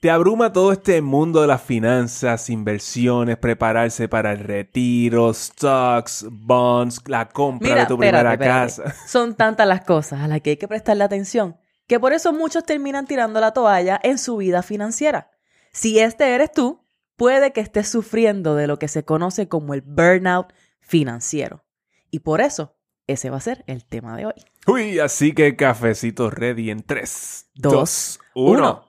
¿Te 0.00 0.10
abruma 0.10 0.52
todo 0.52 0.72
este 0.72 1.00
mundo 1.00 1.40
de 1.40 1.46
las 1.46 1.62
finanzas, 1.62 2.50
inversiones, 2.50 3.38
prepararse 3.38 4.08
para 4.08 4.32
el 4.32 4.40
retiro, 4.40 5.32
stocks, 5.32 6.26
bonds, 6.30 7.02
la 7.06 7.28
compra 7.28 7.68
Mira, 7.70 7.80
de 7.82 7.86
tu 7.86 7.94
espérate, 7.94 8.18
primera 8.18 8.32
espérate. 8.34 8.82
casa? 8.84 8.94
Son 9.08 9.34
tantas 9.34 9.66
las 9.66 9.82
cosas 9.84 10.20
a 10.20 10.28
las 10.28 10.40
que 10.42 10.50
hay 10.50 10.56
que 10.56 10.68
prestarle 10.68 11.04
atención 11.04 11.56
que 11.86 12.00
por 12.00 12.12
eso 12.12 12.32
muchos 12.32 12.64
terminan 12.64 13.06
tirando 13.06 13.40
la 13.40 13.52
toalla 13.52 14.00
en 14.02 14.18
su 14.18 14.36
vida 14.36 14.62
financiera. 14.62 15.30
Si 15.72 15.98
este 15.98 16.34
eres 16.34 16.52
tú, 16.52 16.84
puede 17.16 17.52
que 17.52 17.60
estés 17.60 17.88
sufriendo 17.88 18.54
de 18.54 18.66
lo 18.66 18.78
que 18.78 18.88
se 18.88 19.04
conoce 19.04 19.48
como 19.48 19.74
el 19.74 19.82
burnout 19.82 20.52
financiero. 20.80 21.64
Y 22.10 22.20
por 22.20 22.40
eso, 22.40 22.76
ese 23.06 23.30
va 23.30 23.36
a 23.36 23.40
ser 23.40 23.64
el 23.66 23.84
tema 23.84 24.16
de 24.16 24.26
hoy. 24.26 24.34
Uy, 24.66 24.98
así 24.98 25.32
que 25.32 25.54
cafecito 25.54 26.30
ready 26.30 26.70
en 26.70 26.82
3, 26.82 27.50
Dos, 27.54 28.18
2, 28.34 28.58
1. 28.58 28.85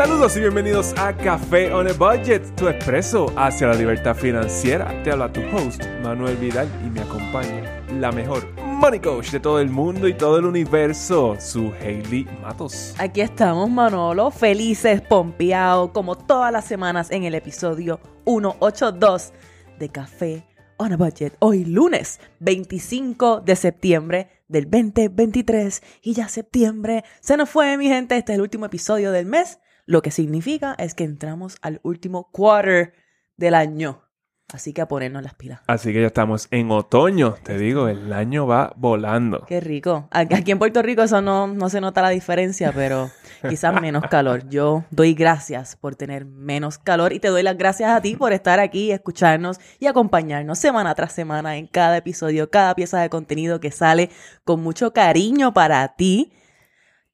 Saludos 0.00 0.34
y 0.38 0.40
bienvenidos 0.40 0.94
a 0.96 1.14
Café 1.14 1.74
on 1.74 1.86
a 1.86 1.92
Budget, 1.92 2.56
tu 2.56 2.68
expreso 2.68 3.30
hacia 3.36 3.66
la 3.66 3.74
libertad 3.74 4.16
financiera. 4.16 4.98
Te 5.02 5.10
habla 5.10 5.30
tu 5.30 5.42
host, 5.54 5.84
Manuel 6.02 6.38
Vidal, 6.38 6.66
y 6.82 6.88
me 6.88 7.02
acompaña 7.02 7.84
la 7.98 8.10
mejor 8.10 8.50
money 8.62 8.98
coach 8.98 9.30
de 9.30 9.40
todo 9.40 9.60
el 9.60 9.68
mundo 9.68 10.08
y 10.08 10.14
todo 10.14 10.38
el 10.38 10.46
universo, 10.46 11.36
su 11.38 11.70
Hailey 11.82 12.26
Matos. 12.40 12.94
Aquí 12.96 13.20
estamos, 13.20 13.68
Manolo, 13.68 14.30
felices, 14.30 15.02
pompeados, 15.02 15.90
como 15.90 16.16
todas 16.16 16.50
las 16.50 16.64
semanas 16.64 17.10
en 17.10 17.24
el 17.24 17.34
episodio 17.34 18.00
182 18.24 19.34
de 19.78 19.88
Café 19.90 20.46
on 20.78 20.94
a 20.94 20.96
Budget. 20.96 21.36
Hoy 21.40 21.66
lunes 21.66 22.20
25 22.38 23.42
de 23.42 23.54
septiembre 23.54 24.30
del 24.48 24.64
2023 24.64 25.82
y 26.00 26.14
ya 26.14 26.26
septiembre 26.28 27.04
se 27.20 27.36
nos 27.36 27.50
fue, 27.50 27.76
mi 27.76 27.88
gente. 27.88 28.16
Este 28.16 28.32
es 28.32 28.36
el 28.36 28.42
último 28.42 28.64
episodio 28.64 29.12
del 29.12 29.26
mes, 29.26 29.58
lo 29.90 30.02
que 30.02 30.12
significa 30.12 30.76
es 30.78 30.94
que 30.94 31.02
entramos 31.02 31.56
al 31.62 31.80
último 31.82 32.30
quarter 32.30 32.92
del 33.36 33.54
año. 33.54 34.04
Así 34.52 34.72
que 34.72 34.82
a 34.82 34.86
ponernos 34.86 35.20
las 35.20 35.34
pilas. 35.34 35.62
Así 35.66 35.92
que 35.92 36.00
ya 36.00 36.06
estamos 36.06 36.46
en 36.52 36.70
otoño, 36.70 37.34
te 37.42 37.58
digo, 37.58 37.88
el 37.88 38.12
año 38.12 38.46
va 38.46 38.72
volando. 38.76 39.44
Qué 39.46 39.60
rico. 39.60 40.08
Aquí 40.12 40.52
en 40.52 40.60
Puerto 40.60 40.82
Rico 40.82 41.02
eso 41.02 41.20
no, 41.22 41.48
no 41.48 41.68
se 41.70 41.80
nota 41.80 42.02
la 42.02 42.10
diferencia, 42.10 42.70
pero 42.72 43.10
quizás 43.48 43.80
menos 43.80 44.04
calor. 44.08 44.48
Yo 44.48 44.84
doy 44.90 45.14
gracias 45.14 45.74
por 45.74 45.96
tener 45.96 46.24
menos 46.24 46.78
calor 46.78 47.12
y 47.12 47.18
te 47.18 47.28
doy 47.28 47.42
las 47.42 47.58
gracias 47.58 47.90
a 47.90 48.00
ti 48.00 48.14
por 48.14 48.32
estar 48.32 48.60
aquí, 48.60 48.92
escucharnos 48.92 49.58
y 49.80 49.86
acompañarnos 49.86 50.58
semana 50.60 50.94
tras 50.94 51.12
semana 51.12 51.56
en 51.56 51.66
cada 51.66 51.96
episodio, 51.96 52.48
cada 52.48 52.76
pieza 52.76 53.00
de 53.00 53.10
contenido 53.10 53.58
que 53.58 53.72
sale 53.72 54.10
con 54.44 54.62
mucho 54.62 54.92
cariño 54.92 55.52
para 55.52 55.96
ti. 55.96 56.32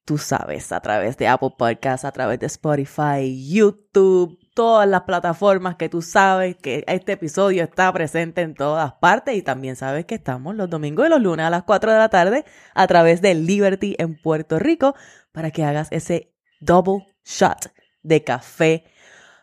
Tú 0.07 0.19
sabes, 0.19 0.71
a 0.71 0.81
través 0.81 1.17
de 1.17 1.27
Apple 1.27 1.55
Podcasts, 1.59 2.05
a 2.05 2.13
través 2.13 2.39
de 2.39 2.47
Spotify, 2.47 3.53
YouTube, 3.53 4.39
todas 4.55 4.89
las 4.89 5.03
plataformas 5.03 5.75
que 5.75 5.89
tú 5.89 6.01
sabes 6.01 6.55
que 6.55 6.85
este 6.87 7.13
episodio 7.13 7.65
está 7.65 7.93
presente 7.93 8.43
en 8.43 8.55
todas 8.55 8.93
partes 9.01 9.37
y 9.37 9.43
también 9.43 9.75
sabes 9.75 10.05
que 10.05 10.15
estamos 10.15 10.55
los 10.55 10.71
domingos 10.71 11.07
y 11.07 11.11
los 11.11 11.21
lunes 11.21 11.45
a 11.45 11.51
las 11.51 11.65
4 11.65 11.91
de 11.91 11.99
la 11.99 12.09
tarde 12.09 12.45
a 12.73 12.87
través 12.87 13.21
de 13.21 13.35
Liberty 13.35 13.97
en 13.99 14.15
Puerto 14.15 14.61
Rico 14.61 14.95
para 15.33 15.51
que 15.51 15.65
hagas 15.65 15.89
ese 15.91 16.33
double 16.61 17.05
shot 17.25 17.73
de 18.05 18.23
café 18.23 18.85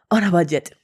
on 0.10 0.24
a 0.24 0.30
budget. 0.30 0.83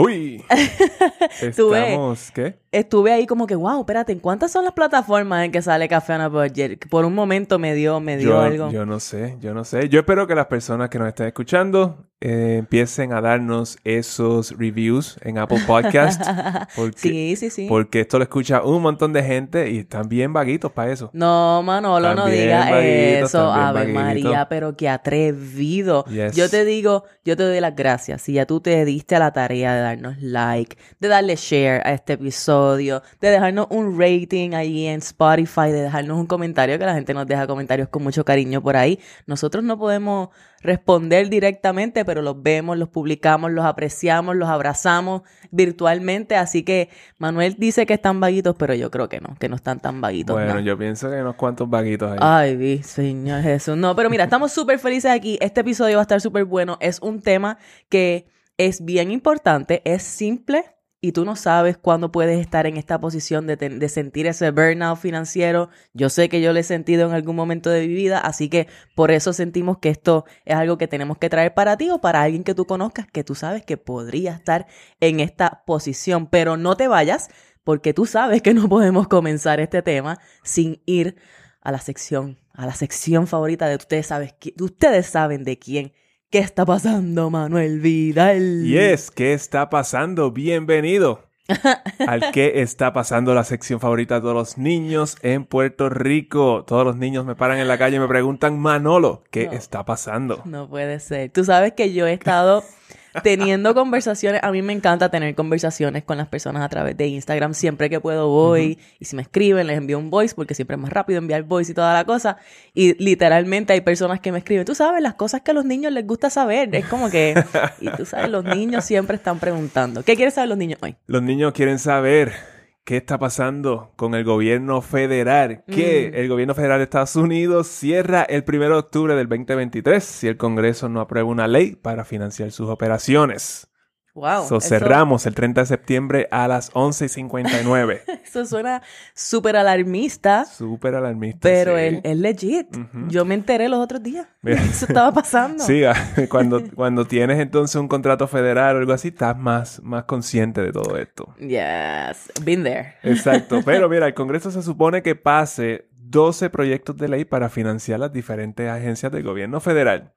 Uy, 0.00 0.44
estamos, 1.42 2.30
¿qué? 2.30 2.60
Estuve 2.70 3.10
ahí 3.12 3.26
como 3.26 3.48
que, 3.48 3.56
wow, 3.56 3.80
espérate, 3.80 4.12
¿en 4.12 4.20
cuántas 4.20 4.52
son 4.52 4.64
las 4.64 4.72
plataformas 4.72 5.44
en 5.44 5.50
que 5.50 5.60
sale 5.60 5.88
café 5.88 6.12
on 6.12 6.20
a 6.20 6.28
budget? 6.28 6.88
Por 6.88 7.04
un 7.04 7.14
momento 7.14 7.58
me 7.58 7.74
dio, 7.74 7.98
me 7.98 8.16
dio 8.16 8.28
Yo, 8.28 8.40
algo. 8.40 8.70
yo 8.70 8.86
no 8.86 9.00
sé, 9.00 9.36
yo 9.40 9.54
no 9.54 9.64
sé. 9.64 9.88
Yo 9.88 9.98
espero 9.98 10.28
que 10.28 10.36
las 10.36 10.46
personas 10.46 10.88
que 10.88 11.00
nos 11.00 11.08
estén 11.08 11.26
escuchando 11.26 12.06
eh, 12.20 12.56
empiecen 12.58 13.12
a 13.12 13.20
darnos 13.20 13.78
esos 13.84 14.50
reviews 14.58 15.18
en 15.22 15.38
Apple 15.38 15.60
Podcast. 15.66 16.20
Porque, 16.76 16.98
sí, 16.98 17.36
sí, 17.36 17.50
sí. 17.50 17.66
porque 17.68 18.00
esto 18.00 18.18
lo 18.18 18.24
escucha 18.24 18.62
un 18.62 18.82
montón 18.82 19.12
de 19.12 19.22
gente 19.22 19.70
y 19.70 19.78
están 19.78 20.08
bien 20.08 20.32
vaguitos 20.32 20.72
para 20.72 20.92
eso. 20.92 21.10
No, 21.12 21.62
Manolo, 21.62 22.14
no 22.14 22.22
También 22.22 22.42
diga 22.44 22.70
vaguitos, 22.70 23.28
eso. 23.30 23.46
vaguitos. 23.46 24.02
María, 24.02 24.48
pero 24.48 24.76
qué 24.76 24.88
atrevido. 24.88 26.04
Yes. 26.06 26.34
Yo 26.34 26.50
te 26.50 26.64
digo, 26.64 27.04
yo 27.24 27.36
te 27.36 27.44
doy 27.44 27.60
las 27.60 27.76
gracias. 27.76 28.22
Si 28.22 28.32
ya 28.32 28.46
tú 28.46 28.60
te 28.60 28.84
diste 28.84 29.16
a 29.16 29.20
la 29.20 29.32
tarea 29.32 29.74
de 29.74 29.80
darnos 29.80 30.20
like, 30.20 30.76
de 30.98 31.08
darle 31.08 31.36
share 31.36 31.86
a 31.86 31.92
este 31.92 32.14
episodio, 32.14 33.02
de 33.20 33.30
dejarnos 33.30 33.68
un 33.70 33.98
rating 33.98 34.54
ahí 34.54 34.86
en 34.86 34.98
Spotify, 34.98 35.70
de 35.70 35.82
dejarnos 35.82 36.18
un 36.18 36.26
comentario, 36.26 36.78
que 36.78 36.84
la 36.84 36.94
gente 36.94 37.14
nos 37.14 37.26
deja 37.26 37.46
comentarios 37.46 37.88
con 37.88 38.02
mucho 38.02 38.24
cariño 38.24 38.62
por 38.62 38.76
ahí. 38.76 38.98
Nosotros 39.26 39.62
no 39.62 39.78
podemos 39.78 40.30
responder 40.60 41.28
directamente, 41.28 42.04
pero 42.04 42.22
los 42.22 42.42
vemos, 42.42 42.76
los 42.76 42.88
publicamos, 42.88 43.50
los 43.52 43.64
apreciamos, 43.64 44.36
los 44.36 44.48
abrazamos 44.48 45.22
virtualmente. 45.50 46.36
Así 46.36 46.62
que 46.62 46.90
Manuel 47.18 47.56
dice 47.58 47.86
que 47.86 47.94
están 47.94 48.20
vaguitos, 48.20 48.56
pero 48.58 48.74
yo 48.74 48.90
creo 48.90 49.08
que 49.08 49.20
no, 49.20 49.36
que 49.38 49.48
no 49.48 49.56
están 49.56 49.80
tan 49.80 50.00
vaguitos. 50.00 50.34
Bueno, 50.34 50.54
no. 50.54 50.60
yo 50.60 50.76
pienso 50.76 51.08
que 51.08 51.16
hay 51.16 51.20
unos 51.20 51.36
cuantos 51.36 51.68
vaguitos 51.68 52.12
ahí. 52.12 52.18
Ay, 52.20 52.56
vi, 52.56 52.82
Señor 52.82 53.42
Jesús. 53.42 53.76
No, 53.76 53.94
pero 53.94 54.10
mira, 54.10 54.24
estamos 54.24 54.52
súper 54.52 54.78
felices 54.78 55.10
aquí. 55.10 55.38
Este 55.40 55.60
episodio 55.60 55.96
va 55.96 56.02
a 56.02 56.02
estar 56.02 56.20
súper 56.20 56.44
bueno. 56.44 56.76
Es 56.80 57.00
un 57.00 57.20
tema 57.20 57.58
que 57.88 58.26
es 58.56 58.84
bien 58.84 59.12
importante, 59.12 59.82
es 59.84 60.02
simple 60.02 60.64
y 61.00 61.12
tú 61.12 61.24
no 61.24 61.36
sabes 61.36 61.76
cuándo 61.76 62.10
puedes 62.10 62.40
estar 62.40 62.66
en 62.66 62.76
esta 62.76 63.00
posición 63.00 63.46
de, 63.46 63.56
de 63.56 63.88
sentir 63.88 64.26
ese 64.26 64.50
burnout 64.50 64.98
financiero. 64.98 65.70
Yo 65.94 66.08
sé 66.08 66.28
que 66.28 66.40
yo 66.40 66.52
lo 66.52 66.58
he 66.58 66.64
sentido 66.64 67.06
en 67.06 67.14
algún 67.14 67.36
momento 67.36 67.70
de 67.70 67.86
mi 67.86 67.94
vida, 67.94 68.18
así 68.18 68.48
que 68.48 68.66
por 68.96 69.12
eso 69.12 69.32
sentimos 69.32 69.78
que 69.78 69.90
esto 69.90 70.24
es 70.44 70.56
algo 70.56 70.76
que 70.76 70.88
tenemos 70.88 71.18
que 71.18 71.30
traer 71.30 71.54
para 71.54 71.76
ti 71.76 71.90
o 71.90 72.00
para 72.00 72.22
alguien 72.22 72.42
que 72.42 72.54
tú 72.54 72.66
conozcas 72.66 73.06
que 73.06 73.22
tú 73.22 73.34
sabes 73.36 73.64
que 73.64 73.76
podría 73.76 74.32
estar 74.32 74.66
en 75.00 75.20
esta 75.20 75.62
posición. 75.66 76.26
Pero 76.26 76.56
no 76.56 76.76
te 76.76 76.88
vayas 76.88 77.28
porque 77.62 77.94
tú 77.94 78.06
sabes 78.06 78.42
que 78.42 78.54
no 78.54 78.68
podemos 78.68 79.06
comenzar 79.08 79.60
este 79.60 79.82
tema 79.82 80.18
sin 80.42 80.82
ir 80.84 81.16
a 81.60 81.70
la 81.70 81.78
sección, 81.78 82.38
a 82.54 82.66
la 82.66 82.74
sección 82.74 83.26
favorita 83.26 83.68
de 83.68 83.76
ustedes, 83.76 84.06
sabes, 84.06 84.34
ustedes 84.60 85.06
saben 85.06 85.44
de 85.44 85.58
quién. 85.58 85.92
¿Qué 86.30 86.40
está 86.40 86.66
pasando, 86.66 87.30
Manuel 87.30 87.80
Vidal? 87.80 88.62
Y 88.66 88.76
es, 88.76 89.10
¿qué 89.10 89.32
está 89.32 89.70
pasando? 89.70 90.30
Bienvenido 90.30 91.24
al 92.06 92.32
que 92.32 92.60
está 92.60 92.92
pasando 92.92 93.32
la 93.34 93.44
sección 93.44 93.80
favorita 93.80 94.16
de 94.16 94.20
todos 94.20 94.34
los 94.34 94.58
niños 94.58 95.16
en 95.22 95.46
Puerto 95.46 95.88
Rico. 95.88 96.64
Todos 96.66 96.84
los 96.84 96.96
niños 96.96 97.24
me 97.24 97.34
paran 97.34 97.58
en 97.60 97.66
la 97.68 97.78
calle 97.78 97.96
y 97.96 98.00
me 98.00 98.08
preguntan, 98.08 98.58
Manolo, 98.58 99.24
¿qué 99.30 99.46
No. 99.46 99.52
está 99.52 99.86
pasando? 99.86 100.42
No 100.44 100.68
puede 100.68 101.00
ser. 101.00 101.30
Tú 101.30 101.44
sabes 101.44 101.72
que 101.72 101.94
yo 101.94 102.06
he 102.06 102.12
estado 102.12 102.62
teniendo 103.22 103.74
conversaciones. 103.74 104.42
A 104.42 104.50
mí 104.50 104.62
me 104.62 104.72
encanta 104.72 105.10
tener 105.10 105.34
conversaciones 105.34 106.04
con 106.04 106.18
las 106.18 106.28
personas 106.28 106.62
a 106.62 106.68
través 106.68 106.96
de 106.96 107.06
Instagram. 107.06 107.54
Siempre 107.54 107.90
que 107.90 108.00
puedo 108.00 108.28
voy 108.28 108.78
y 108.98 109.04
si 109.04 109.16
me 109.16 109.22
escriben 109.22 109.66
les 109.66 109.78
envío 109.78 109.98
un 109.98 110.10
voice 110.10 110.34
porque 110.34 110.54
siempre 110.54 110.76
es 110.76 110.80
más 110.80 110.92
rápido 110.92 111.18
enviar 111.18 111.42
voice 111.42 111.72
y 111.72 111.74
toda 111.74 111.94
la 111.94 112.04
cosa. 112.04 112.38
Y 112.74 113.02
literalmente 113.02 113.72
hay 113.72 113.80
personas 113.80 114.20
que 114.20 114.32
me 114.32 114.38
escriben, 114.38 114.64
tú 114.64 114.74
sabes, 114.74 115.02
las 115.02 115.14
cosas 115.14 115.42
que 115.42 115.50
a 115.50 115.54
los 115.54 115.64
niños 115.64 115.92
les 115.92 116.06
gusta 116.06 116.30
saber. 116.30 116.74
Es 116.74 116.86
como 116.86 117.10
que, 117.10 117.34
y 117.80 117.90
tú 117.90 118.04
sabes, 118.04 118.30
los 118.30 118.44
niños 118.44 118.84
siempre 118.84 119.16
están 119.16 119.38
preguntando. 119.38 120.02
¿Qué 120.02 120.16
quieren 120.16 120.32
saber 120.32 120.48
los 120.48 120.58
niños 120.58 120.78
hoy? 120.82 120.96
Los 121.06 121.22
niños 121.22 121.52
quieren 121.52 121.78
saber 121.78 122.57
qué 122.88 122.96
está 122.96 123.18
pasando 123.18 123.92
con 123.96 124.14
el 124.14 124.24
gobierno 124.24 124.80
federal. 124.80 125.62
Que 125.66 126.10
Mm. 126.10 126.16
el 126.16 126.28
gobierno 126.30 126.54
federal 126.54 126.78
de 126.78 126.84
Estados 126.84 127.16
Unidos 127.16 127.66
cierra 127.66 128.22
el 128.22 128.44
1 128.44 128.60
de 128.70 128.78
octubre 128.78 129.14
del 129.14 129.28
2023 129.28 130.02
si 130.02 130.26
el 130.26 130.38
Congreso 130.38 130.88
no 130.88 131.02
aprueba 131.02 131.28
una 131.28 131.46
ley 131.46 131.76
para 131.76 132.06
financiar 132.06 132.50
sus 132.50 132.70
operaciones. 132.70 133.68
Wow. 134.18 134.46
So, 134.48 134.56
eso- 134.58 134.68
cerramos 134.68 135.26
el 135.26 135.34
30 135.34 135.60
de 135.60 135.66
septiembre 135.66 136.28
a 136.30 136.48
las 136.48 136.72
11.59. 136.72 138.02
Eso 138.24 138.44
suena 138.44 138.82
súper 139.14 139.56
alarmista. 139.56 140.44
Súper 140.44 140.94
alarmista. 140.96 141.40
Pero 141.42 141.76
sí. 141.76 141.82
es, 141.82 142.00
es 142.02 142.16
legit. 142.16 142.66
Yo 143.08 143.24
me 143.24 143.34
enteré 143.34 143.68
los 143.68 143.78
otros 143.78 144.02
días. 144.02 144.26
Mira. 144.42 144.60
Eso 144.62 144.86
estaba 144.86 145.12
pasando. 145.12 145.62
Sí, 145.64 145.84
ah, 145.84 145.94
cuando, 146.28 146.62
cuando 146.74 147.04
tienes 147.06 147.38
entonces 147.38 147.76
un 147.76 147.88
contrato 147.88 148.26
federal 148.26 148.76
o 148.76 148.78
algo 148.80 148.92
así, 148.92 149.08
estás 149.08 149.38
más, 149.38 149.80
más 149.82 150.04
consciente 150.04 150.62
de 150.62 150.72
todo 150.72 150.96
esto. 150.98 151.34
Yes. 151.38 152.32
Been 152.42 152.64
there. 152.64 152.94
Exacto. 153.02 153.60
Pero 153.64 153.88
mira, 153.88 154.06
el 154.06 154.14
Congreso 154.14 154.50
se 154.50 154.62
supone 154.62 155.02
que 155.02 155.14
pase 155.14 155.88
12 155.92 156.50
proyectos 156.50 156.96
de 156.96 157.08
ley 157.08 157.24
para 157.24 157.48
financiar 157.48 158.00
las 158.00 158.12
diferentes 158.12 158.68
agencias 158.68 159.12
del 159.12 159.22
gobierno 159.22 159.60
federal. 159.60 160.14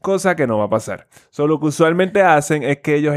Cosa 0.00 0.36
que 0.36 0.46
no 0.46 0.58
va 0.58 0.64
a 0.64 0.70
pasar. 0.70 1.08
Solo 1.30 1.54
lo 1.54 1.60
que 1.60 1.66
usualmente 1.66 2.22
hacen 2.22 2.62
es 2.62 2.78
que 2.78 2.94
ellos 2.94 3.14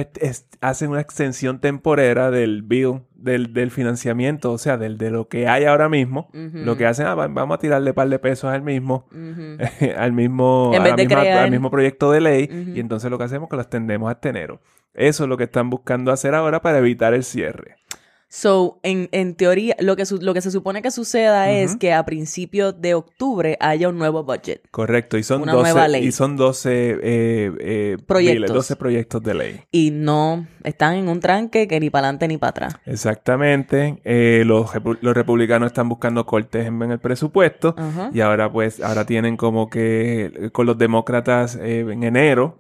hacen 0.62 0.90
una 0.90 1.02
extensión 1.02 1.60
temporera 1.60 2.32
del 2.32 2.64
bill, 2.64 3.02
del, 3.14 3.54
del 3.54 3.70
financiamiento, 3.70 4.52
o 4.54 4.58
sea, 4.58 4.78
del, 4.78 4.98
de 4.98 5.12
lo 5.12 5.28
que 5.28 5.48
hay 5.48 5.66
ahora 5.66 5.88
mismo. 5.90 6.30
Lo 6.66 6.76
que 6.78 6.86
hacen, 6.88 7.06
ah, 7.06 7.16
va- 7.16 7.28
vamos 7.28 7.56
a 7.56 7.60
tirarle 7.60 7.92
un 7.92 7.96
par 7.96 8.10
de 8.10 8.18
pesos 8.20 8.50
al 8.52 8.64
mismo, 8.64 9.08
al 9.98 10.14
mismo, 10.14 10.72
a 10.92 10.96
misma- 11.04 11.16
al 11.44 11.52
mismo 11.52 11.70
proyecto 11.70 12.12
de 12.12 12.22
ley. 12.22 12.50
Y 12.76 12.80
entonces 12.80 13.12
lo 13.12 13.18
que 13.18 13.26
hacemos 13.26 13.48
es 13.48 13.50
que 13.52 13.56
lo 13.58 13.62
extendemos 13.62 14.10
hasta 14.10 14.30
enero. 14.30 14.60
Eso 14.94 15.24
es 15.24 15.30
lo 15.30 15.38
que 15.38 15.44
están 15.44 15.70
buscando 15.70 16.12
hacer 16.12 16.34
ahora 16.34 16.62
para 16.62 16.80
evitar 16.80 17.14
el 17.14 17.24
cierre. 17.24 17.76
So, 18.30 18.80
en, 18.84 19.08
en 19.14 19.36
teoría, 19.36 19.76
lo 19.80 19.96
que, 19.96 20.06
su- 20.06 20.18
lo 20.22 20.34
que 20.34 20.42
se 20.42 20.52
supone 20.52 20.82
que 20.82 20.92
suceda 20.92 21.50
es 21.50 21.78
que 21.78 21.94
a 21.94 22.04
principios 22.06 22.80
de 22.82 22.94
octubre 22.94 23.56
haya 23.62 23.88
un 23.88 23.98
nuevo 23.98 24.24
budget. 24.26 24.62
Correcto, 24.70 25.18
y 25.18 25.24
son 25.24 25.44
Una 25.44 25.54
12, 25.54 25.64
nueva 25.72 25.88
ley. 25.88 26.06
Y 26.06 26.12
son 26.12 26.36
12 26.36 26.70
eh, 26.92 26.98
eh, 27.04 27.98
Proyectos. 28.06 28.36
biles, 28.42 28.54
12 28.54 28.76
proyectos 28.76 29.24
de 29.24 29.34
ley. 29.34 29.62
Y 29.72 29.92
no 29.92 30.46
están 30.66 30.96
en 30.96 31.08
un 31.08 31.22
tranque 31.22 31.70
que 31.70 31.80
ni 31.80 31.90
para 31.90 32.08
adelante 32.08 32.28
ni 32.28 32.38
para 32.38 32.50
atrás. 32.50 32.76
Exactamente. 32.86 34.02
Eh, 34.04 34.44
los, 34.46 34.72
los 35.02 35.16
republicanos 35.16 35.68
están 35.68 35.88
buscando 35.88 36.26
cortes 36.26 36.68
en, 36.68 36.82
en 36.82 36.92
el 36.92 37.00
presupuesto. 37.00 37.76
Y 38.14 38.20
ahora 38.20 38.52
pues, 38.52 38.82
ahora 38.82 39.06
tienen 39.06 39.38
como 39.38 39.70
que 39.70 40.50
con 40.52 40.66
los 40.66 40.78
demócratas 40.78 41.56
eh, 41.56 41.80
en 41.80 42.04
enero 42.04 42.58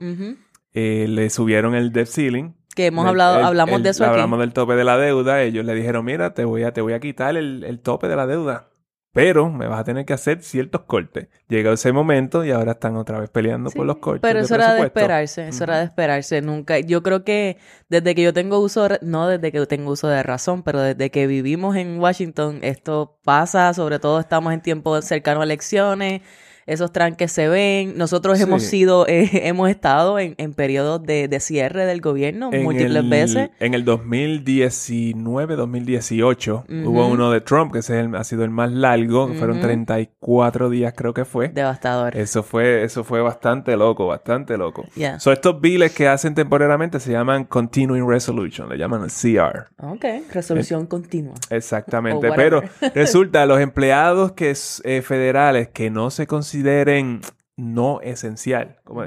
eh, 0.73 1.07
le 1.09 1.29
subieron 1.29 1.75
el 1.75 1.91
debt 1.91 2.07
ceiling. 2.07 2.53
Que 2.77 2.85
hemos 2.85 3.05
El- 3.05 3.09
hablado, 3.09 3.39
el- 3.39 3.45
hablamos 3.45 3.77
el- 3.77 3.83
de 3.83 3.89
eso 3.89 4.03
aquí. 4.03 4.11
Hablamos 4.11 4.39
del 4.39 4.53
tope 4.53 4.75
de 4.75 4.83
la 4.83 4.97
deuda. 4.97 5.41
Ellos 5.41 5.65
le 5.65 5.73
dijeron, 5.73 6.05
mira, 6.05 6.33
te 6.35 6.45
voy 6.45 6.61
a, 6.63 6.71
te 6.73 6.81
voy 6.81 6.93
a 6.93 6.99
quitar 6.99 7.35
el, 7.35 7.63
el 7.63 7.79
tope 7.79 8.07
de 8.07 8.15
la 8.15 8.27
deuda. 8.27 8.69
Pero 9.13 9.49
me 9.49 9.65
vas 9.67 9.79
a 9.79 9.83
tener 9.83 10.05
que 10.05 10.13
hacer 10.13 10.43
ciertos 10.43 10.81
cortes. 10.81 11.27
Llegó 11.47 11.71
ese 11.71 11.91
momento 11.91 12.45
y 12.45 12.51
ahora 12.51 12.73
están 12.73 12.95
otra 12.97 13.19
vez 13.19 13.31
peleando 13.31 13.71
Sí, 13.71 13.77
por 13.77 13.87
los 13.87 13.97
cortes. 13.97 14.21
Pero 14.21 14.37
de 14.39 14.45
eso 14.45 14.53
era 14.53 14.75
de 14.75 14.81
esperarse, 14.83 15.47
eso 15.47 15.63
era 15.63 15.79
de 15.79 15.85
esperarse. 15.85 16.39
Nunca, 16.43 16.77
yo 16.77 17.01
creo 17.01 17.23
que 17.23 17.57
desde 17.89 18.13
que 18.13 18.21
yo 18.21 18.31
tengo 18.31 18.59
uso, 18.59 18.87
de- 18.87 18.99
no 19.01 19.27
desde 19.27 19.51
que 19.51 19.65
tengo 19.65 19.89
uso 19.91 20.07
de 20.07 20.21
razón, 20.21 20.61
pero 20.61 20.81
desde 20.81 21.09
que 21.09 21.25
vivimos 21.25 21.75
en 21.77 21.99
Washington, 21.99 22.59
esto 22.61 23.17
pasa, 23.23 23.73
sobre 23.73 23.97
todo 23.97 24.19
estamos 24.19 24.53
en 24.53 24.61
tiempos 24.61 25.03
cercanos 25.05 25.41
a 25.41 25.45
elecciones, 25.45 26.21
esos 26.67 26.91
tranques 26.91 27.31
se 27.31 27.47
ven. 27.47 27.97
Nosotros 27.97 28.37
Sí. 28.37 28.43
hemos 28.43 28.61
sido, 28.63 29.07
eh, 29.07 29.29
hemos 29.47 29.69
estado 29.69 30.19
en, 30.19 30.35
en 30.37 30.53
periodos 30.53 31.01
de, 31.03 31.27
de 31.27 31.39
cierre 31.39 31.85
del 31.85 32.01
gobierno 32.01 32.49
En 32.53 32.63
múltiples 32.63 32.95
el- 32.97 33.09
veces. 33.09 33.49
En 33.59 33.73
el 33.73 33.83
2019, 33.85 35.55
2018, 35.55 36.65
Ujú. 36.67 36.89
hubo 36.89 37.07
uno 37.07 37.31
de 37.31 37.41
Trump, 37.41 37.71
que 37.73 37.79
ese 37.79 37.99
es 37.99 38.05
el- 38.05 38.15
ha 38.15 38.23
sido 38.23 38.43
el 38.43 38.49
más 38.49 38.71
largo, 38.71 39.27
que 39.27 39.33
fueron 39.35 39.57
Ujú. 39.57 39.65
34 39.65 40.69
días 40.69 40.93
creo 40.95 41.13
que 41.13 41.25
fue. 41.25 41.49
Devastador. 41.49 42.15
Eso 42.17 42.43
fue, 42.43 42.83
eso 42.83 43.03
fue 43.03 43.21
bastante 43.21 43.75
loco, 43.77 44.07
bastante 44.07 44.57
loco. 44.57 44.85
Ya. 44.95 45.19
So, 45.19 45.31
estos 45.31 45.59
biles 45.61 45.93
que 45.93 46.07
hacen 46.07 46.35
temporalmente 46.35 46.99
se 46.99 47.11
llaman 47.11 47.45
Continuing 47.45 48.07
Resolution, 48.07 48.69
le 48.69 48.77
llaman 48.77 49.07
CR. 49.07 49.67
Ok, 49.81 50.05
resolución 50.33 50.85
continua. 50.85 51.33
Exactamente. 51.49 52.29
Pero 52.35 52.61
resulta, 52.93 53.45
los 53.45 53.59
empleados 53.61 54.33
que 54.33 54.53
eh, 54.83 55.01
federales 55.01 55.69
que 55.69 55.89
no 55.89 56.09
se 56.09 56.27
consideren 56.57 57.21
no 57.55 58.01
esencial, 58.01 58.77
como- 58.83 59.03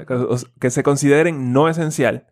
que 0.59 0.69
se 0.69 0.83
consideren 0.83 1.51
no 1.53 1.67
esencial, 1.69 2.25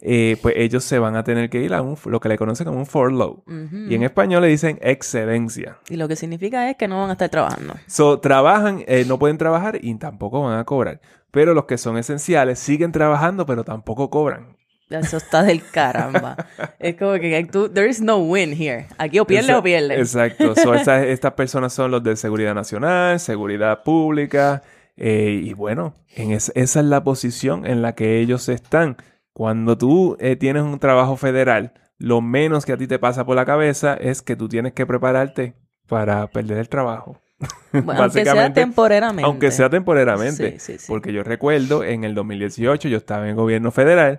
eh, 0.00 0.36
pues 0.42 0.54
ellos 0.58 0.82
se 0.84 0.98
van 0.98 1.14
a 1.16 1.22
tener 1.24 1.48
que 1.48 1.60
ir 1.62 1.72
a 1.74 1.80
un, 1.82 1.96
lo 2.06 2.20
que 2.20 2.28
le 2.28 2.36
conocen 2.36 2.66
como 2.66 2.78
un 2.78 2.86
furlough. 2.86 3.42
ujú. 3.46 3.76
Y 3.88 3.94
en 3.94 4.02
español 4.02 4.42
le 4.42 4.48
dicen 4.48 4.78
excedencia. 4.82 5.78
Y 5.88 5.96
lo 5.96 6.08
que 6.08 6.16
significa 6.16 6.68
es 6.70 6.76
que 6.76 6.88
no 6.88 7.00
van 7.00 7.10
a 7.10 7.12
estar 7.12 7.28
trabajando. 7.30 7.74
So, 7.86 8.18
trabajan, 8.20 8.82
eh, 8.86 9.04
no 9.06 9.18
pueden 9.18 9.38
trabajar 9.38 9.78
y 9.80 9.94
tampoco 9.96 10.42
van 10.42 10.58
a 10.58 10.64
cobrar. 10.64 11.00
Pero 11.30 11.54
los 11.54 11.64
que 11.66 11.78
son 11.78 11.96
esenciales 11.96 12.58
siguen 12.58 12.92
trabajando, 12.92 13.46
pero 13.46 13.64
tampoco 13.64 14.10
cobran. 14.10 14.56
Eso 15.00 15.16
está 15.16 15.42
del 15.42 15.62
caramba. 15.64 16.36
es 16.78 16.96
como 16.96 17.12
que 17.14 17.46
tú, 17.50 17.68
there 17.68 17.88
is 17.88 18.00
no 18.00 18.18
win 18.18 18.52
here. 18.52 18.86
Aquí 18.98 19.18
o 19.18 19.26
pierde 19.26 19.48
Esa- 19.50 19.58
o 19.58 19.62
pierde. 19.62 19.98
Exacto. 19.98 20.54
So, 20.54 20.74
estas, 20.74 21.04
estas 21.04 21.32
personas 21.34 21.72
son 21.72 21.90
los 21.90 22.02
de 22.02 22.16
seguridad 22.16 22.54
nacional, 22.54 23.18
seguridad 23.20 23.82
pública. 23.82 24.62
eh, 24.96 25.40
y 25.44 25.54
bueno, 25.54 25.94
en 26.16 26.32
es- 26.32 26.52
esa 26.54 26.80
es 26.80 26.86
la 26.86 27.02
posición 27.02 27.66
en 27.66 27.80
la 27.82 27.94
que 27.94 28.18
ellos 28.20 28.48
están. 28.48 28.96
Cuando 29.32 29.78
tú 29.78 30.16
eh, 30.20 30.36
tienes 30.36 30.62
un 30.64 30.78
trabajo 30.78 31.16
federal, 31.16 31.72
lo 31.98 32.20
menos 32.20 32.66
que 32.66 32.72
a 32.72 32.76
ti 32.76 32.86
te 32.86 32.98
pasa 32.98 33.24
por 33.24 33.36
la 33.36 33.46
cabeza 33.46 33.94
es 33.94 34.20
que 34.20 34.36
tú 34.36 34.48
tienes 34.48 34.74
que 34.74 34.84
prepararte 34.84 35.54
para 35.88 36.26
perder 36.26 36.58
el 36.58 36.68
trabajo. 36.68 37.21
Bueno, 37.72 38.02
aunque 38.02 38.24
sea 38.24 38.34
Básicamente, 38.34 38.60
temporariamente. 38.60 39.24
Aunque 39.24 39.50
sea 39.50 39.70
temporalmente. 39.70 40.52
Sí, 40.52 40.72
sí, 40.72 40.78
sí. 40.78 40.84
Porque 40.88 41.12
yo 41.12 41.22
recuerdo 41.22 41.84
en 41.84 42.04
el 42.04 42.14
2018 42.14 42.88
yo 42.88 42.98
estaba 42.98 43.24
en 43.24 43.30
el 43.30 43.34
gobierno 43.34 43.70
federal 43.70 44.18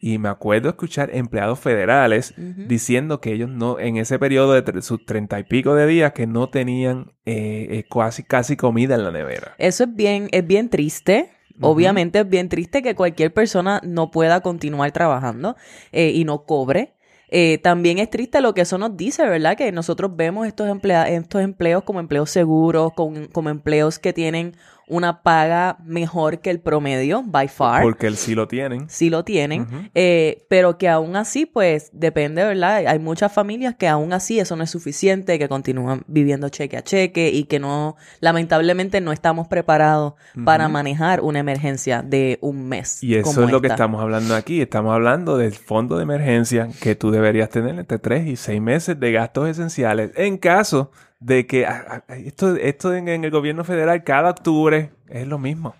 y 0.00 0.18
me 0.18 0.28
acuerdo 0.28 0.68
escuchar 0.68 1.10
empleados 1.12 1.58
federales 1.58 2.34
diciendo 2.36 3.20
que 3.20 3.32
ellos 3.32 3.50
no, 3.50 3.78
en 3.78 3.96
ese 3.96 4.18
periodo 4.18 4.52
de 4.52 4.82
sus 4.82 5.04
treinta 5.04 5.38
y 5.40 5.44
pico 5.44 5.74
de 5.74 5.86
días, 5.86 6.12
que 6.12 6.26
no 6.26 6.48
tenían 6.48 7.12
eh, 7.24 7.66
eh, 7.70 7.84
casi, 7.90 8.22
casi 8.22 8.56
comida 8.56 8.94
en 8.94 9.04
la 9.04 9.10
nevera. 9.10 9.54
Eso 9.58 9.84
es 9.84 9.94
bien, 9.94 10.28
es 10.32 10.46
bien 10.46 10.68
triste. 10.68 11.30
Obviamente 11.60 12.20
es 12.20 12.28
bien 12.28 12.48
triste 12.48 12.82
que 12.82 12.94
cualquier 12.94 13.32
persona 13.32 13.80
no 13.84 14.10
pueda 14.10 14.40
continuar 14.40 14.90
trabajando 14.90 15.56
eh, 15.92 16.10
y 16.14 16.24
no 16.24 16.44
cobre. 16.44 16.94
Eh, 17.34 17.58
también 17.62 17.98
es 17.98 18.10
triste 18.10 18.42
lo 18.42 18.52
que 18.52 18.60
eso 18.60 18.76
nos 18.76 18.94
dice, 18.94 19.26
¿verdad? 19.26 19.56
Que 19.56 19.72
nosotros 19.72 20.14
vemos 20.16 20.46
estos, 20.46 20.68
emplea- 20.68 21.08
estos 21.08 21.40
empleos 21.40 21.82
como 21.82 21.98
empleos 21.98 22.28
seguros, 22.30 22.92
como 22.94 23.48
empleos 23.48 23.98
que 23.98 24.12
tienen 24.12 24.54
una 24.88 25.22
paga 25.22 25.78
mejor 25.84 26.40
que 26.40 26.50
el 26.50 26.60
promedio, 26.60 27.22
by 27.24 27.48
far. 27.48 27.82
Porque 27.82 28.06
él 28.06 28.16
sí 28.16 28.34
lo 28.34 28.48
tienen. 28.48 28.88
sí 28.88 29.10
lo 29.10 29.24
tienen, 29.24 29.90
eh, 29.94 30.44
pero 30.48 30.78
que 30.78 30.88
aún 30.88 31.16
así, 31.16 31.46
pues 31.46 31.90
depende, 31.92 32.44
¿verdad? 32.44 32.86
Hay 32.86 32.98
muchas 32.98 33.32
familias 33.32 33.74
que 33.76 33.88
aún 33.88 34.12
así 34.12 34.38
eso 34.38 34.56
no 34.56 34.64
es 34.64 34.70
suficiente, 34.70 35.38
que 35.38 35.48
continúan 35.48 36.02
viviendo 36.06 36.48
cheque 36.48 36.76
a 36.76 36.82
cheque 36.82 37.30
y 37.30 37.44
que 37.44 37.58
no, 37.58 37.96
lamentablemente 38.20 39.00
no 39.00 39.12
estamos 39.12 39.48
preparados 39.48 40.14
para 40.44 40.68
manejar 40.68 41.20
una 41.20 41.38
emergencia 41.38 42.02
de 42.02 42.38
un 42.40 42.68
mes. 42.68 43.02
Y 43.02 43.14
eso 43.16 43.32
como 43.32 43.46
es 43.46 43.52
lo 43.52 43.60
que 43.60 43.68
esta. 43.68 43.74
estamos 43.74 44.00
hablando 44.00 44.34
aquí. 44.34 44.60
Estamos 44.60 44.94
hablando 44.94 45.36
del 45.36 45.52
fondo 45.52 45.96
de 45.96 46.02
emergencia 46.02 46.68
que 46.80 46.94
tú 46.94 47.10
deberías 47.10 47.50
tener 47.50 47.78
entre 47.78 47.98
3 47.98 48.26
y 48.26 48.36
6 48.36 48.60
meses 48.60 48.98
de 48.98 49.12
gastos 49.12 49.48
esenciales 49.48 50.12
en 50.16 50.38
caso 50.38 50.90
de 51.24 51.46
que 51.46 51.66
ah, 51.66 52.04
ah, 52.08 52.14
esto, 52.16 52.56
esto 52.56 52.94
en, 52.94 53.08
en 53.08 53.24
el 53.24 53.30
gobierno 53.30 53.64
federal 53.64 54.04
cada 54.04 54.30
octubre 54.30 54.90
es 55.08 55.26
lo 55.26 55.38
mismo. 55.38 55.74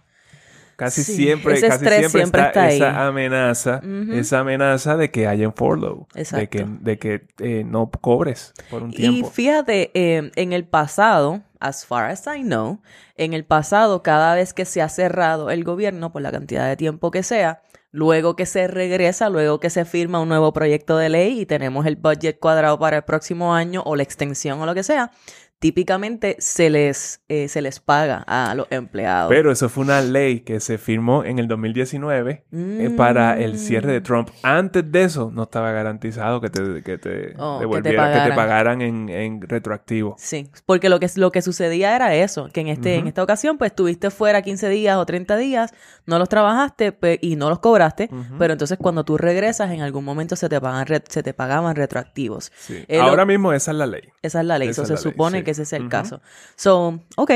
Casi 0.76 1.04
Sí, 1.04 1.14
siempre, 1.16 1.54
ese 1.54 1.68
casi 1.68 1.86
siempre, 1.86 2.08
siempre 2.08 2.42
está, 2.42 2.48
está 2.48 2.64
ahí. 2.64 2.76
esa 2.76 3.06
amenaza, 3.06 3.80
esa 4.10 4.40
amenaza 4.40 4.96
de 4.96 5.10
que 5.10 5.26
haya 5.28 5.46
un 5.46 5.54
furlough, 5.54 6.08
de 6.14 6.20
Exacto. 6.20 6.48
que, 6.48 6.66
de 6.80 6.98
que 6.98 7.26
eh, 7.38 7.62
no 7.64 7.90
cobres 7.90 8.52
por 8.70 8.82
un 8.82 8.90
Y 8.90 8.96
tiempo. 8.96 9.30
fíjate, 9.30 9.90
eh, 9.94 10.32
en 10.34 10.52
el 10.52 10.64
pasado, 10.64 11.42
as 11.60 11.86
far 11.86 12.10
as 12.10 12.26
I 12.26 12.42
know, 12.42 12.80
en 13.16 13.32
el 13.34 13.44
pasado, 13.44 14.02
cada 14.02 14.34
vez 14.34 14.52
que 14.54 14.64
se 14.64 14.82
ha 14.82 14.88
cerrado 14.88 15.50
el 15.50 15.62
gobierno 15.62 16.10
por 16.12 16.22
la 16.22 16.32
cantidad 16.32 16.66
de 16.66 16.76
tiempo 16.76 17.10
que 17.10 17.22
sea, 17.22 17.62
luego 17.92 18.34
que 18.34 18.46
se 18.46 18.66
regresa, 18.66 19.28
luego 19.28 19.60
que 19.60 19.70
se 19.70 19.84
firma 19.84 20.20
un 20.20 20.28
nuevo 20.28 20.52
proyecto 20.52 20.96
de 20.96 21.10
ley 21.10 21.40
y 21.40 21.46
tenemos 21.46 21.86
el 21.86 21.96
budget 21.96 22.40
cuadrado 22.40 22.78
para 22.78 22.96
el 22.96 23.02
próximo 23.04 23.54
año 23.54 23.82
o 23.84 23.94
la 23.94 24.02
extensión 24.02 24.60
o 24.60 24.66
lo 24.66 24.74
que 24.74 24.82
sea, 24.82 25.12
típicamente 25.62 26.34
se 26.40 26.70
les, 26.70 27.22
eh, 27.28 27.46
se 27.46 27.62
les 27.62 27.78
paga 27.78 28.24
a 28.26 28.52
los 28.56 28.66
empleados. 28.70 29.28
Pero 29.30 29.52
eso 29.52 29.68
fue 29.68 29.84
una 29.84 30.00
ley 30.00 30.40
que 30.40 30.58
se 30.58 30.76
firmó 30.76 31.24
en 31.24 31.38
el 31.38 31.46
2019 31.46 32.44
eh, 32.52 32.90
para 32.96 33.38
el 33.38 33.58
cierre 33.60 33.92
de 33.92 34.00
Mm. 34.00 34.02
Trump. 34.02 34.28
Antes 34.42 34.90
de 34.90 35.04
eso 35.04 35.30
no 35.32 35.44
estaba 35.44 35.70
garantizado 35.70 36.40
que 36.40 36.50
te, 36.50 36.82
que 36.82 36.98
te 36.98 37.34
Oh, 37.38 37.58
que 37.60 37.66
te 37.66 37.68
devolvieran, 37.90 38.24
que 38.24 38.30
te 38.30 38.36
pagaran. 38.36 38.82
en, 38.82 39.08
en 39.08 39.40
retroactivo. 39.40 40.16
Sí, 40.18 40.50
porque 40.66 40.88
lo 40.88 40.98
que, 40.98 41.08
lo 41.14 41.30
que 41.30 41.42
sucedía 41.42 41.94
era 41.94 42.12
eso, 42.16 42.48
que 42.52 42.60
en, 42.62 42.66
este, 42.68 42.96
en 42.96 43.06
esta 43.06 43.22
ocasión 43.22 43.56
pues 43.56 43.70
estuviste 43.70 44.10
fuera 44.10 44.42
15 44.42 44.68
días 44.68 44.96
o 44.96 45.06
30 45.06 45.36
días, 45.36 45.72
no 46.06 46.18
los 46.18 46.28
trabajaste 46.28 46.92
y 47.20 47.36
no 47.36 47.48
los 47.50 47.60
cobraste, 47.60 48.10
pero 48.36 48.52
entonces 48.54 48.78
cuando 48.80 49.04
tú 49.04 49.16
regresas 49.16 49.70
en 49.70 49.80
algún 49.82 50.04
momento 50.04 50.34
se 50.34 50.48
te, 50.48 50.60
pagan 50.60 50.86
se 51.08 51.22
te 51.22 51.32
pagaban 51.34 51.76
retroactivos. 51.76 52.50
Sí. 52.58 52.84
Eh, 52.88 52.96
lo- 52.98 53.04
Ahora 53.04 53.24
mismo 53.24 53.52
esa 53.52 53.70
es 53.70 53.76
la 53.76 53.86
ley. 53.86 54.02
Esa 54.22 54.40
es 54.40 54.46
la 54.46 54.58
ley, 54.58 54.68
Esa 54.70 54.82
eso 54.82 54.94
es 54.94 55.00
se 55.00 55.04
la 55.04 55.10
ley, 55.10 55.12
supone 55.12 55.38
sí. 55.38 55.44
que 55.44 55.51
ese 55.52 55.64
sea 55.64 55.78
el 55.78 55.88
caso. 55.88 56.20
So, 56.56 57.00
ok, 57.16 57.30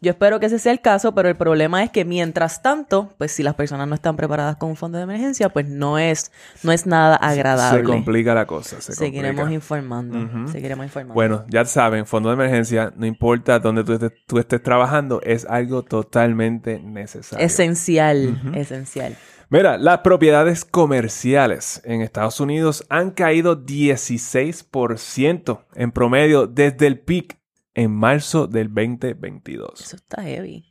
yo 0.00 0.10
espero 0.12 0.40
que 0.40 0.46
ese 0.46 0.58
sea 0.58 0.72
el 0.72 0.80
caso, 0.80 1.14
pero 1.14 1.28
el 1.28 1.36
problema 1.36 1.82
es 1.82 1.90
que 1.90 2.04
mientras 2.04 2.62
tanto, 2.62 3.12
pues 3.18 3.32
si 3.32 3.42
las 3.42 3.54
personas 3.54 3.88
no 3.88 3.94
están 3.94 4.16
preparadas 4.16 4.56
con 4.56 4.70
un 4.70 4.76
fondo 4.76 4.98
de 4.98 5.04
emergencia, 5.04 5.48
pues 5.48 5.68
no 5.68 5.98
es, 5.98 6.32
no 6.62 6.72
es 6.72 6.86
nada 6.86 7.16
agradable. 7.16 7.80
Se 7.80 7.84
complica 7.84 8.34
la 8.34 8.46
cosa. 8.46 8.80
Se 8.80 8.92
Seguiremos 8.94 9.42
complica. 9.42 9.54
informando, 9.54 10.48
seguiremos 10.50 10.86
informando. 10.86 11.14
Bueno, 11.14 11.44
ya 11.48 11.64
saben, 11.64 12.06
fondo 12.06 12.28
de 12.28 12.34
emergencia, 12.34 12.92
no 12.96 13.06
importa 13.06 13.58
dónde 13.58 13.84
tú 13.84 13.94
estés, 13.94 14.12
tú 14.26 14.38
estés 14.38 14.62
trabajando, 14.62 15.20
es 15.22 15.44
algo 15.46 15.82
totalmente 15.82 16.78
necesario. 16.80 17.44
Esencial, 17.44 18.40
esencial. 18.54 19.16
Mira, 19.48 19.76
las 19.76 19.98
propiedades 19.98 20.64
comerciales 20.64 21.82
en 21.84 22.00
Estados 22.00 22.40
Unidos 22.40 22.86
han 22.88 23.10
caído 23.10 23.66
16% 23.66 25.64
en 25.74 25.92
promedio 25.92 26.46
desde 26.46 26.86
el 26.86 26.98
pic 27.00 27.36
en 27.74 27.90
marzo 27.90 28.46
del 28.46 28.68
2022. 28.68 29.80
Eso 29.80 29.96
está 29.96 30.22
heavy. 30.22 30.64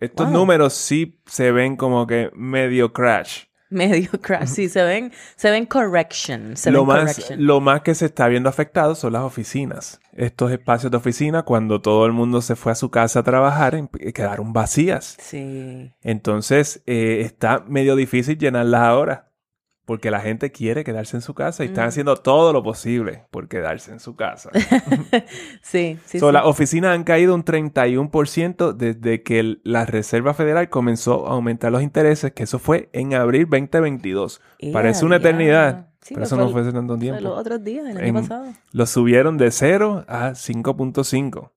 Estos 0.00 0.26
Wow. 0.26 0.34
números 0.34 0.74
sí 0.74 1.20
se 1.26 1.50
ven 1.52 1.76
como 1.76 2.06
que 2.06 2.30
medio 2.34 2.92
crash. 2.92 3.44
Medio 3.70 4.10
crash. 4.22 4.48
Sí, 4.48 4.68
se 4.68 4.82
ven, 4.84 5.12
se 5.36 5.50
ven 5.50 5.66
correction. 5.66 6.56
Se 6.56 6.70
Lo 6.70 6.80
ven 6.84 6.88
más, 6.88 7.14
correction. 7.14 7.46
lo 7.46 7.60
más 7.60 7.80
que 7.82 7.94
se 7.94 8.06
está 8.06 8.28
viendo 8.28 8.48
afectado 8.48 8.94
son 8.94 9.14
las 9.14 9.22
oficinas. 9.22 10.00
Estos 10.12 10.52
espacios 10.52 10.90
de 10.92 10.98
oficina, 10.98 11.42
cuando 11.42 11.80
todo 11.80 12.06
el 12.06 12.12
mundo 12.12 12.40
se 12.42 12.54
fue 12.54 12.72
a 12.72 12.76
su 12.76 12.90
casa 12.90 13.20
a 13.20 13.22
trabajar, 13.24 13.74
em- 13.74 13.88
quedaron 13.88 14.52
vacías. 14.52 15.16
Sí. 15.20 15.92
Entonces, 16.02 16.82
eh, 16.86 17.22
está 17.24 17.64
medio 17.66 17.96
difícil 17.96 18.38
llenarlas 18.38 18.82
ahora. 18.82 19.30
Porque 19.84 20.10
la 20.10 20.20
gente 20.20 20.50
quiere 20.50 20.82
quedarse 20.84 21.16
en 21.16 21.20
su 21.20 21.34
casa 21.34 21.62
y 21.62 21.66
están 21.68 21.88
haciendo 21.88 22.16
todo 22.16 22.52
lo 22.52 22.62
posible 22.62 23.24
por 23.30 23.48
quedarse 23.48 23.92
en 23.92 24.00
su 24.00 24.16
casa. 24.16 24.50
sí, 25.62 25.98
sí, 26.06 26.18
So, 26.18 26.28
sí. 26.28 26.32
Las 26.32 26.46
oficinas 26.46 26.94
han 26.94 27.04
caído 27.04 27.34
un 27.34 27.44
31% 27.44 28.72
desde 28.72 29.22
que 29.22 29.40
el- 29.40 29.60
la 29.64 29.84
Reserva 29.86 30.34
Federal 30.34 30.68
comenzó 30.70 31.26
a 31.28 31.32
aumentar 31.32 31.72
los 31.72 31.82
intereses, 31.82 32.32
que 32.32 32.44
eso 32.44 32.58
fue 32.58 32.88
en 32.92 33.14
abril 33.14 33.46
2022. 33.48 34.40
¡Ea, 34.58 34.72
Parece 34.72 35.04
una 35.04 35.16
eternidad, 35.16 35.88
Sí, 36.00 36.14
pero 36.14 36.24
eso 36.26 36.36
fue 36.36 36.44
no 36.44 36.50
fue 36.50 36.60
hace 36.62 36.72
tanto 36.72 36.94
Fue 36.94 37.00
tiempo. 37.00 37.20
los 37.22 37.38
otros 37.38 37.64
días, 37.64 37.86
el 37.88 37.96
año 37.96 38.06
En- 38.06 38.14
pasado. 38.14 38.46
Lo 38.72 38.86
subieron 38.86 39.38
de 39.38 39.50
0 39.50 40.04
a 40.08 40.34
5.5 40.34 41.50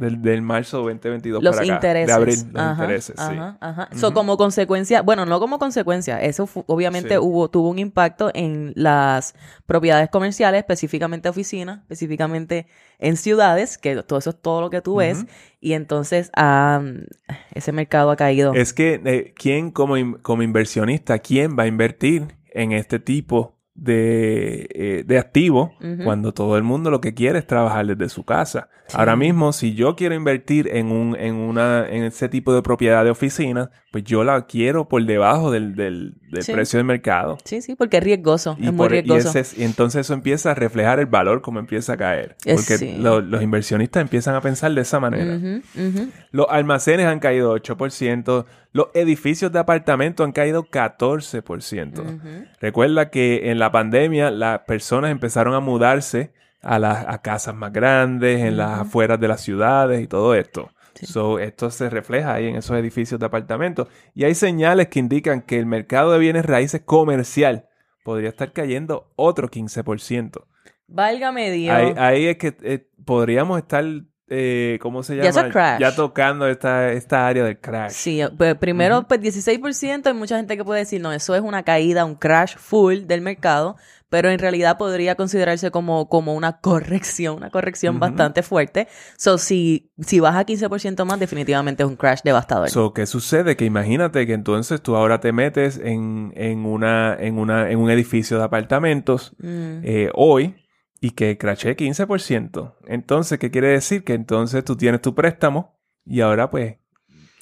del, 0.00 0.20
del 0.22 0.42
marzo 0.42 0.78
2022 0.78 1.42
Los 1.42 1.56
para 1.56 1.64
acá. 1.64 1.74
intereses. 1.74 2.06
De 2.08 2.12
abril, 2.12 2.36
los 2.52 2.62
Ajá, 2.62 2.82
intereses, 2.82 3.14
sí. 3.16 3.22
Ajá, 3.34 3.58
ajá. 3.60 3.88
So, 3.94 4.12
como 4.12 4.36
consecuencia, 4.36 5.02
bueno, 5.02 5.26
no 5.26 5.38
como 5.38 5.58
consecuencia, 5.58 6.20
eso 6.20 6.48
obviamente 6.66 7.10
Sí. 7.10 7.18
hubo, 7.18 7.48
tuvo 7.50 7.68
un 7.68 7.78
impacto 7.78 8.30
en 8.34 8.72
las 8.74 9.34
propiedades 9.66 10.10
comerciales, 10.10 10.58
específicamente 10.58 11.28
oficinas, 11.28 11.80
específicamente 11.82 12.66
en 12.98 13.16
ciudades, 13.16 13.78
que 13.78 14.02
todo 14.02 14.18
eso 14.18 14.30
es 14.30 14.40
todo 14.42 14.60
lo 14.60 14.70
que 14.70 14.80
tú 14.80 14.96
ves, 14.96 15.26
y 15.60 15.74
entonces 15.74 16.30
ah, 16.36 16.82
ese 17.54 17.72
mercado 17.72 18.10
ha 18.10 18.16
caído. 18.16 18.54
Es 18.54 18.72
que, 18.72 19.00
eh, 19.04 19.34
¿quién 19.36 19.70
como, 19.70 19.96
in- 19.96 20.14
como 20.14 20.42
inversionista, 20.42 21.18
quién 21.20 21.56
va 21.58 21.64
a 21.64 21.66
invertir 21.66 22.36
en 22.52 22.72
este 22.72 22.98
tipo 22.98 23.59
de, 23.80 24.68
eh, 24.74 25.04
de 25.06 25.18
activo 25.18 25.72
cuando 26.04 26.32
todo 26.32 26.58
el 26.58 26.62
mundo 26.62 26.90
lo 26.90 27.00
que 27.00 27.14
quiere 27.14 27.38
es 27.38 27.46
trabajar 27.46 27.86
desde 27.86 28.08
su 28.08 28.24
casa? 28.24 28.68
Sí. 28.86 28.96
Ahora 28.98 29.16
mismo, 29.16 29.52
si 29.52 29.74
yo 29.74 29.96
quiero 29.96 30.14
invertir 30.14 30.68
en, 30.72 30.92
un, 30.92 31.16
en, 31.16 31.36
una, 31.36 31.88
en 31.88 32.04
ese 32.04 32.28
tipo 32.28 32.52
de 32.52 32.62
propiedad 32.62 33.04
de 33.04 33.10
oficinas, 33.10 33.70
pues 33.90 34.04
yo 34.04 34.22
la 34.22 34.46
quiero 34.46 34.88
por 34.88 35.04
debajo 35.04 35.50
del, 35.50 35.74
del, 35.74 36.14
del 36.30 36.42
Sí. 36.42 36.52
precio 36.52 36.78
del 36.78 36.86
mercado. 36.86 37.38
Sí, 37.44 37.60
sí, 37.60 37.74
porque 37.74 37.98
es 37.98 38.04
riesgoso, 38.04 38.56
Y, 38.58 38.66
es 38.66 38.72
muy 38.72 38.76
por- 38.88 38.94
y 38.94 39.00
riesgoso. 39.02 39.38
ese 39.38 39.60
y 39.60 39.64
entonces 39.64 40.02
eso 40.02 40.14
empieza 40.14 40.52
a 40.52 40.54
reflejar 40.54 41.00
el 41.00 41.06
valor 41.06 41.42
como 41.42 41.58
empieza 41.58 41.94
a 41.94 41.96
caer. 41.96 42.36
Porque 42.44 42.78
sí. 42.78 42.96
lo- 42.98 43.20
los 43.20 43.42
inversionistas 43.42 44.00
empiezan 44.00 44.34
a 44.34 44.40
pensar 44.40 44.72
de 44.72 44.80
esa 44.82 45.00
manera. 45.00 45.38
Los 46.30 46.46
almacenes 46.48 47.06
han 47.06 47.18
caído 47.20 47.50
8%. 47.52 48.46
Los 48.72 48.86
edificios 48.94 49.50
de 49.50 49.58
apartamentos 49.58 50.24
han 50.24 50.32
caído 50.32 50.62
14%. 50.64 52.02
Ujú. 52.02 52.18
Recuerda 52.60 53.10
que 53.10 53.50
en 53.50 53.58
la 53.58 53.72
pandemia 53.72 54.30
las 54.30 54.60
personas 54.60 55.10
empezaron 55.10 55.54
a 55.54 55.60
mudarse 55.60 56.32
a, 56.62 56.78
las 56.78 57.06
a 57.08 57.22
casas 57.22 57.54
más 57.54 57.72
grandes, 57.72 58.40
en 58.40 58.56
las 58.56 58.80
afueras 58.80 59.18
de 59.18 59.28
las 59.28 59.40
ciudades 59.40 60.02
y 60.02 60.06
todo 60.06 60.34
esto. 60.34 60.70
So, 61.02 61.38
esto 61.38 61.70
se 61.70 61.88
refleja 61.88 62.34
ahí 62.34 62.48
en 62.48 62.56
esos 62.56 62.76
edificios 62.76 63.18
de 63.20 63.26
apartamentos. 63.26 63.88
Y 64.14 64.24
hay 64.24 64.34
señales 64.34 64.88
que 64.88 64.98
indican 64.98 65.42
que 65.42 65.58
el 65.58 65.66
mercado 65.66 66.12
de 66.12 66.18
bienes 66.18 66.44
raíces 66.44 66.82
comercial 66.84 67.68
podría 68.04 68.30
estar 68.30 68.52
cayendo 68.52 69.12
otro 69.16 69.48
15%. 69.48 70.44
Válgame 70.86 71.50
Dios. 71.52 71.74
Ahí, 71.74 71.94
ahí 71.96 72.26
es 72.26 72.36
que 72.36 72.56
eh, 72.62 72.88
podríamos 73.04 73.58
estar, 73.58 73.84
eh, 74.30 74.78
¿cómo 74.80 75.02
se 75.02 75.16
llama? 75.16 75.30
Ya 75.30 75.48
crash. 75.50 75.80
Ya 75.80 75.94
tocando 75.94 76.46
esta, 76.46 76.92
esta 76.92 77.26
área 77.26 77.44
del 77.44 77.58
crash. 77.58 77.90
Sí, 77.92 78.22
pues 78.38 78.54
primero, 78.54 79.06
pues 79.06 79.20
16%, 79.20 80.06
hay 80.06 80.14
mucha 80.14 80.36
gente 80.36 80.56
que 80.56 80.64
puede 80.64 80.80
decir, 80.80 81.00
no, 81.00 81.12
eso 81.12 81.34
es 81.34 81.42
una 81.42 81.64
caída, 81.64 82.04
un 82.04 82.14
crash 82.14 82.56
full 82.56 83.06
del 83.06 83.20
mercado, 83.20 83.76
pero 84.08 84.28
en 84.30 84.38
realidad 84.40 84.76
podría 84.78 85.14
considerarse 85.14 85.70
como, 85.70 86.08
como 86.08 86.34
una 86.34 86.58
corrección, 86.60 87.36
una 87.36 87.50
corrección 87.50 88.00
bastante 88.00 88.42
fuerte. 88.42 88.88
So, 89.16 89.38
si, 89.38 89.92
si 90.00 90.18
baja 90.18 90.44
15% 90.44 91.04
más, 91.04 91.20
definitivamente 91.20 91.82
es 91.84 91.88
un 91.88 91.96
crash 91.96 92.20
devastador. 92.24 92.70
So, 92.70 92.92
¿qué 92.92 93.06
sucede? 93.06 93.56
Que 93.56 93.64
imagínate 93.64 94.26
que 94.26 94.32
entonces 94.32 94.80
tú 94.82 94.96
ahora 94.96 95.20
te 95.20 95.32
metes 95.32 95.78
en, 95.82 96.32
en, 96.34 96.66
una, 96.66 97.16
en, 97.20 97.38
una, 97.38 97.70
en 97.70 97.78
un 97.78 97.90
edificio 97.90 98.38
de 98.38 98.44
apartamentos 98.44 99.32
Mm. 99.38 99.80
eh, 99.84 100.10
hoy 100.14 100.54
y 101.00 101.10
que 101.12 101.38
crashé 101.38 101.76
15%. 101.76 102.74
Entonces, 102.86 103.38
¿qué 103.38 103.50
quiere 103.50 103.68
decir? 103.68 104.04
Que 104.04 104.14
entonces 104.14 104.64
tú 104.64 104.76
tienes 104.76 105.00
tu 105.00 105.14
préstamo 105.14 105.78
y 106.04 106.20
ahora 106.20 106.50
pues 106.50 106.76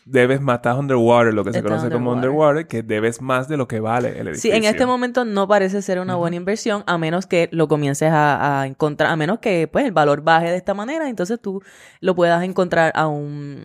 debes 0.04 0.40
más, 0.40 0.56
estás 0.56 0.78
underwater, 0.78 1.34
lo 1.34 1.44
que 1.44 1.52
se 1.52 1.62
conoce 1.62 1.90
como 1.90 2.12
underwater. 2.12 2.66
que 2.66 2.82
debes 2.82 3.20
más 3.20 3.46
de 3.46 3.58
lo 3.58 3.68
que 3.68 3.78
vale 3.80 4.08
el 4.18 4.36
Sí, 4.36 4.48
edificio. 4.48 4.54
en 4.54 4.64
este 4.64 4.86
momento 4.86 5.26
no 5.26 5.46
parece 5.46 5.82
ser 5.82 5.98
una 6.00 6.14
buena 6.16 6.36
inversión 6.36 6.82
a 6.86 6.96
menos 6.96 7.26
que 7.26 7.50
lo 7.52 7.68
comiences 7.68 8.10
a, 8.10 8.60
a 8.62 8.66
encontrar, 8.66 9.10
a 9.10 9.16
menos 9.16 9.40
que 9.40 9.68
pues 9.68 9.84
el 9.84 9.92
valor 9.92 10.22
baje 10.22 10.50
de 10.50 10.56
esta 10.56 10.72
manera, 10.72 11.10
entonces 11.10 11.38
tú 11.40 11.62
lo 12.00 12.14
puedas 12.14 12.42
encontrar 12.42 12.90
a 12.94 13.06
un, 13.06 13.60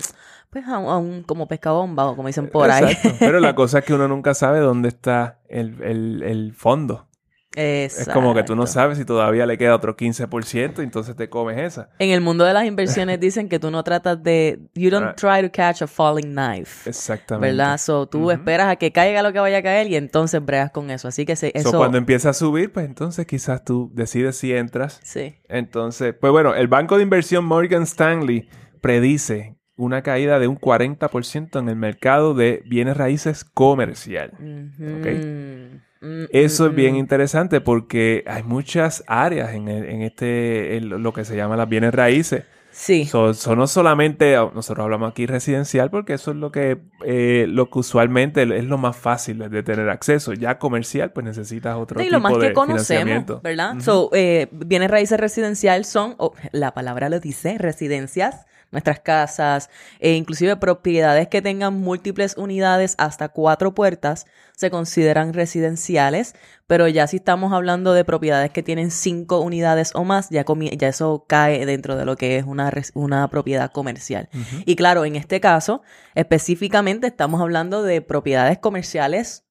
pues 0.49 0.67
a 0.67 0.79
un, 0.79 0.89
a 0.89 0.97
un- 0.97 1.23
como 1.23 1.47
pescabomba 1.47 2.07
o 2.07 2.15
como 2.17 2.27
dicen 2.27 2.49
por 2.49 2.69
ahí. 2.69 2.91
Exacto. 2.91 3.15
Pero 3.19 3.39
la 3.39 3.55
cosa 3.55 3.79
es 3.79 3.85
que 3.85 3.93
uno 3.93 4.09
nunca 4.09 4.33
sabe 4.33 4.59
dónde 4.59 4.89
está 4.89 5.39
el, 5.47 5.81
el- 5.81 6.23
el 6.23 6.53
fondo. 6.53 7.07
Es 7.55 8.09
como 8.13 8.33
que 8.33 8.43
tú 8.43 8.55
no 8.55 8.65
sabes 8.67 8.97
si 8.97 9.05
todavía 9.05 9.45
le 9.45 9.57
queda 9.57 9.75
otro 9.75 9.95
15% 9.95 10.79
y 10.79 10.81
entonces 10.83 11.15
te 11.15 11.29
comes 11.29 11.57
esa. 11.59 11.89
En 11.99 12.09
el 12.09 12.21
mundo 12.21 12.45
de 12.45 12.53
las 12.53 12.65
inversiones 12.65 13.19
dicen 13.19 13.47
que 13.49 13.59
tú 13.59 13.69
no 13.71 13.83
tratas 13.83 14.21
de... 14.23 14.59
You 14.73 14.89
don't 14.89 15.05
Ah. 15.09 15.15
try 15.15 15.47
to 15.47 15.51
catch 15.51 15.81
a 15.81 15.87
falling 15.87 16.33
knife. 16.33 16.89
Exactamente. 16.89 17.47
¿Verdad? 17.55 17.77
So, 17.77 18.07
tú 18.07 18.31
esperas 18.31 18.67
a 18.67 18.75
que 18.77 18.91
caiga 18.91 19.21
lo 19.21 19.31
que 19.33 19.39
vaya 19.39 19.57
a 19.59 19.61
caer 19.63 19.87
y 19.87 19.95
entonces 19.95 20.43
bregas 20.43 20.71
con 20.71 20.89
eso. 20.89 21.07
Así 21.07 21.25
que 21.25 21.35
se- 21.35 21.51
So, 21.51 21.69
eso... 21.69 21.77
cuando 21.77 21.97
empieza 21.97 22.29
a 22.29 22.33
subir, 22.33 22.71
pues 22.71 22.85
entonces 22.85 23.25
quizás 23.27 23.63
tú 23.63 23.91
decides 23.93 24.35
si 24.37 24.53
entras. 24.53 24.99
Sí. 25.03 25.35
Entonces, 25.47 26.15
pues 26.19 26.31
bueno, 26.31 26.55
el 26.55 26.67
banco 26.67 26.97
de 26.97 27.03
inversión 27.03 27.45
Morgan 27.45 27.83
Stanley 27.83 28.47
predice 28.81 29.55
una 29.75 30.01
caída 30.03 30.37
de 30.39 30.47
un 30.47 30.57
40% 30.59 31.59
en 31.59 31.69
el 31.69 31.75
mercado 31.75 32.33
de 32.33 32.61
bienes 32.65 32.95
raíces 32.97 33.43
comercial. 33.43 34.31
Ujú. 34.39 35.81
Mm, 36.03 36.25
Eso 36.31 36.65
mm, 36.65 36.69
es 36.69 36.75
bien 36.75 36.93
mm. 36.93 36.97
interesante 36.97 37.61
porque 37.61 38.23
hay 38.27 38.43
muchas 38.43 39.03
áreas 39.07 39.53
en, 39.53 39.67
el- 39.69 39.85
en 39.85 40.01
este, 40.01 40.77
en 40.77 41.01
lo 41.01 41.13
que 41.13 41.23
se 41.25 41.35
llama 41.37 41.55
las 41.57 41.69
bienes 41.69 41.93
raíces. 41.93 42.43
Sí. 42.75 43.05
So, 43.05 43.35
so 43.35 43.55
no 43.55 43.67
solamente, 43.67 44.33
nosotros 44.35 44.83
hablamos 44.83 45.11
aquí 45.11 45.27
residencial 45.27 45.91
porque 45.91 46.13
eso 46.15 46.31
es 46.31 46.37
lo 46.37 46.51
que, 46.51 46.79
eh, 47.05 47.45
lo 47.47 47.69
que 47.69 47.77
usualmente 47.79 48.41
es 48.41 48.63
lo 48.65 48.79
más 48.79 48.97
fácil 48.97 49.37
de 49.49 49.61
tener 49.61 49.89
acceso. 49.89 50.33
Ya 50.33 50.57
comercial, 50.57 51.11
pues 51.13 51.23
necesitas 51.23 51.75
otro 51.77 51.99
Sí, 51.99 52.05
tipo 52.07 52.15
lo 52.17 52.19
más 52.19 52.33
de 52.39 52.47
que 52.47 52.53
conocemos. 52.53 53.41
¿verdad? 53.43 53.75
So, 53.79 54.09
eh, 54.13 54.47
bienes 54.51 54.89
raíces 54.89 55.19
residencial 55.19 55.85
son, 55.85 56.15
oh, 56.17 56.33
la 56.51 56.73
palabra 56.73 57.09
lo 57.09 57.19
dice, 57.19 57.59
residencias, 57.59 58.47
nuestras 58.71 58.99
casas, 59.01 59.69
e 59.99 60.13
inclusive 60.13 60.55
propiedades 60.57 61.27
que 61.27 61.43
tengan 61.43 61.75
múltiples 61.75 62.35
unidades 62.37 62.95
hasta 62.97 63.29
cuatro 63.29 63.75
puertas 63.75 64.25
se 64.63 64.71
consideran 64.71 65.33
residenciales, 65.33 66.35
pero 66.67 66.87
ya 66.87 67.05
si 67.05 67.17
estamos 67.17 67.51
hablando 67.51 67.91
de 67.91 68.05
propiedades 68.05 68.49
que 68.51 68.63
tienen 68.63 68.91
cinco 68.91 69.41
unidades 69.41 69.91
o 69.93 70.05
más, 70.05 70.29
ya, 70.29 70.45
eso 70.87 71.25
cae 71.27 71.65
dentro 71.65 71.97
de 71.97 72.05
lo 72.05 72.15
que 72.15 72.37
es 72.37 72.45
una, 72.45 72.71
una 72.93 73.27
propiedad 73.27 73.69
comercial. 73.73 74.29
Y 74.65 74.77
claro, 74.77 75.03
en 75.03 75.17
este 75.17 75.41
caso, 75.41 75.81
específicamente 76.15 77.07
estamos 77.07 77.41
hablando 77.41 77.83
de 77.83 78.01
propiedades 78.01 78.57
comerciales 78.57 79.43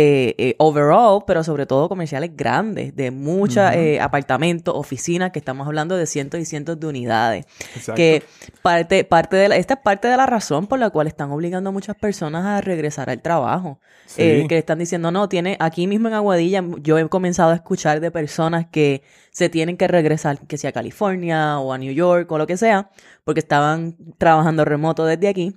eh, 0.00 0.34
eh, 0.38 0.54
overall, 0.58 1.24
pero 1.26 1.42
sobre 1.42 1.66
todo 1.66 1.88
comerciales 1.88 2.30
grandes, 2.36 2.94
de 2.94 3.10
muchos 3.10 3.64
Ujú. 3.68 4.00
apartamentos, 4.00 4.72
oficinas, 4.76 5.32
que 5.32 5.40
estamos 5.40 5.66
hablando 5.66 5.96
de 5.96 6.06
cientos 6.06 6.38
y 6.38 6.44
cientos 6.44 6.78
de 6.78 6.86
unidades. 6.86 7.46
Exacto. 7.74 7.94
Que 7.96 8.22
parte, 8.62 9.02
parte 9.02 9.34
de 9.36 9.48
la- 9.48 9.56
esta 9.56 9.74
es 9.74 9.80
parte 9.80 10.06
de 10.06 10.16
la 10.16 10.26
razón 10.26 10.68
por 10.68 10.78
la 10.78 10.90
cual 10.90 11.08
están 11.08 11.32
obligando 11.32 11.70
a 11.70 11.72
muchas 11.72 11.96
personas 11.96 12.46
a 12.46 12.60
regresar 12.60 13.10
al 13.10 13.20
trabajo. 13.22 13.80
Sí. 14.06 14.22
Eh, 14.22 14.46
que 14.48 14.56
están 14.58 14.78
diciendo, 14.78 15.10
no, 15.10 15.28
tiene, 15.28 15.56
aquí 15.58 15.86
mismo 15.88 16.06
en 16.08 16.14
Aguadilla, 16.14 16.62
yo 16.80 16.96
he 16.96 17.08
comenzado 17.08 17.50
a 17.50 17.54
escuchar 17.56 18.00
de 18.00 18.10
personas 18.12 18.66
que 18.70 19.02
se 19.32 19.48
tienen 19.48 19.76
que 19.76 19.88
regresar, 19.88 20.38
que 20.46 20.58
sea 20.58 20.70
a 20.70 20.72
California 20.72 21.58
o 21.58 21.72
a 21.72 21.78
New 21.78 21.92
York 21.92 22.30
o 22.30 22.38
lo 22.38 22.46
que 22.46 22.56
sea, 22.56 22.88
porque 23.24 23.40
estaban 23.40 23.96
trabajando 24.16 24.64
remoto 24.64 25.04
desde 25.04 25.28
aquí. 25.28 25.56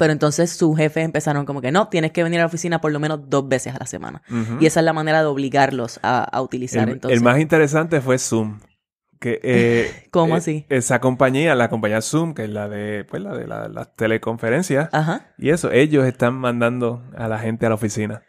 Pero 0.00 0.14
entonces 0.14 0.50
sus 0.50 0.78
jefes 0.78 1.04
empezaron 1.04 1.44
como 1.44 1.60
que 1.60 1.70
no, 1.70 1.88
tienes 1.88 2.12
que 2.12 2.22
venir 2.22 2.40
a 2.40 2.44
la 2.44 2.46
oficina 2.46 2.80
por 2.80 2.90
lo 2.90 2.98
menos 2.98 3.28
dos 3.28 3.46
veces 3.46 3.74
a 3.74 3.78
la 3.78 3.84
semana. 3.84 4.22
Y 4.58 4.64
esa 4.64 4.80
es 4.80 4.86
la 4.86 4.94
manera 4.94 5.20
de 5.20 5.26
obligarlos 5.26 6.00
a, 6.02 6.24
a 6.24 6.40
utilizar 6.40 6.88
el, 6.88 6.94
entonces. 6.94 7.18
el 7.18 7.22
más 7.22 7.38
interesante 7.38 8.00
fue 8.00 8.18
Zoom. 8.18 8.60
Que, 9.18 9.40
eh, 9.42 10.08
¿Cómo 10.10 10.36
eh, 10.36 10.38
así? 10.38 10.66
Esa 10.70 11.02
compañía, 11.02 11.54
la 11.54 11.68
compañía 11.68 12.00
Zoom, 12.00 12.32
que 12.32 12.44
es 12.44 12.48
la 12.48 12.70
de, 12.70 13.04
pues, 13.04 13.22
la 13.22 13.34
de 13.36 13.46
la- 13.46 13.68
las 13.68 13.94
teleconferencias. 13.94 14.88
Ajá. 14.90 15.26
Y 15.36 15.50
eso, 15.50 15.70
ellos 15.70 16.06
están 16.06 16.32
mandando 16.32 17.02
a 17.14 17.28
la 17.28 17.38
gente 17.38 17.66
a 17.66 17.68
la 17.68 17.74
oficina. 17.74 18.22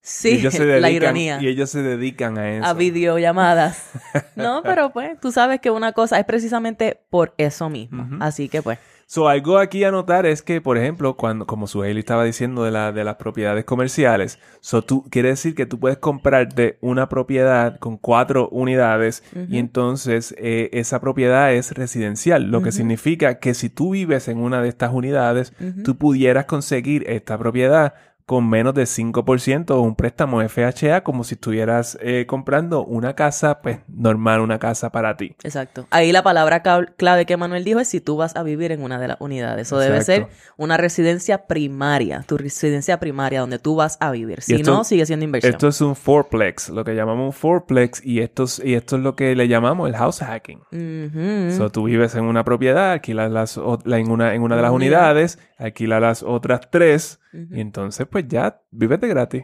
Sí, 0.00 0.40
la 0.80 0.90
ironía. 0.90 1.42
Y 1.42 1.48
ellos 1.48 1.68
se 1.68 1.82
dedican 1.82 2.38
a 2.38 2.50
eso. 2.52 2.66
A 2.66 2.72
videollamadas. 2.72 3.90
No, 4.34 4.62
pero 4.62 4.92
pues 4.92 5.20
tú 5.20 5.30
sabes 5.30 5.60
que 5.60 5.70
una 5.70 5.92
cosa 5.92 6.18
es 6.18 6.24
precisamente 6.24 7.04
por 7.10 7.34
eso 7.36 7.68
mismo. 7.68 8.08
Así 8.20 8.48
que 8.48 8.62
pues. 8.62 8.78
So, 9.10 9.26
algo 9.26 9.56
aquí 9.56 9.84
a 9.84 9.90
notar 9.90 10.26
es 10.26 10.42
que, 10.42 10.60
por 10.60 10.76
ejemplo, 10.76 11.16
cuando, 11.16 11.46
como 11.46 11.66
Suheili 11.66 11.98
estaba 11.98 12.24
diciendo 12.24 12.64
de, 12.64 12.70
la, 12.70 12.92
de 12.92 13.04
las 13.04 13.16
propiedades 13.16 13.64
comerciales, 13.64 14.38
so, 14.60 14.82
tú, 14.82 15.02
quiere 15.08 15.30
decir 15.30 15.54
que 15.54 15.64
tú 15.64 15.80
puedes 15.80 15.96
comprarte 15.96 16.76
una 16.82 17.08
propiedad 17.08 17.78
con 17.78 17.96
cuatro 17.96 18.50
unidades 18.50 19.24
y 19.48 19.56
entonces 19.56 20.34
eh, 20.36 20.68
esa 20.74 21.00
propiedad 21.00 21.54
es 21.54 21.72
residencial, 21.72 22.50
lo 22.50 22.60
que 22.60 22.70
significa 22.70 23.38
que 23.38 23.54
si 23.54 23.70
tú 23.70 23.92
vives 23.92 24.28
en 24.28 24.36
una 24.36 24.60
de 24.60 24.68
estas 24.68 24.92
unidades, 24.92 25.54
tú 25.84 25.96
pudieras 25.96 26.44
conseguir 26.44 27.08
esta 27.08 27.38
propiedad 27.38 27.94
con 28.28 28.46
menos 28.46 28.74
de 28.74 28.82
5% 28.86 29.70
o 29.70 29.80
un 29.80 29.94
préstamo 29.96 30.46
FHA 30.46 31.00
como 31.02 31.24
si 31.24 31.36
estuvieras 31.36 31.96
eh, 32.02 32.26
comprando 32.28 32.84
una 32.84 33.14
casa, 33.14 33.62
pues 33.62 33.78
normal, 33.88 34.40
una 34.42 34.58
casa 34.58 34.90
para 34.92 35.16
ti. 35.16 35.34
Exacto. 35.42 35.86
Ahí 35.88 36.12
la 36.12 36.22
palabra 36.22 36.62
clave 36.98 37.24
que 37.24 37.38
Manuel 37.38 37.64
dijo 37.64 37.80
es 37.80 37.88
si 37.88 38.02
tú 38.02 38.18
vas 38.18 38.36
a 38.36 38.42
vivir 38.42 38.70
en 38.70 38.82
una 38.82 39.00
de 39.00 39.08
las 39.08 39.16
unidades. 39.20 39.66
Eso 39.68 39.78
debe 39.78 40.02
ser 40.02 40.26
una 40.58 40.76
residencia 40.76 41.46
primaria, 41.46 42.22
tu 42.28 42.36
residencia 42.36 43.00
primaria 43.00 43.40
donde 43.40 43.58
tú 43.58 43.76
vas 43.76 43.96
a 43.98 44.10
vivir. 44.10 44.42
Si 44.42 44.56
esto- 44.56 44.72
no, 44.74 44.84
sigue 44.84 45.06
siendo 45.06 45.24
inversión. 45.24 45.54
Esto 45.54 45.68
es 45.68 45.80
un 45.80 45.96
fourplex, 45.96 46.68
lo 46.68 46.84
que 46.84 46.94
llamamos 46.94 47.24
un 47.28 47.32
fourplex, 47.32 48.04
y 48.04 48.20
esto 48.20 48.42
es, 48.44 48.60
y 48.62 48.74
esto 48.74 48.96
es 48.96 49.02
lo 49.02 49.16
que 49.16 49.34
le 49.34 49.48
llamamos 49.48 49.88
el 49.88 49.96
house 49.96 50.18
hacking. 50.20 50.58
Ujú. 50.70 51.56
So, 51.56 51.70
tú 51.70 51.84
vives 51.84 52.14
en 52.14 52.24
una 52.24 52.44
propiedad, 52.44 52.92
alquilas 52.92 53.30
las, 53.30 53.58
la- 53.84 53.98
en, 53.98 54.10
una, 54.10 54.34
en 54.34 54.42
una 54.42 54.56
de 54.56 54.62
las 54.62 54.70
unidades, 54.72 55.38
alquilas 55.56 56.02
las 56.02 56.22
otras 56.22 56.60
tres, 56.70 57.20
Y 57.32 57.60
entonces 57.60 58.06
pues 58.10 58.26
ya 58.28 58.60
vives 58.70 59.00
de 59.00 59.08
gratis. 59.08 59.42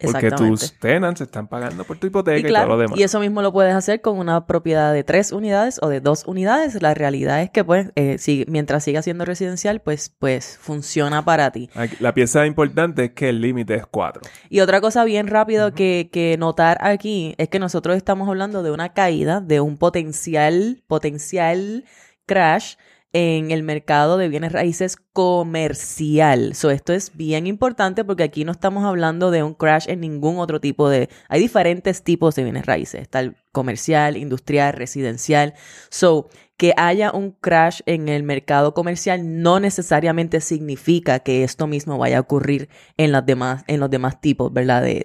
Porque 0.00 0.30
tus 0.30 0.78
tenants 0.78 1.20
están 1.20 1.48
pagando 1.48 1.84
por 1.84 1.98
tu 1.98 2.06
hipoteca 2.06 2.38
Y 2.38 2.40
y, 2.40 2.44
claro, 2.44 2.66
todo 2.68 2.76
lo 2.76 2.82
demás. 2.82 2.98
y 2.98 3.02
eso 3.02 3.20
mismo 3.20 3.42
lo 3.42 3.52
puedes 3.52 3.74
hacer 3.74 4.00
con 4.00 4.16
una 4.18 4.46
propiedad 4.46 4.90
de 4.90 5.04
tres 5.04 5.32
unidades 5.32 5.78
o 5.82 5.88
de 5.90 6.00
dos 6.00 6.24
unidades. 6.26 6.80
La 6.80 6.94
realidad 6.94 7.42
es 7.42 7.50
que, 7.50 7.62
pues, 7.62 7.90
eh, 7.94 8.16
si- 8.16 8.46
mientras 8.48 8.84
siga 8.84 9.02
siendo 9.02 9.26
residencial, 9.26 9.82
pues, 9.82 10.08
pues 10.18 10.56
funciona 10.58 11.26
para 11.26 11.50
ti. 11.52 11.68
Aquí- 11.74 11.96
La 12.00 12.14
pieza 12.14 12.46
importante 12.46 13.04
es 13.04 13.10
que 13.12 13.28
el 13.28 13.42
límite 13.42 13.74
es 13.74 13.84
cuatro. 13.86 14.22
Y 14.48 14.60
otra 14.60 14.80
cosa 14.80 15.04
bien 15.04 15.26
rápido 15.26 15.74
que, 15.74 16.08
que 16.10 16.38
notar 16.38 16.78
aquí 16.80 17.34
es 17.36 17.50
que 17.50 17.58
nosotros 17.58 17.94
estamos 17.98 18.26
hablando 18.30 18.62
de 18.62 18.70
una 18.70 18.94
caída, 18.94 19.42
de 19.42 19.60
un 19.60 19.76
potencial, 19.76 20.82
potencial 20.86 21.84
crash 22.24 22.76
en 23.12 23.50
el 23.50 23.62
mercado 23.62 24.16
de 24.16 24.28
bienes 24.28 24.52
raíces 24.52 24.96
comercial. 24.96 26.54
So, 26.54 26.70
esto 26.70 26.92
es 26.92 27.14
bien 27.14 27.46
importante 27.46 28.04
porque 28.04 28.22
aquí 28.22 28.44
no 28.44 28.52
estamos 28.52 28.84
hablando 28.84 29.30
de 29.30 29.42
un 29.42 29.54
crash 29.54 29.88
en 29.88 30.00
ningún 30.00 30.38
otro 30.38 30.60
tipo 30.60 30.88
de... 30.88 31.10
Hay 31.28 31.40
diferentes 31.40 32.02
tipos 32.02 32.34
de 32.34 32.44
bienes 32.44 32.64
raíces. 32.64 33.02
Está 33.02 33.20
el 33.20 33.36
comercial, 33.52 34.16
industrial, 34.16 34.72
residencial. 34.72 35.54
So, 35.90 36.30
que 36.56 36.72
haya 36.76 37.12
un 37.12 37.32
crash 37.32 37.80
en 37.86 38.08
el 38.08 38.22
mercado 38.22 38.72
comercial 38.72 39.42
no 39.42 39.60
necesariamente 39.60 40.40
significa 40.40 41.18
que 41.20 41.44
esto 41.44 41.66
mismo 41.66 41.98
vaya 41.98 42.18
a 42.18 42.20
ocurrir 42.20 42.70
en, 42.96 43.12
demás, 43.26 43.64
en 43.66 43.80
los 43.80 43.90
demás 43.90 44.20
tipos, 44.20 44.52
¿verdad? 44.52 44.82
De, 44.82 45.04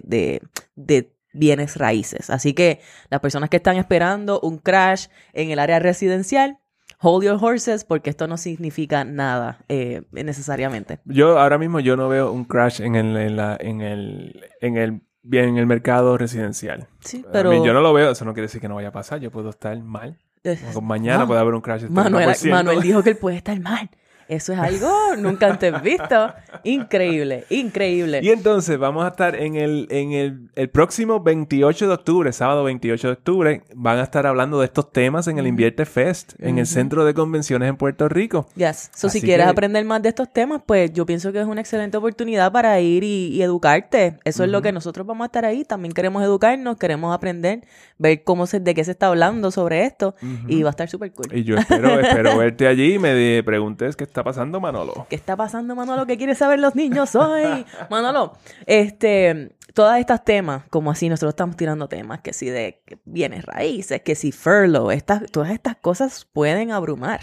de 0.76 1.12
bienes 1.34 1.76
raíces. 1.76 2.30
Así 2.30 2.54
que 2.54 2.80
las 3.10 3.20
personas 3.20 3.50
que 3.50 3.58
están 3.58 3.76
esperando 3.76 4.40
un 4.40 4.58
crash 4.58 5.08
en 5.32 5.50
el 5.50 5.58
área 5.58 5.78
residencial, 5.78 6.58
hold 7.00 7.24
your 7.24 7.38
horses 7.40 7.84
porque 7.84 8.10
esto 8.10 8.26
no 8.26 8.36
significa 8.36 9.04
nada 9.04 9.58
eh, 9.68 10.02
necesariamente. 10.12 11.00
Yo 11.04 11.38
ahora 11.38 11.58
mismo 11.58 11.80
yo 11.80 11.96
no 11.96 12.08
veo 12.08 12.32
un 12.32 12.44
crash 12.44 12.80
en 12.80 12.94
el, 12.96 13.16
en 13.16 13.36
la, 13.36 13.56
en 13.60 13.80
el, 13.80 14.44
en 14.60 14.76
el, 14.76 15.00
bien, 15.22 15.50
en 15.50 15.56
el 15.58 15.66
mercado 15.66 16.16
residencial. 16.18 16.88
Sí, 17.00 17.24
Pero 17.32 17.50
pero... 17.50 17.64
yo 17.64 17.72
no 17.72 17.80
lo 17.80 17.92
veo, 17.92 18.10
eso 18.12 18.24
no 18.24 18.32
quiere 18.34 18.46
decir 18.46 18.60
que 18.60 18.68
no 18.68 18.74
vaya 18.76 18.88
a 18.88 18.92
pasar. 18.92 19.20
Yo 19.20 19.30
puedo 19.30 19.50
estar 19.50 19.78
mal. 19.80 20.18
eh, 20.44 20.58
Como 20.72 20.86
Mañana 20.88 21.20
no. 21.20 21.26
puede 21.26 21.40
haber 21.40 21.54
un 21.54 21.60
crash. 21.60 21.84
Manuel, 21.88 22.28
30%. 22.30 22.50
Manuel 22.50 22.80
dijo 22.80 23.02
que 23.02 23.10
él 23.10 23.16
puede 23.16 23.36
estar 23.36 23.58
mal. 23.60 23.90
Eso 24.28 24.52
es 24.52 24.58
algo 24.58 24.90
nunca 25.16 25.46
antes 25.50 25.80
visto. 25.82 26.32
Increíble, 26.64 27.44
increíble. 27.50 28.20
Y 28.22 28.28
entonces 28.28 28.78
vamos 28.78 29.04
a 29.04 29.08
estar 29.08 29.34
en 29.34 29.56
el, 29.56 29.86
en 29.90 30.12
el, 30.12 30.50
el 30.54 30.68
próximo 30.68 31.20
28 31.22 31.88
de 31.88 31.94
octubre, 31.94 32.32
sábado 32.32 32.64
28 32.64 33.06
de 33.08 33.12
octubre, 33.14 33.62
van 33.74 33.98
a 33.98 34.02
estar 34.02 34.26
hablando 34.26 34.58
de 34.60 34.66
estos 34.66 34.92
temas 34.92 35.28
en 35.28 35.38
el 35.38 35.46
Invierte 35.46 35.86
Fest, 35.86 36.34
en 36.38 36.58
el. 36.58 36.66
Centro 36.68 37.06
de 37.06 37.14
Convenciones 37.14 37.68
en 37.70 37.76
Puerto 37.78 38.08
Rico. 38.10 38.46
Yes. 38.54 38.90
So, 38.94 39.08
si 39.08 39.18
Así 39.18 39.26
quieres 39.26 39.46
que- 39.46 39.50
aprender 39.50 39.84
más 39.86 40.02
de 40.02 40.10
estos 40.10 40.30
temas, 40.30 40.60
pues 40.66 40.92
yo 40.92 41.06
pienso 41.06 41.32
que 41.32 41.40
es 41.40 41.46
una 41.46 41.62
excelente 41.62 41.96
oportunidad 41.96 42.52
para 42.52 42.78
ir 42.80 43.02
y, 43.04 43.28
y 43.28 43.42
educarte. 43.42 44.18
Eso 44.24 44.44
es 44.44 44.50
lo 44.50 44.60
que 44.60 44.70
nosotros 44.72 45.06
vamos 45.06 45.24
a 45.24 45.26
estar 45.26 45.46
ahí. 45.46 45.64
También 45.64 45.92
queremos 45.94 46.22
educarnos, 46.22 46.76
queremos 46.76 47.14
aprender, 47.14 47.62
ver 47.96 48.22
cómo 48.22 48.46
se, 48.46 48.60
de 48.60 48.74
qué 48.74 48.84
se 48.84 48.90
está 48.90 49.06
hablando 49.06 49.50
sobre 49.50 49.84
esto 49.86 50.14
y 50.46 50.62
va 50.62 50.68
a 50.68 50.72
estar 50.72 50.88
súper 50.90 51.10
cool. 51.12 51.26
Y 51.34 51.44
yo 51.44 51.56
espero, 51.56 51.98
espero 51.98 52.36
verte 52.38 52.66
allí 52.66 52.94
y 52.94 52.98
me 52.98 53.14
de- 53.14 53.42
preguntes 53.42 53.96
qué 53.96 54.04
está 54.04 54.17
pasando, 54.24 54.60
Manolo. 54.60 55.06
¿Qué 55.08 55.16
está 55.16 55.36
pasando, 55.36 55.74
Manolo? 55.74 56.06
¿Qué 56.06 56.16
quieren 56.16 56.36
saber 56.36 56.58
los 56.58 56.74
niños 56.74 57.14
hoy? 57.14 57.64
Manolo, 57.90 58.34
este, 58.66 59.56
todas 59.74 60.00
estas 60.00 60.24
temas, 60.24 60.64
como 60.70 60.90
así 60.90 61.08
nosotros 61.08 61.30
estamos 61.30 61.56
tirando 61.56 61.88
temas, 61.88 62.20
que 62.20 62.32
si 62.32 62.50
de 62.50 62.82
bienes 63.04 63.44
raíces, 63.44 64.02
que 64.02 64.14
si 64.14 64.32
furlough, 64.32 64.90
estas, 64.90 65.30
todas 65.30 65.50
estas 65.50 65.76
cosas 65.76 66.26
pueden 66.32 66.72
abrumar. 66.72 67.20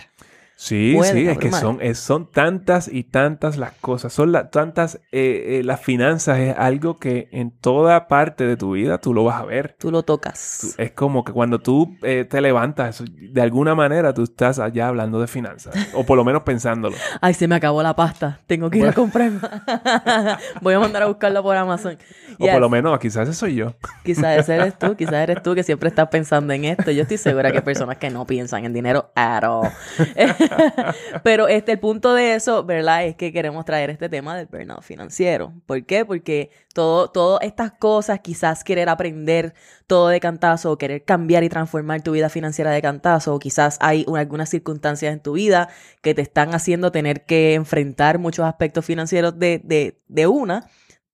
Sí, 0.57 0.93
Pueden 0.95 1.15
sí, 1.15 1.27
es 1.27 1.37
que 1.37 1.51
son, 1.51 1.79
es- 1.81 1.99
son 1.99 2.31
tantas 2.31 2.87
y 2.87 3.03
tantas 3.03 3.57
las 3.57 3.73
cosas. 3.73 4.13
Son 4.13 4.31
la- 4.31 4.49
tantas, 4.49 4.95
eh, 5.11 5.59
eh, 5.59 5.61
las 5.65 5.81
finanzas 5.81 6.39
es 6.39 6.55
algo 6.57 6.97
que 6.97 7.27
en 7.33 7.51
toda 7.51 8.07
parte 8.07 8.45
de 8.47 8.55
tu 8.55 8.71
vida 8.71 8.99
tú 8.99 9.13
lo 9.13 9.25
vas 9.25 9.41
a 9.41 9.45
ver. 9.45 9.75
Tú 9.77 9.91
lo 9.91 10.03
tocas. 10.03 10.75
Es 10.77 10.91
como 10.91 11.25
que 11.25 11.33
cuando 11.33 11.59
tú 11.59 11.97
eh, 12.03 12.23
te 12.29 12.39
levantas, 12.39 13.03
de 13.05 13.41
alguna 13.41 13.75
manera 13.75 14.13
tú 14.13 14.23
estás 14.23 14.57
allá 14.59 14.87
hablando 14.87 15.19
de 15.19 15.27
finanzas. 15.27 15.75
o 15.93 16.05
por 16.05 16.15
lo 16.17 16.23
menos 16.23 16.43
pensándolo. 16.43 16.95
Ay, 17.21 17.33
se 17.33 17.47
me 17.49 17.55
acabó 17.55 17.83
la 17.83 17.93
pasta. 17.95 18.39
Tengo 18.47 18.69
que 18.69 18.77
ir 18.79 18.87
a 18.87 18.93
comprar 18.93 19.31
más. 19.31 20.39
Voy 20.61 20.73
a 20.73 20.79
mandar 20.79 21.03
a 21.03 21.07
buscarla 21.07 21.43
por 21.43 21.55
Amazon. 21.57 21.97
O 22.39 22.47
por 22.47 22.59
lo 22.61 22.69
menos, 22.69 22.97
quizás 22.99 23.27
ese 23.27 23.37
soy 23.37 23.55
yo. 23.55 23.75
Quizás 24.03 24.37
ese 24.39 24.55
eres 24.55 24.77
tú, 24.79 24.95
quizás 24.97 25.13
eres 25.15 25.43
tú 25.43 25.53
que 25.53 25.63
siempre 25.63 25.89
estás 25.89 26.07
pensando 26.07 26.53
en 26.53 26.63
esto. 26.65 26.91
Yo 26.91 27.01
estoy 27.01 27.17
segura 27.17 27.51
que 27.51 27.57
hay 27.57 27.63
personas 27.63 27.97
que 27.97 28.09
no 28.09 28.25
piensan 28.25 28.63
en 28.65 28.73
dinero 28.73 29.11
at 29.15 29.43
all. 29.43 29.69
Pero 31.23 31.47
este, 31.47 31.73
el 31.73 31.79
punto 31.79 32.13
de 32.13 32.35
eso, 32.35 32.63
¿verdad? 32.63 33.05
Es 33.05 33.15
que 33.15 33.31
queremos 33.31 33.65
traer 33.65 33.89
este 33.89 34.09
tema 34.09 34.35
del 34.37 34.47
burnout 34.47 34.83
financiero. 34.83 35.53
¿Por 35.65 35.85
qué? 35.85 36.05
Porque 36.05 36.51
todo, 36.73 37.09
todas 37.09 37.41
estas 37.43 37.71
cosas, 37.73 38.19
quizás 38.21 38.63
querer 38.63 38.89
aprender 38.89 39.53
todo 39.87 40.07
de 40.09 40.19
cantazo, 40.19 40.71
o 40.71 40.77
querer 40.77 41.03
cambiar 41.03 41.43
y 41.43 41.49
transformar 41.49 42.01
tu 42.01 42.11
vida 42.11 42.29
financiera 42.29 42.71
de 42.71 42.81
cantazo, 42.81 43.33
o 43.33 43.39
quizás 43.39 43.77
hay 43.81 44.03
un- 44.07 44.17
algunas 44.17 44.49
circunstancias 44.49 45.13
en 45.13 45.19
tu 45.19 45.33
vida 45.33 45.69
que 46.01 46.13
te 46.13 46.21
están 46.21 46.53
haciendo 46.53 46.91
tener 46.91 47.25
que 47.25 47.53
enfrentar 47.53 48.19
muchos 48.19 48.45
aspectos 48.45 48.85
financieros 48.85 49.37
de, 49.39 49.61
de, 49.63 49.99
de 50.07 50.27
una, 50.27 50.67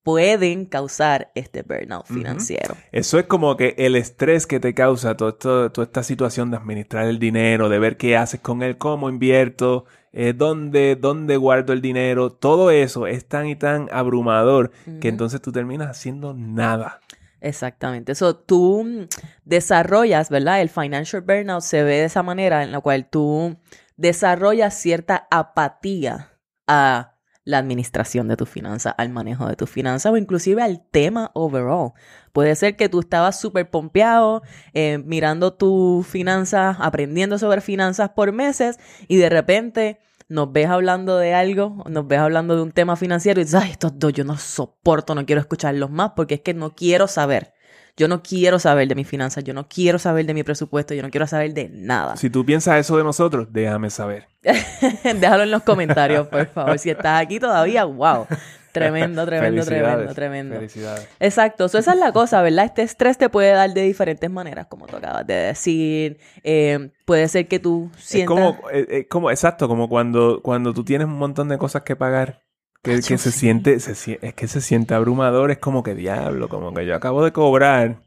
pueden 0.04 0.66
causar 0.66 1.32
este 1.36 1.62
burnout 1.64 2.06
financiero. 2.08 2.76
Eso 2.92 3.20
es 3.20 3.26
como 3.26 3.56
que 3.58 3.76
el 3.78 3.96
estrés 3.96 4.48
que 4.48 4.60
te 4.60 4.74
causa 4.74 5.16
todo 5.16 5.30
esto- 5.30 5.72
toda 5.72 5.86
esta 5.86 6.04
situación 6.04 6.52
de 6.52 6.58
administrar 6.58 7.06
el 7.06 7.20
dinero, 7.20 7.70
de 7.70 7.80
ver 7.80 7.98
qué 7.98 8.18
haces 8.18 8.40
con 8.40 8.64
él, 8.64 8.78
cómo 8.78 9.10
invierto, 9.10 9.86
eh, 10.12 10.34
dónde, 10.36 10.96
dónde 10.96 11.38
guardo 11.38 11.72
el 11.74 11.82
dinero, 11.82 12.32
todo 12.32 12.72
eso 12.72 13.08
es 13.08 13.26
tan 13.28 13.48
y 13.48 13.56
tan 13.56 13.88
abrumador 13.92 14.72
que 15.00 15.08
entonces 15.08 15.42
tú 15.42 15.52
terminas 15.52 15.90
haciendo 15.90 16.34
nada. 16.34 17.00
Exactamente. 17.40 18.12
Eso 18.12 18.36
tú 18.36 19.08
desarrollas, 19.46 20.30
¿verdad? 20.30 20.62
El 20.62 20.70
financial 20.70 21.22
burnout 21.22 21.62
se 21.62 21.84
ve 21.84 21.96
de 21.96 22.06
esa 22.06 22.24
manera 22.24 22.64
en 22.64 22.72
la 22.72 22.80
cual 22.82 23.08
tú 23.10 23.58
desarrollas 23.98 24.74
cierta 24.76 25.28
apatía 25.32 26.32
a 26.68 27.16
la 27.52 27.60
administración 27.60 28.28
de 28.28 28.38
tus 28.38 28.50
finanzas, 28.50 28.96
al 28.98 29.10
manejo 29.10 29.46
de 29.46 29.56
tus 29.56 29.70
finanzas 29.70 30.12
o 30.12 30.18
inclusive 30.18 30.64
al 30.64 30.82
tema 30.90 31.30
overall. 31.34 31.92
Puede 32.34 32.56
ser 32.56 32.76
que 32.76 32.90
tú 32.90 33.02
estabas 33.02 33.40
súper 33.40 33.70
pompeado 33.70 34.42
eh, 34.74 34.98
mirando 35.06 35.54
tus 35.54 36.08
finanzas, 36.08 36.78
aprendiendo 36.80 37.38
sobre 37.38 37.62
finanzas 37.62 38.10
por 38.12 38.32
meses 38.32 38.80
y 39.08 39.18
de 39.18 39.30
repente 39.30 40.00
nos 40.30 40.52
ves 40.52 40.70
hablando 40.70 41.18
de 41.18 41.34
algo, 41.34 41.84
nos 41.90 42.08
ves 42.08 42.20
hablando 42.20 42.56
de 42.56 42.62
un 42.62 42.72
tema 42.72 42.96
financiero 42.96 43.42
y 43.42 43.44
dices, 43.44 43.62
ay, 43.62 43.72
estos 43.72 44.00
dos 44.00 44.14
yo 44.14 44.24
no 44.24 44.38
soporto, 44.38 45.14
no 45.14 45.26
quiero 45.26 45.42
escucharlos 45.42 45.92
más 45.92 46.14
porque 46.16 46.36
es 46.36 46.42
que 46.42 46.54
no 46.54 46.74
quiero 46.74 47.08
saber. 47.08 47.54
Yo 47.98 48.08
no 48.08 48.24
quiero 48.24 48.60
saber 48.60 48.88
de 48.88 48.96
mis 48.96 49.08
finanzas, 49.08 49.44
yo 49.44 49.54
no 49.54 49.68
quiero 49.68 50.00
saber 50.00 50.26
de 50.26 50.34
mi 50.34 50.44
presupuesto, 50.44 50.94
yo 50.94 51.04
no 51.04 51.10
quiero 51.10 51.28
saber 51.28 51.54
de 51.54 51.70
nada. 51.70 52.16
Si 52.18 52.30
tú 52.30 52.46
piensas 52.46 52.80
eso 52.80 52.98
de 52.98 53.04
nosotros, 53.04 53.48
déjame 53.52 53.90
saber. 53.90 54.28
Déjalo 55.04 55.44
en 55.44 55.52
los 55.52 55.64
comentarios, 55.64 56.28
por 56.28 56.48
favor. 56.48 56.80
Si 56.80 56.90
estás 56.90 57.22
aquí 57.22 57.40
todavía, 57.40 57.84
wow. 57.86 58.26
Tremendo, 58.72 59.26
tremendo, 59.26 59.66
tremendo, 59.66 60.14
tremendo. 60.14 60.56
Felicidades. 60.56 61.08
Exacto, 61.20 61.68
so, 61.68 61.78
esa 61.78 61.92
es 61.94 62.00
la 62.00 62.12
cosa, 62.14 62.42
¿verdad? 62.42 62.66
Este 62.66 62.84
estrés 62.84 63.18
te 63.18 63.30
puede 63.30 63.52
dar 63.52 63.74
de 63.74 63.82
diferentes 63.82 64.30
maneras, 64.30 64.68
como 64.68 64.88
tú 64.88 64.96
acabas 64.96 65.28
de 65.28 65.34
decir. 65.34 66.20
Eh, 66.44 66.92
puede 67.06 67.28
ser 67.28 67.48
que 67.48 67.60
tú 67.60 67.92
Es 67.98 68.06
sientas... 68.06 68.34
como, 68.34 68.70
eh, 68.72 68.88
eh, 68.90 69.08
como, 69.08 69.30
exacto, 69.30 69.68
como 69.68 69.90
cuando, 69.90 70.42
cuando 70.42 70.74
tú 70.74 70.86
tienes 70.86 71.08
un 71.08 71.18
montón 71.18 71.50
de 71.50 71.58
cosas 71.58 71.84
que 71.84 71.96
pagar. 71.96 72.42
Que, 72.84 73.04
que 73.04 73.18
se 73.20 73.32
sí. 73.32 73.32
siente, 73.32 73.80
se, 73.80 74.20
es 74.24 74.34
que 74.34 74.48
se 74.48 74.60
siente 74.62 74.96
abrumador, 74.96 75.52
es 75.52 75.60
como 75.60 75.84
que 75.84 75.94
diablo, 75.96 76.50
como 76.50 76.74
que 76.74 76.86
yo 76.88 76.96
acabo 76.96 77.24
de 77.24 77.32
cobrar 77.32 78.02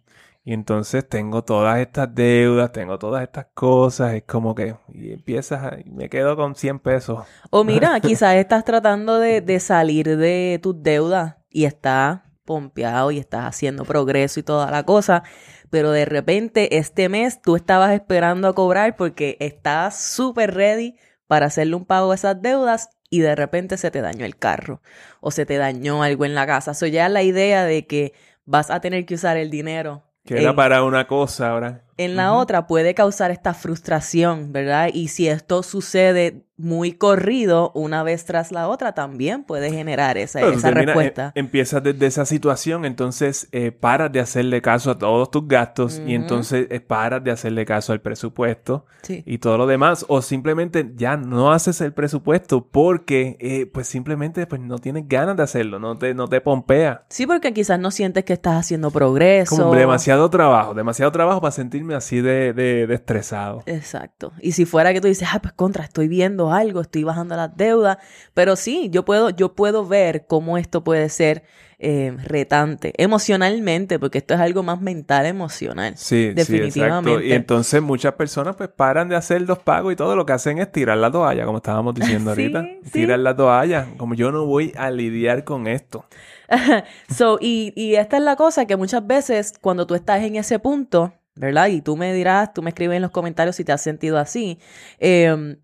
y 0.45 0.53
entonces 0.53 1.09
tengo 1.09 1.45
todas 1.45 1.79
estas 1.79 2.13
deudas, 2.15 2.73
tengo 2.73 2.99
todas 2.99 3.23
estas 3.23 3.47
cosas, 3.55 4.15
es 4.15 4.25
como 4.25 4.55
que 4.57 4.77
y 4.93 5.13
empiezas 5.13 5.63
a- 5.63 5.79
y 5.81 5.91
me 5.91 6.09
quedo 6.11 6.37
con 6.37 6.57
100 6.57 6.81
pesos. 6.81 7.25
O 7.51 7.65
mira, 7.65 7.99
quizás 8.01 8.35
estás 8.37 8.65
tratando 8.65 9.19
de, 9.19 9.41
de 9.41 9.61
salir 9.61 10.17
de 10.17 10.59
tus 10.63 10.83
deudas 10.83 11.37
y 11.51 11.65
estás 11.65 12.21
pompeado 12.45 13.11
y 13.11 13.19
estás 13.19 13.45
haciendo 13.47 13.85
progreso 13.87 14.41
y 14.41 14.43
toda 14.43 14.71
la 14.71 14.85
cosa, 14.85 15.23
pero 15.71 15.91
de 15.93 16.05
repente 16.05 16.77
este 16.79 17.09
mes 17.09 17.41
tú 17.41 17.57
estabas 17.57 17.93
esperando 17.93 18.49
a 18.49 18.55
cobrar 18.55 18.97
porque 18.97 19.37
estás 19.41 19.99
súper 20.03 20.55
ready 20.55 20.97
para 21.27 21.47
hacerle 21.47 21.77
un 21.77 21.87
pago 21.87 22.13
a 22.13 22.15
esas 22.17 22.41
deudas 22.43 22.91
y 23.15 23.21
de 23.21 23.37
repente 23.37 23.77
se 23.77 23.93
te 23.93 24.01
dañó 24.01 24.25
el 24.25 24.37
carro 24.37 24.81
o 25.21 25.31
se 25.31 25.47
te 25.47 25.57
dañó 25.57 26.03
algo 26.03 26.25
en 26.25 26.35
la 26.35 26.49
casa. 26.49 26.73
Eso 26.73 26.89
ya 26.89 27.09
la 27.09 27.23
idea 27.23 27.63
de 27.63 27.87
que 27.87 28.13
vas 28.45 28.73
a 28.73 28.81
tener 28.81 29.07
que 29.07 29.15
usar 29.15 29.37
el 29.37 29.51
dinero. 29.51 30.03
Que 30.25 30.43
era 30.43 30.57
para 30.57 30.83
una 30.83 31.07
cosa 31.07 31.51
ahora. 31.51 31.84
En 31.97 32.17
la 32.17 32.33
otra 32.35 32.67
puede 32.67 32.95
causar 32.95 33.31
esta 33.31 33.55
frustración, 33.55 34.53
¿verdad? 34.53 34.91
Y 34.93 35.09
si 35.09 35.29
esto 35.29 35.63
sucede 35.63 36.45
muy 36.57 36.93
corrido 36.93 37.73
una 37.75 38.05
vez 38.05 38.25
tras 38.25 38.53
la 38.53 38.69
otra 38.69 38.93
también 38.93 39.43
puede 39.43 39.73
generar 39.73 40.17
esa, 40.17 40.41
esa 40.41 40.71
respuesta. 40.71 41.29
Eh, 41.35 41.41
empiezas 41.41 41.83
desde 41.83 42.07
esa 42.07 42.25
situación, 42.25 42.85
entonces 42.85 43.49
eh, 43.51 43.73
paras 43.73 44.13
de 44.13 44.21
hacerle 44.21 44.63
caso 44.63 44.93
a 44.93 44.99
todos 44.99 45.31
tus 45.31 45.49
gastos 45.49 46.01
y 46.07 46.15
entonces 46.15 46.69
eh, 46.71 46.81
paras 46.81 47.25
de 47.25 47.33
hacerle 47.33 47.65
caso 47.65 47.93
al 47.93 48.01
presupuesto 48.01 48.87
y 49.09 49.39
todo 49.39 49.59
lo 49.59 49.67
demás 49.67 50.07
o 50.09 50.23
simplemente 50.23 50.93
ya 50.95 51.17
no 51.17 51.53
haces 51.53 51.81
el 51.81 51.93
presupuesto 51.93 52.67
porque 52.71 53.69
pues 53.73 53.89
simplemente 53.89 54.47
pues 54.47 54.61
no 54.61 54.79
tienes 54.79 55.09
ganas 55.09 55.37
de 55.37 55.43
hacerlo, 55.43 55.79
no 55.79 55.99
te, 55.99 56.15
no 56.15 56.29
te 56.29 56.41
pompea. 56.41 57.05
Sí, 57.09 57.27
porque 57.27 57.53
quizás 57.53 57.81
no 57.81 57.91
sientes 57.91 58.25
que 58.25 58.33
estás 58.33 58.61
haciendo 58.61 58.91
progreso. 58.91 59.57
Como 59.57 59.75
demasiado 59.75 60.31
trabajo, 60.31 60.73
demasiado 60.73 61.11
trabajo 61.11 61.41
para 61.41 61.53
sentirme 61.85 61.95
así 61.95 62.21
de, 62.21 62.53
de, 62.53 62.87
de 62.87 62.95
estresado. 62.95 63.63
Exacto. 63.67 64.33
Y 64.41 64.53
si 64.53 64.65
fuera 64.65 64.93
que 64.93 65.01
tú 65.01 65.09
dices, 65.09 65.29
ah, 65.33 65.41
pues 65.41 65.55
contra, 65.55 65.85
estoy 65.85 66.09
viendo 66.09 66.53
algo, 66.53 66.81
estoy 66.81 67.05
bajando 67.05 67.37
las 67.37 67.57
deudas, 67.57 67.99
pero 68.33 68.57
sí, 68.57 68.89
yo 68.91 69.05
puedo, 69.05 69.31
yo 69.31 69.55
puedo 69.55 69.87
ver 69.87 70.27
cómo 70.27 70.59
esto 70.59 70.85
puede 70.85 71.09
ser 71.09 71.45
eh, 71.79 72.17
retante 72.25 72.95
emocionalmente, 72.97 73.99
porque 73.99 74.19
esto 74.19 74.35
es 74.35 74.41
algo 74.41 74.63
más 74.63 74.81
mental, 74.81 75.27
emocional. 75.27 75.95
Sí, 75.97 76.31
definitivamente. 76.33 77.23
Sí, 77.23 77.29
y 77.29 77.33
entonces 77.33 77.83
muchas 77.83 78.15
personas 78.15 78.57
pues 78.57 78.71
paran 78.71 79.09
de 79.09 79.17
hacer 79.17 79.43
los 79.43 79.59
pagos 79.59 79.93
y 79.93 79.97
todo 79.97 80.17
lo 80.17 80.25
que 80.25 80.33
hacen 80.33 80.59
es 80.59 80.71
tirar 80.71 80.99
la 80.99 81.11
toalla, 81.11 81.45
como 81.45 81.59
estábamos 81.59 81.95
diciendo 81.95 82.31
ahorita. 82.31 82.67
Tirar 82.93 83.19
la 83.19 83.37
toalla, 83.37 83.89
como 83.97 84.15
yo 84.15 84.31
no 84.33 84.47
voy 84.47 84.73
a 84.77 84.91
lidiar 84.91 85.45
con 85.45 85.67
esto. 85.67 86.07
so, 87.11 87.39
y, 87.41 87.73
y 87.77 87.97
esta 87.97 88.19
es 88.19 88.23
la 88.23 88.37
cosa 88.37 88.67
que 88.67 88.77
muchas 88.77 89.07
veces 89.07 89.55
cuando 89.61 89.87
tú 89.87 89.95
estás 89.95 90.23
en 90.23 90.37
ese 90.37 90.59
punto, 90.59 91.13
¿verdad? 91.35 91.69
Y 91.69 91.81
tú 91.81 91.97
me 91.97 92.13
dirás, 92.15 92.53
tú 92.53 92.63
me 92.63 92.71
escribes 92.71 92.97
en 92.97 93.03
los 93.03 93.11
comentarios 93.11 93.57
si 93.57 93.65
te 93.65 93.73
has 93.73 93.83
sentido 93.83 94.19
así. 94.19 94.59
Eh, 94.99 95.57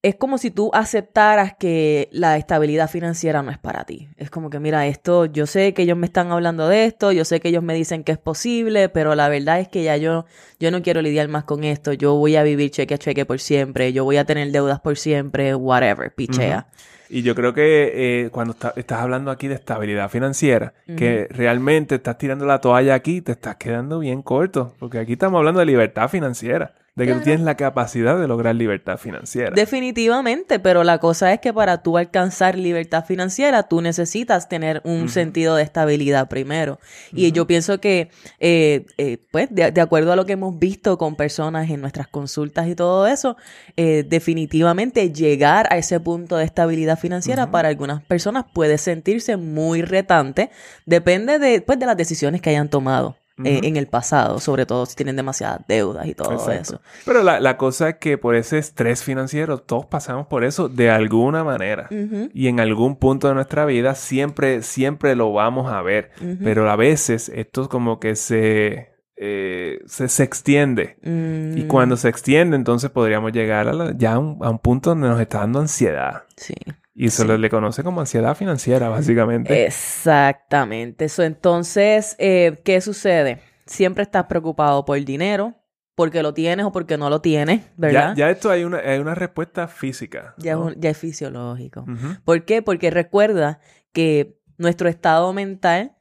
es 0.00 0.14
como 0.14 0.38
si 0.38 0.52
tú 0.52 0.70
aceptaras 0.74 1.54
que 1.58 2.08
la 2.12 2.36
estabilidad 2.36 2.88
financiera 2.88 3.42
no 3.42 3.50
es 3.50 3.58
para 3.58 3.84
ti. 3.84 4.08
Es 4.16 4.30
como 4.30 4.48
que, 4.48 4.60
mira, 4.60 4.86
esto, 4.86 5.24
yo 5.26 5.46
sé 5.46 5.74
que 5.74 5.82
ellos 5.82 5.98
me 5.98 6.06
están 6.06 6.30
hablando 6.30 6.68
de 6.68 6.84
esto, 6.84 7.10
yo 7.10 7.24
sé 7.24 7.40
que 7.40 7.48
ellos 7.48 7.64
me 7.64 7.74
dicen 7.74 8.04
que 8.04 8.12
es 8.12 8.18
posible, 8.18 8.88
pero 8.88 9.16
la 9.16 9.28
verdad 9.28 9.58
es 9.58 9.68
que 9.68 9.82
ya 9.82 9.96
yo, 9.96 10.24
yo 10.60 10.70
no 10.70 10.82
quiero 10.82 11.02
lidiar 11.02 11.26
más 11.28 11.44
con 11.44 11.64
esto, 11.64 11.92
yo 11.92 12.14
voy 12.14 12.36
a 12.36 12.44
vivir 12.44 12.70
cheque 12.70 12.94
a 12.94 12.98
cheque 12.98 13.26
por 13.26 13.40
siempre, 13.40 13.92
yo 13.92 14.04
voy 14.04 14.18
a 14.18 14.24
tener 14.24 14.52
deudas 14.52 14.80
por 14.80 14.96
siempre, 14.96 15.54
whatever, 15.56 16.14
pichea. 16.14 16.68
Y 17.10 17.22
yo 17.22 17.34
creo 17.34 17.54
que 17.54 18.24
eh, 18.24 18.30
cuando 18.30 18.54
estás 18.76 19.00
hablando 19.00 19.30
aquí 19.30 19.48
de 19.48 19.54
estabilidad 19.54 20.10
financiera, 20.10 20.74
que 20.96 21.26
realmente 21.30 21.96
estás 21.96 22.18
tirando 22.18 22.44
la 22.44 22.60
toalla 22.60 22.94
aquí, 22.94 23.20
te 23.20 23.32
estás 23.32 23.56
quedando 23.56 23.98
bien 24.00 24.22
corto, 24.22 24.74
porque 24.78 24.98
aquí 24.98 25.12
estamos 25.12 25.38
hablando 25.38 25.60
de 25.60 25.66
libertad 25.66 26.08
financiera 26.08 26.74
de 26.98 27.06
que 27.06 27.14
tú 27.14 27.20
tienes 27.20 27.42
la 27.42 27.56
capacidad 27.56 28.18
de 28.18 28.26
lograr 28.26 28.56
libertad 28.56 28.98
financiera. 28.98 29.52
Definitivamente, 29.54 30.58
pero 30.58 30.82
la 30.82 30.98
cosa 30.98 31.32
es 31.32 31.38
que 31.38 31.52
para 31.52 31.82
tú 31.82 31.96
alcanzar 31.96 32.58
libertad 32.58 33.04
financiera, 33.04 33.62
tú 33.62 33.80
necesitas 33.80 34.48
tener 34.48 34.82
un 34.84 35.08
sentido 35.08 35.54
de 35.54 35.62
estabilidad 35.62 36.28
primero. 36.28 36.80
Y 37.12 37.30
yo 37.30 37.46
pienso 37.46 37.80
que, 37.80 38.10
eh, 38.40 38.86
eh, 38.98 39.18
pues, 39.30 39.48
de, 39.50 39.80
acuerdo 39.80 40.12
a 40.12 40.16
lo 40.16 40.26
que 40.26 40.32
hemos 40.32 40.58
visto 40.58 40.98
con 40.98 41.14
personas 41.14 41.70
en 41.70 41.80
nuestras 41.80 42.08
consultas 42.08 42.66
y 42.66 42.74
todo 42.74 43.06
eso, 43.06 43.36
eh, 43.76 44.04
definitivamente 44.06 45.12
llegar 45.12 45.72
a 45.72 45.78
ese 45.78 46.00
punto 46.00 46.36
de 46.36 46.44
estabilidad 46.44 46.98
financiera 46.98 47.52
para 47.52 47.68
algunas 47.68 48.02
personas 48.02 48.44
puede 48.52 48.76
sentirse 48.76 49.36
muy 49.36 49.82
retante. 49.82 50.50
Depende 50.84 51.38
de, 51.38 51.60
pues, 51.60 51.78
de 51.78 51.86
las 51.86 51.96
decisiones 51.96 52.42
que 52.42 52.50
hayan 52.50 52.68
tomado. 52.68 53.16
Eh, 53.44 53.60
en 53.62 53.76
el 53.76 53.86
pasado, 53.86 54.40
sobre 54.40 54.66
todo 54.66 54.84
si 54.86 54.96
tienen 54.96 55.14
demasiadas 55.14 55.60
deudas 55.68 56.06
y 56.06 56.14
todo 56.14 56.50
eso. 56.50 56.80
Pero 57.04 57.22
la, 57.22 57.56
cosa 57.56 57.90
es 57.90 57.96
que 57.96 58.18
por 58.18 58.34
ese 58.34 58.58
estrés 58.58 59.02
financiero, 59.02 59.58
todos 59.58 59.86
pasamos 59.86 60.26
por 60.26 60.44
eso 60.44 60.68
de 60.68 60.90
alguna 60.90 61.44
manera. 61.44 61.88
Y 62.34 62.48
en 62.48 62.60
algún 62.60 62.96
punto 62.96 63.28
de 63.28 63.34
nuestra 63.34 63.64
vida 63.64 63.94
siempre, 63.94 64.62
siempre 64.62 65.14
lo 65.14 65.32
vamos 65.32 65.70
a 65.72 65.82
ver. 65.82 66.10
Pero 66.42 66.70
a 66.70 66.76
veces 66.76 67.28
esto 67.28 67.62
es 67.62 67.68
como 67.68 68.00
que 68.00 68.16
se, 68.16 68.90
eh, 69.16 69.80
se, 69.86 70.22
extiende. 70.22 70.96
Y 71.02 71.64
mm. 71.64 71.68
cuando 71.68 71.96
se 71.96 72.08
extiende, 72.08 72.56
entonces 72.56 72.90
podríamos 72.90 73.32
llegar 73.32 73.68
a 73.68 73.92
ya 73.96 74.14
a 74.14 74.18
un, 74.18 74.58
punto 74.58 74.90
donde 74.90 75.08
nos 75.08 75.20
está 75.20 75.38
dando 75.38 75.60
ansiedad. 75.60 76.24
Sí. 76.36 76.54
Y 77.00 77.10
se 77.10 77.38
le 77.38 77.48
conoce 77.48 77.84
como 77.84 78.00
ansiedad 78.00 78.36
financiera, 78.36 78.88
básicamente. 78.88 79.64
Exactamente. 79.64 81.04
Eso 81.04 81.22
entonces, 81.22 82.16
eh, 82.18 82.60
¿qué 82.64 82.80
sucede? 82.80 83.40
Siempre 83.66 84.02
estás 84.02 84.24
preocupado 84.24 84.84
por 84.84 84.98
el 84.98 85.04
dinero, 85.04 85.54
porque 85.94 86.24
lo 86.24 86.34
tienes 86.34 86.66
o 86.66 86.72
porque 86.72 86.98
no 86.98 87.08
lo 87.08 87.20
tienes, 87.20 87.62
¿verdad? 87.76 88.16
Ya, 88.16 88.30
esto 88.30 88.50
hay 88.50 88.64
una, 88.64 88.78
hay 88.78 88.98
una 88.98 89.14
respuesta 89.14 89.68
física. 89.68 90.34
Ya, 90.38 90.58
es, 90.82 90.98
fisiológico. 90.98 91.86
¿Por 92.24 92.44
qué? 92.44 92.62
Porque 92.62 92.90
recuerda 92.90 93.60
que 93.92 94.40
nuestro 94.56 94.88
estado 94.88 95.32
mental 95.32 95.96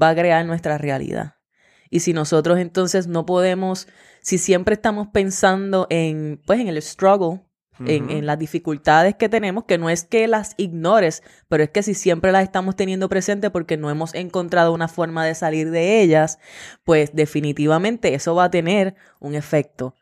va 0.00 0.10
a 0.10 0.14
crear 0.14 0.46
nuestra 0.46 0.78
realidad. 0.78 1.34
Y 1.90 2.00
si 2.00 2.12
nosotros 2.12 2.60
entonces 2.60 3.08
no 3.08 3.26
podemos, 3.26 3.88
si 4.20 4.38
siempre 4.38 4.74
estamos 4.74 5.08
pensando 5.08 5.88
en, 5.90 6.40
pues, 6.46 6.60
en 6.60 6.68
el 6.68 6.80
struggle, 6.80 7.47
en, 7.86 8.26
las 8.26 8.38
dificultades 8.38 9.14
que 9.14 9.28
tenemos, 9.28 9.64
que 9.64 9.78
no 9.78 9.90
es 9.90 10.04
que 10.04 10.26
las 10.28 10.54
ignores, 10.56 11.22
pero 11.48 11.62
es 11.62 11.70
que 11.70 11.82
si 11.82 11.94
siempre 11.94 12.32
las 12.32 12.42
estamos 12.42 12.76
teniendo 12.76 13.08
presente 13.08 13.50
porque 13.50 13.76
no 13.76 13.90
hemos 13.90 14.14
encontrado 14.14 14.72
una 14.72 14.88
forma 14.88 15.24
de 15.24 15.34
salir 15.34 15.70
de 15.70 16.00
ellas, 16.02 16.38
pues 16.84 17.14
definitivamente 17.14 18.14
eso 18.14 18.34
va 18.34 18.44
a 18.44 18.50
tener 18.50 18.94
un 19.20 19.34
efecto 19.34 19.94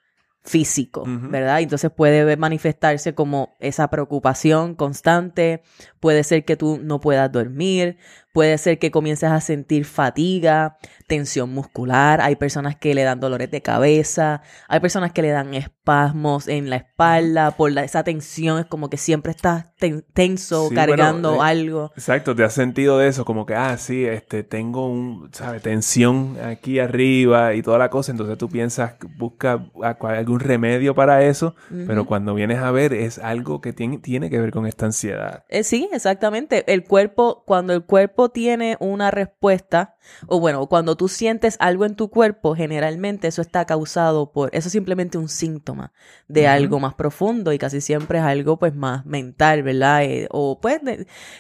físico, 0.46 1.04
¿verdad? 1.06 1.60
Entonces 1.60 1.90
puede 1.90 2.36
manifestarse 2.36 3.14
como 3.14 3.56
esa 3.58 3.88
preocupación 3.88 4.76
constante, 4.76 5.62
puede 5.98 6.22
ser 6.22 6.44
que 6.44 6.56
tú 6.56 6.78
no 6.80 7.00
puedas 7.00 7.30
dormir, 7.32 7.98
puede 8.36 8.58
ser 8.58 8.78
que 8.78 8.90
comiences 8.90 9.30
a 9.30 9.40
sentir 9.40 9.86
fatiga, 9.86 10.76
tensión 11.06 11.54
muscular, 11.54 12.20
hay 12.20 12.36
personas 12.36 12.76
que 12.76 12.94
le 12.94 13.02
dan 13.02 13.18
dolores 13.18 13.50
de 13.50 13.62
cabeza, 13.62 14.42
hay 14.68 14.80
personas 14.80 15.12
que 15.12 15.22
le 15.22 15.30
dan 15.30 15.54
espasmos 15.54 16.46
en 16.46 16.68
la 16.68 16.76
espalda 16.76 17.52
por 17.52 17.72
la, 17.72 17.82
esa 17.82 18.04
tensión, 18.04 18.58
es 18.58 18.66
como 18.66 18.90
que 18.90 18.98
siempre 18.98 19.30
estás 19.30 19.74
tenso, 20.12 20.68
cargando 20.74 21.36
eh, 21.36 21.38
algo. 21.40 21.92
Exacto, 21.96 22.36
te 22.36 22.44
has 22.44 22.52
sentido 22.52 22.98
de 22.98 23.08
eso, 23.08 23.24
como 23.24 23.46
que, 23.46 23.54
ah, 23.54 23.78
sí, 23.78 24.04
este, 24.04 24.42
tengo 24.42 24.86
un, 24.86 25.30
¿sabes? 25.32 25.62
Tensión 25.62 26.36
aquí 26.44 26.78
arriba 26.78 27.54
y 27.54 27.62
toda 27.62 27.78
la 27.78 27.88
cosa, 27.88 28.12
entonces 28.12 28.36
tú 28.36 28.50
piensas, 28.50 28.96
busca 29.16 29.64
algún 30.02 30.40
remedio 30.40 30.94
para 30.94 31.24
eso, 31.24 31.54
pero 31.86 32.04
cuando 32.04 32.34
vienes 32.34 32.58
a 32.58 32.70
ver 32.70 32.92
es 32.92 33.18
algo 33.18 33.62
que 33.62 33.72
tiene, 33.72 33.96
tiene 33.96 34.28
que 34.28 34.38
ver 34.40 34.50
con 34.50 34.66
esta 34.66 34.84
ansiedad. 34.84 35.44
Eh, 35.48 35.62
sí, 35.62 35.88
exactamente, 35.90 36.70
el 36.70 36.84
cuerpo, 36.84 37.42
cuando 37.46 37.72
el 37.72 37.84
cuerpo 37.84 38.25
tiene 38.30 38.76
una 38.80 39.10
respuesta, 39.10 39.96
o 40.26 40.40
bueno, 40.40 40.66
cuando 40.66 40.96
tú 40.96 41.08
sientes 41.08 41.56
algo 41.60 41.84
en 41.84 41.96
tu 41.96 42.10
cuerpo, 42.10 42.54
generalmente 42.54 43.28
eso 43.28 43.42
está 43.42 43.64
causado 43.64 44.32
por, 44.32 44.54
eso 44.54 44.68
es 44.68 44.72
simplemente 44.72 45.18
un 45.18 45.28
síntoma 45.28 45.92
de 46.28 46.48
algo 46.48 46.80
más 46.80 46.94
profundo 46.94 47.52
y 47.52 47.58
casi 47.58 47.80
siempre 47.80 48.18
es 48.18 48.24
algo 48.24 48.58
pues 48.58 48.74
más 48.74 49.06
mental, 49.06 49.62
¿verdad? 49.62 50.04
Eh, 50.04 50.28
o 50.30 50.60
pues 50.60 50.80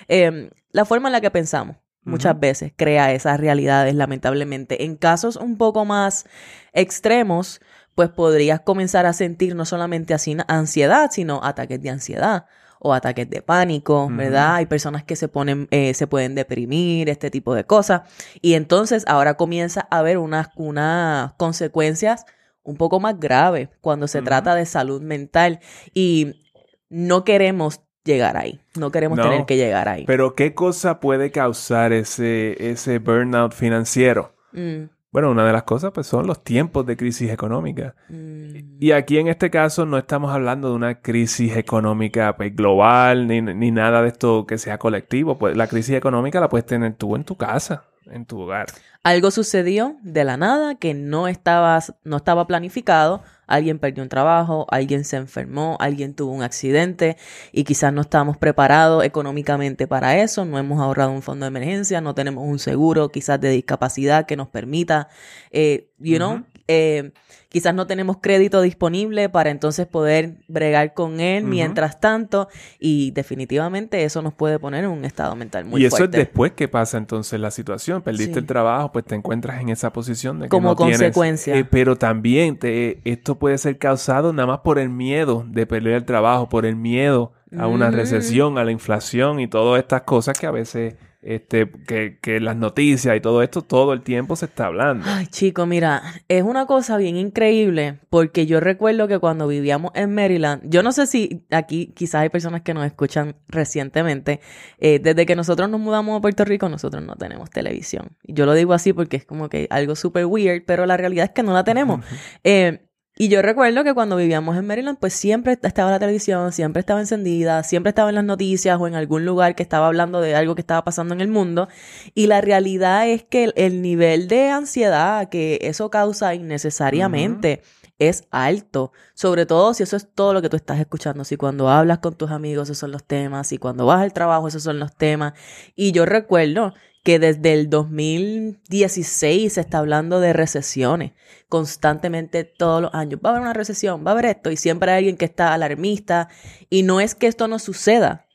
em, 0.08 0.50
la 0.70 0.84
forma 0.84 1.08
en 1.08 1.12
la 1.12 1.20
que 1.20 1.30
pensamos 1.30 1.76
muchas 2.04 2.38
veces 2.38 2.72
crea 2.76 3.12
esas 3.12 3.38
realidades, 3.40 3.94
lamentablemente. 3.94 4.84
En 4.84 4.96
casos 4.96 5.36
un 5.36 5.58
poco 5.58 5.84
más 5.84 6.24
extremos, 6.72 7.60
pues 7.94 8.10
podrías 8.10 8.60
comenzar 8.60 9.06
a 9.06 9.12
sentir 9.12 9.56
no 9.56 9.64
solamente 9.64 10.14
ansiedad, 10.46 11.10
sino 11.10 11.40
ataques 11.42 11.82
de 11.82 11.90
ansiedad 11.90 12.46
o 12.86 12.94
ataques 12.94 13.28
de 13.28 13.42
pánico, 13.42 14.08
¿verdad? 14.10 14.54
Hay 14.54 14.66
personas 14.66 15.02
que 15.02 15.16
se 15.16 15.26
ponen, 15.26 15.66
eh, 15.72 15.92
se 15.92 16.06
pueden 16.06 16.36
deprimir, 16.36 17.08
este 17.08 17.30
tipo 17.30 17.52
de 17.54 17.64
cosas. 17.64 18.02
Y 18.40 18.54
entonces 18.54 19.04
ahora 19.08 19.34
comienza 19.34 19.88
a 19.90 19.98
haber 19.98 20.18
unas, 20.18 20.50
unas 20.54 21.32
consecuencias 21.34 22.24
un 22.62 22.76
poco 22.76 23.00
más 23.00 23.18
graves 23.18 23.70
cuando 23.80 24.06
se 24.06 24.22
trata 24.22 24.54
de 24.54 24.66
salud 24.66 25.02
mental. 25.02 25.58
Y 25.94 26.44
no 26.88 27.24
queremos 27.24 27.80
llegar 28.04 28.36
ahí. 28.36 28.60
No 28.78 28.92
queremos 28.92 29.20
tener 29.20 29.46
que 29.46 29.56
llegar 29.56 29.88
ahí. 29.88 30.04
Pero 30.06 30.36
¿qué 30.36 30.54
cosa 30.54 31.00
puede 31.00 31.32
causar 31.32 31.92
ese, 31.92 32.70
ese 32.70 33.00
burnout 33.00 33.52
financiero? 33.52 34.32
Mm. 34.52 34.84
Bueno, 35.16 35.30
una 35.30 35.46
de 35.46 35.52
las 35.54 35.62
cosas 35.62 35.92
pues 35.94 36.06
son 36.06 36.26
los 36.26 36.44
tiempos 36.44 36.84
de 36.84 36.94
crisis 36.94 37.30
económica. 37.30 37.94
Mm. 38.10 38.76
Y 38.78 38.92
aquí 38.92 39.16
en 39.16 39.28
este 39.28 39.48
caso 39.48 39.86
no 39.86 39.96
estamos 39.96 40.30
hablando 40.30 40.68
de 40.68 40.74
una 40.74 41.00
crisis 41.00 41.56
económica 41.56 42.36
pues, 42.36 42.54
global 42.54 43.26
ni, 43.26 43.40
ni, 43.40 43.70
nada 43.70 44.02
de 44.02 44.08
esto 44.08 44.44
que 44.46 44.58
sea 44.58 44.76
colectivo. 44.76 45.38
Pues 45.38 45.56
la 45.56 45.68
crisis 45.68 45.94
económica 45.94 46.38
la 46.38 46.50
puedes 46.50 46.66
tener 46.66 46.96
tú 46.96 47.16
en 47.16 47.24
tu 47.24 47.34
casa, 47.34 47.84
en 48.04 48.26
tu 48.26 48.40
hogar. 48.42 48.66
Algo 49.06 49.30
sucedió 49.30 49.98
de 50.02 50.24
la 50.24 50.36
nada 50.36 50.74
que 50.74 50.92
no 50.92 51.28
estaba, 51.28 51.78
no 52.02 52.16
estaba 52.16 52.48
planificado. 52.48 53.22
Alguien 53.46 53.78
perdió 53.78 54.02
un 54.02 54.08
trabajo, 54.08 54.66
alguien 54.68 55.04
se 55.04 55.16
enfermó, 55.16 55.76
alguien 55.78 56.12
tuvo 56.12 56.32
un 56.32 56.42
accidente 56.42 57.16
y 57.52 57.62
quizás 57.62 57.92
no 57.92 58.00
estábamos 58.00 58.36
preparados 58.36 59.04
económicamente 59.04 59.86
para 59.86 60.16
eso. 60.20 60.44
No 60.44 60.58
hemos 60.58 60.80
ahorrado 60.80 61.12
un 61.12 61.22
fondo 61.22 61.44
de 61.44 61.50
emergencia, 61.50 62.00
no 62.00 62.16
tenemos 62.16 62.42
un 62.48 62.58
seguro 62.58 63.08
quizás 63.10 63.40
de 63.40 63.50
discapacidad 63.50 64.26
que 64.26 64.34
nos 64.34 64.48
permita, 64.48 65.06
eh, 65.52 65.88
you 66.00 66.16
know, 66.16 66.42
eh, 66.68 67.12
quizás 67.48 67.74
no 67.74 67.86
tenemos 67.86 68.18
crédito 68.20 68.60
disponible 68.60 69.28
para 69.28 69.50
entonces 69.50 69.86
poder 69.86 70.34
bregar 70.48 70.94
con 70.94 71.20
él 71.20 71.44
mientras 71.44 72.00
tanto 72.00 72.48
y 72.78 73.12
definitivamente 73.12 74.04
eso 74.04 74.20
nos 74.20 74.34
puede 74.34 74.58
poner 74.58 74.84
en 74.84 74.90
un 74.90 75.04
estado 75.04 75.36
mental 75.36 75.64
muy 75.64 75.80
fuerte. 75.80 75.82
Y 75.82 75.86
eso 75.86 76.04
es 76.04 76.10
después 76.10 76.52
que 76.52 76.68
pasa 76.68 76.98
entonces 76.98 77.40
la 77.40 77.50
situación, 77.50 78.02
perdiste 78.02 78.38
el 78.38 78.46
trabajo, 78.46 78.92
pues 78.92 79.04
te 79.04 79.14
encuentras 79.14 79.60
en 79.60 79.68
esa 79.68 79.92
posición 79.92 80.40
de 80.40 80.46
que 80.46 80.48
como 80.50 80.70
no 80.70 80.76
consecuencia. 80.76 81.52
Tienes, 81.52 81.66
eh, 81.66 81.68
pero 81.70 81.96
también 81.96 82.58
te, 82.58 83.00
esto 83.04 83.38
puede 83.38 83.58
ser 83.58 83.78
causado 83.78 84.32
nada 84.32 84.46
más 84.46 84.58
por 84.60 84.78
el 84.78 84.90
miedo 84.90 85.44
de 85.48 85.66
perder 85.66 85.94
el 85.94 86.04
trabajo, 86.04 86.48
por 86.48 86.66
el 86.66 86.76
miedo 86.76 87.32
a 87.56 87.68
una 87.68 87.90
mm. 87.90 87.94
recesión, 87.94 88.58
a 88.58 88.64
la 88.64 88.72
inflación 88.72 89.40
y 89.40 89.46
todas 89.46 89.80
estas 89.80 90.02
cosas 90.02 90.38
que 90.38 90.46
a 90.46 90.50
veces 90.50 90.96
este, 91.26 91.68
que, 91.88 92.18
que, 92.22 92.38
las 92.38 92.56
noticias 92.56 93.16
y 93.16 93.20
todo 93.20 93.42
esto 93.42 93.60
todo 93.62 93.92
el 93.92 94.02
tiempo 94.02 94.36
se 94.36 94.46
está 94.46 94.66
hablando. 94.66 95.04
Ay, 95.08 95.26
chico, 95.26 95.66
mira, 95.66 96.02
es 96.28 96.44
una 96.44 96.66
cosa 96.66 96.96
bien 96.98 97.16
increíble 97.16 97.98
porque 98.10 98.46
yo 98.46 98.60
recuerdo 98.60 99.08
que 99.08 99.18
cuando 99.18 99.48
vivíamos 99.48 99.90
en 99.96 100.14
Maryland, 100.14 100.62
yo 100.64 100.84
no 100.84 100.92
sé 100.92 101.06
si 101.06 101.44
aquí 101.50 101.92
quizás 101.96 102.22
hay 102.22 102.28
personas 102.28 102.62
que 102.62 102.74
nos 102.74 102.86
escuchan 102.86 103.34
recientemente, 103.48 104.40
eh, 104.78 105.00
desde 105.00 105.26
que 105.26 105.34
nosotros 105.34 105.68
nos 105.68 105.80
mudamos 105.80 106.16
a 106.16 106.20
Puerto 106.20 106.44
Rico, 106.44 106.68
nosotros 106.68 107.02
no 107.04 107.16
tenemos 107.16 107.50
televisión. 107.50 108.16
Yo 108.22 108.46
lo 108.46 108.54
digo 108.54 108.72
así 108.72 108.92
porque 108.92 109.16
es 109.16 109.24
como 109.24 109.48
que 109.48 109.66
algo 109.70 109.96
súper 109.96 110.26
weird, 110.26 110.62
pero 110.64 110.86
la 110.86 110.96
realidad 110.96 111.24
es 111.24 111.30
que 111.32 111.42
no 111.42 111.52
la 111.52 111.64
tenemos. 111.64 112.04
eh, 112.44 112.85
y 113.18 113.28
yo 113.28 113.40
recuerdo 113.40 113.82
que 113.82 113.94
cuando 113.94 114.16
vivíamos 114.16 114.58
en 114.58 114.66
Maryland, 114.66 114.98
pues 114.98 115.14
siempre 115.14 115.58
estaba 115.62 115.90
la 115.90 115.98
televisión, 115.98 116.52
siempre 116.52 116.80
estaba 116.80 117.00
encendida, 117.00 117.62
siempre 117.62 117.88
estaba 117.88 118.10
en 118.10 118.16
las 118.16 118.24
noticias 118.24 118.78
o 118.78 118.86
en 118.86 118.94
algún 118.94 119.24
lugar 119.24 119.54
que 119.54 119.62
estaba 119.62 119.86
hablando 119.86 120.20
de 120.20 120.34
algo 120.34 120.54
que 120.54 120.60
estaba 120.60 120.84
pasando 120.84 121.14
en 121.14 121.22
el 121.22 121.28
mundo. 121.28 121.66
Y 122.14 122.26
la 122.26 122.42
realidad 122.42 123.08
es 123.08 123.24
que 123.24 123.52
el, 123.56 123.80
nivel 123.80 124.28
de 124.28 124.50
ansiedad 124.50 125.30
que 125.30 125.58
eso 125.62 125.88
causa 125.88 126.34
innecesariamente 126.34 127.62
es 127.98 128.24
alto. 128.30 128.92
Sobre 129.14 129.46
todo 129.46 129.72
si 129.72 129.82
eso 129.82 129.96
es 129.96 130.12
todo 130.14 130.34
lo 130.34 130.42
que 130.42 130.50
tú 130.50 130.56
estás 130.56 130.78
escuchando. 130.78 131.24
Si 131.24 131.38
cuando 131.38 131.70
hablas 131.70 132.00
con 132.00 132.16
tus 132.16 132.30
amigos 132.30 132.68
esos 132.68 132.76
son 132.76 132.92
los 132.92 133.04
temas, 133.04 133.46
si 133.46 133.56
cuando 133.56 133.86
vas 133.86 134.02
al 134.02 134.12
trabajo 134.12 134.48
esos 134.48 134.62
son 134.62 134.78
los 134.78 134.94
temas. 134.94 135.32
Y 135.74 135.92
yo 135.92 136.04
recuerdo 136.04 136.74
que 137.06 137.20
desde 137.20 137.52
el 137.52 137.70
2016 137.70 139.52
se 139.52 139.60
está 139.60 139.78
hablando 139.78 140.18
de 140.18 140.32
recesiones 140.32 141.12
constantemente 141.48 142.42
todos 142.42 142.82
los 142.82 142.94
años. 142.94 143.20
Va 143.24 143.28
a 143.28 143.32
haber 143.34 143.42
una 143.42 143.52
recesión, 143.52 144.04
va 144.04 144.10
a 144.10 144.14
haber 144.14 144.24
esto, 144.24 144.50
y 144.50 144.56
siempre 144.56 144.90
hay 144.90 144.98
alguien 144.98 145.16
que 145.16 145.24
está 145.24 145.54
alarmista. 145.54 146.28
Y 146.68 146.82
no 146.82 147.00
es 147.00 147.14
que 147.14 147.28
esto 147.28 147.46
no 147.46 147.60
suceda. 147.60 148.26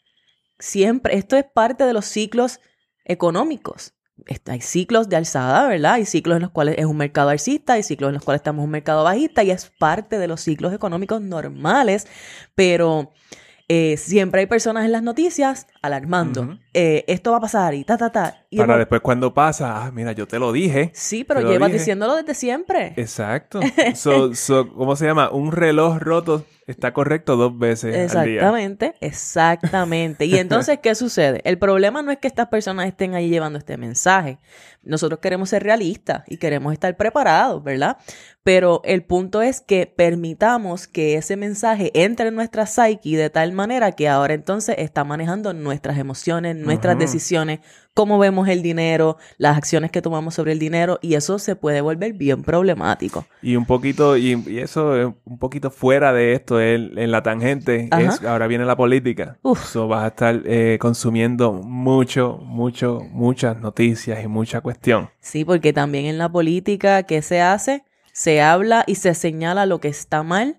Siempre, 0.58 1.18
esto 1.18 1.36
es 1.36 1.44
parte 1.44 1.84
de 1.84 1.92
los 1.92 2.06
ciclos 2.06 2.62
económicos. 3.04 3.94
Hay 4.46 4.62
ciclos 4.62 5.10
de 5.10 5.18
alzada, 5.18 5.68
¿verdad? 5.68 5.96
Hay 5.96 6.06
ciclos 6.06 6.38
en 6.38 6.44
los 6.44 6.52
cuales 6.52 6.76
es 6.78 6.86
un 6.86 6.96
mercado 6.96 7.28
alcista, 7.28 7.74
hay 7.74 7.84
ciclos 7.84 8.08
en 8.08 8.14
los 8.14 8.24
cuales 8.24 8.40
estamos 8.40 8.62
en 8.62 8.68
un 8.68 8.72
mercado 8.72 9.04
bajista 9.04 9.44
y 9.44 9.52
es 9.52 9.70
parte 9.80 10.18
de 10.18 10.30
los 10.30 10.40
ciclos 10.40 10.72
económicos 10.72 11.20
normales, 11.20 12.08
pero 12.56 13.12
eh, 13.74 13.96
siempre 13.96 14.42
hay 14.42 14.48
personas 14.48 14.84
en 14.84 14.92
las 14.92 15.02
noticias 15.02 15.66
alarmando. 15.82 16.58
Eh, 16.74 17.06
esto 17.08 17.32
va 17.32 17.38
a 17.38 17.40
pasar 17.40 17.74
y 17.74 17.86
ta, 17.86 17.98
ta, 17.98 18.12
ta. 18.12 18.44
Y 18.50 18.58
Para 18.58 18.78
después 18.78 19.00
cuando 19.00 19.34
pasa, 19.34 19.86
ah, 19.86 19.92
mira, 19.94 20.12
yo 20.12 20.28
te 20.28 20.40
lo 20.40 20.52
dije. 20.52 20.92
Sí, 20.94 21.24
pero 21.24 21.40
llevas 21.40 21.72
diciéndolo 21.72 22.18
desde 22.18 22.34
siempre. 22.34 22.94
Exacto. 22.98 23.62
¿Cómo 24.76 24.96
se 24.98 25.06
llama? 25.06 25.30
Un 25.32 25.54
reloj 25.54 26.00
roto 26.00 26.44
está 26.72 26.94
correcto 26.94 27.36
dos 27.36 27.58
veces 27.58 27.96
Exactamente, 27.96 28.96
exactamente. 29.02 30.26
Y 30.26 30.38
entonces, 30.38 30.80
¿qué 30.82 30.96
sucede? 30.96 31.42
El 31.44 31.58
problema 31.58 32.02
no 32.02 32.12
es 32.12 32.18
que 32.18 32.28
estas 32.28 32.48
personas 32.48 32.88
estén 32.88 33.14
ahí 33.16 33.30
llevando 33.30 33.60
este 33.60 33.78
mensaje. 33.78 34.40
Nosotros 34.84 35.20
queremos 35.20 35.50
ser 35.50 35.64
realistas 35.64 36.24
y 36.28 36.38
queremos 36.38 36.74
estar 36.74 36.98
preparados, 36.98 37.64
¿verdad? 37.64 37.98
Pero 38.44 38.82
el 38.84 39.04
punto 39.04 39.42
es 39.44 39.62
que 39.62 39.86
permitamos 39.86 40.88
que 40.88 41.16
ese 41.16 41.38
mensaje 41.38 41.92
entre 41.94 42.30
en 42.30 42.36
nuestra 42.36 42.66
psyche 42.66 43.16
de 43.16 43.30
tal 43.30 43.52
manera 43.52 43.92
que 43.92 44.10
ahora 44.10 44.34
entonces 44.34 44.76
está 44.80 45.04
manejando 45.04 45.54
nuestras 45.54 46.00
emociones, 46.00 46.56
nuestras 46.56 46.98
decisiones, 46.98 47.60
cómo 47.94 48.18
vemos 48.20 48.48
el 48.48 48.62
dinero, 48.62 49.18
las 49.38 49.58
acciones 49.58 49.92
que 49.92 50.02
tomamos 50.02 50.36
sobre 50.36 50.54
el 50.54 50.60
dinero 50.60 51.00
y 51.02 51.16
eso 51.16 51.40
se 51.40 51.56
puede 51.56 51.82
volver 51.82 52.14
bien 52.14 52.44
problemático. 52.44 53.26
Y 53.42 53.56
un 53.56 53.66
poquito, 53.66 54.18
y, 54.18 54.60
eso 54.60 54.96
es 54.96 55.14
un 55.26 55.38
poquito 55.38 55.72
fuera 55.72 56.14
de 56.14 56.34
esto, 56.34 56.62
en 56.62 57.12
la 57.12 57.24
tangente, 57.24 57.90
es, 58.00 58.24
ahora 58.24 58.48
viene 58.48 58.66
la 58.66 58.76
política. 58.76 59.38
Eso 59.44 59.88
vas 59.88 60.04
a 60.04 60.08
estar 60.08 60.42
eh, 60.46 60.78
consumiendo 60.80 61.54
mucho, 61.54 62.40
mucho, 62.44 63.02
muchas 63.12 63.58
noticias 63.58 64.24
y 64.24 64.28
mucha 64.28 64.62
cuestión. 64.62 65.10
Sí, 65.20 65.46
porque 65.46 65.74
también 65.74 66.06
en 66.06 66.18
la 66.18 66.30
política, 66.30 67.04
¿qué 67.04 67.22
se 67.22 67.42
hace? 67.42 67.84
Se 68.14 68.42
habla 68.42 68.84
y 68.88 68.96
se 68.96 69.14
señala 69.14 69.66
lo 69.66 69.80
que 69.80 69.88
está 69.88 70.24
mal. 70.24 70.58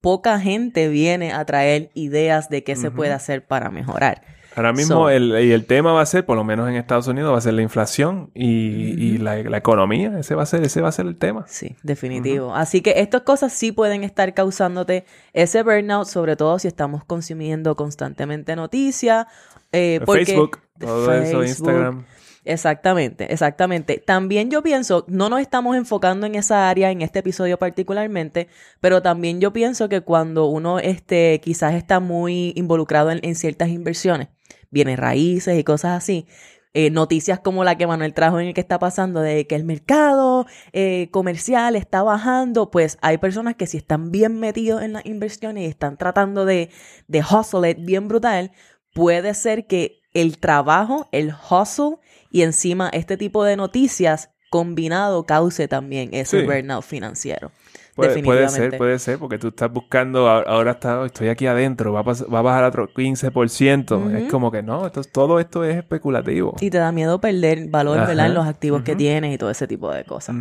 Poca 0.00 0.40
gente 0.40 0.88
viene 0.88 1.32
a 1.32 1.44
traer 1.44 1.90
ideas 1.94 2.48
de 2.48 2.64
qué 2.64 2.74
se 2.74 2.90
puede 2.90 3.12
hacer 3.12 3.46
para 3.46 3.70
mejorar. 3.70 4.22
Ahora 4.54 4.72
mismo 4.72 5.08
el, 5.08 5.30
y 5.44 5.52
el 5.52 5.64
tema 5.64 5.92
va 5.92 6.02
a 6.02 6.06
ser, 6.06 6.26
por 6.26 6.36
lo 6.36 6.44
menos 6.44 6.68
en 6.68 6.74
Estados 6.74 7.06
Unidos, 7.08 7.32
va 7.32 7.38
a 7.38 7.40
ser 7.40 7.54
la 7.54 7.62
inflación 7.62 8.30
y, 8.34 9.18
la, 9.18 9.38
economía. 9.56 10.18
Ese 10.18 10.34
va 10.34 10.42
a 10.42 10.46
ser, 10.46 10.62
ese 10.62 10.80
va 10.80 10.88
a 10.88 10.92
ser 10.92 11.06
el 11.06 11.16
tema. 11.16 11.44
Sí, 11.48 11.76
definitivo. 11.82 12.54
Así 12.54 12.80
que 12.80 13.00
estas 13.00 13.22
cosas 13.22 13.52
sí 13.52 13.72
pueden 13.72 14.04
estar 14.04 14.34
causándote 14.34 15.04
ese 15.32 15.62
burnout, 15.62 16.06
sobre 16.06 16.36
todo 16.36 16.58
si 16.58 16.68
estamos 16.68 17.04
consumiendo 17.04 17.76
constantemente 17.76 18.56
noticias. 18.56 19.26
Eh, 19.72 20.00
Facebook, 20.04 20.58
todo 20.78 21.12
eso, 21.12 21.42
Instagram. 21.42 22.04
Exactamente, 22.44 23.32
exactamente. 23.32 23.98
También 24.04 24.50
yo 24.50 24.62
pienso, 24.62 25.04
no 25.06 25.28
nos 25.28 25.40
estamos 25.40 25.76
enfocando 25.76 26.26
en 26.26 26.34
esa 26.34 26.68
área 26.68 26.90
en 26.90 27.00
este 27.00 27.20
episodio 27.20 27.56
particularmente, 27.56 28.48
pero 28.80 29.00
también 29.00 29.40
yo 29.40 29.52
pienso 29.52 29.88
que 29.88 30.00
cuando 30.00 30.46
uno 30.46 30.80
este, 30.80 31.40
quizás 31.40 31.74
está 31.74 32.00
muy 32.00 32.52
involucrado 32.56 33.12
en 33.12 33.34
ciertas 33.36 33.68
inversiones, 33.68 34.28
bienes 34.70 34.98
raíces 34.98 35.56
y 35.56 35.62
cosas 35.62 35.96
así. 35.96 36.26
Eh, 36.74 36.90
noticias 36.90 37.38
como 37.38 37.64
la 37.64 37.76
que 37.76 37.86
Manuel 37.86 38.14
trajo 38.14 38.40
en 38.40 38.48
el 38.48 38.54
que 38.54 38.62
está 38.62 38.78
pasando 38.78 39.20
de 39.20 39.46
que 39.46 39.54
el 39.54 39.64
mercado 39.64 40.46
eh, 40.72 41.10
comercial 41.10 41.76
está 41.76 42.02
bajando, 42.02 42.70
pues 42.70 42.98
hay 43.02 43.18
personas 43.18 43.56
que 43.56 43.66
si 43.66 43.76
están 43.76 44.10
bien 44.10 44.40
metidos 44.40 44.82
en 44.82 44.94
las 44.94 45.04
inversiones 45.04 45.64
y 45.64 45.66
están 45.66 45.98
tratando 45.98 46.46
de, 46.46 46.70
de 47.08 47.20
hustle 47.20 47.74
bien 47.74 48.08
brutal, 48.08 48.52
puede 48.94 49.34
ser 49.34 49.66
que 49.66 50.00
el 50.14 50.38
trabajo, 50.38 51.08
el 51.12 51.32
hustle 51.50 51.98
y 52.32 52.42
encima 52.42 52.88
este 52.88 53.16
tipo 53.16 53.44
de 53.44 53.56
noticias 53.56 54.30
combinado 54.50 55.24
cause 55.24 55.68
también 55.68 56.10
ese 56.12 56.44
burnout 56.44 56.82
financiero. 56.82 57.52
Puede, 57.94 58.22
puede, 58.22 58.48
ser, 58.48 58.78
puede 58.78 58.98
ser, 58.98 59.18
porque 59.18 59.36
tú 59.36 59.48
estás 59.48 59.70
buscando, 59.70 60.26
ahora 60.26 60.72
está, 60.72 61.04
estoy 61.04 61.28
aquí 61.28 61.46
adentro, 61.46 61.92
va 61.92 62.00
a, 62.00 62.02
va 62.04 62.38
a 62.38 62.42
bajar 62.42 62.64
otro 62.64 62.88
15%. 62.88 64.16
Es 64.16 64.30
como 64.30 64.50
que 64.50 64.62
no, 64.62 64.86
esto, 64.86 65.02
todo 65.04 65.38
esto 65.38 65.62
es 65.62 65.76
especulativo. 65.76 66.56
Y 66.60 66.70
te 66.70 66.78
da 66.78 66.90
miedo 66.90 67.20
perder 67.20 67.68
valor 67.68 68.08
en 68.10 68.34
los 68.34 68.46
activos 68.46 68.82
que 68.82 68.96
tienes 68.96 69.34
y 69.34 69.36
todo 69.36 69.50
ese 69.50 69.66
tipo 69.66 69.92
de 69.92 70.04
cosas. 70.04 70.36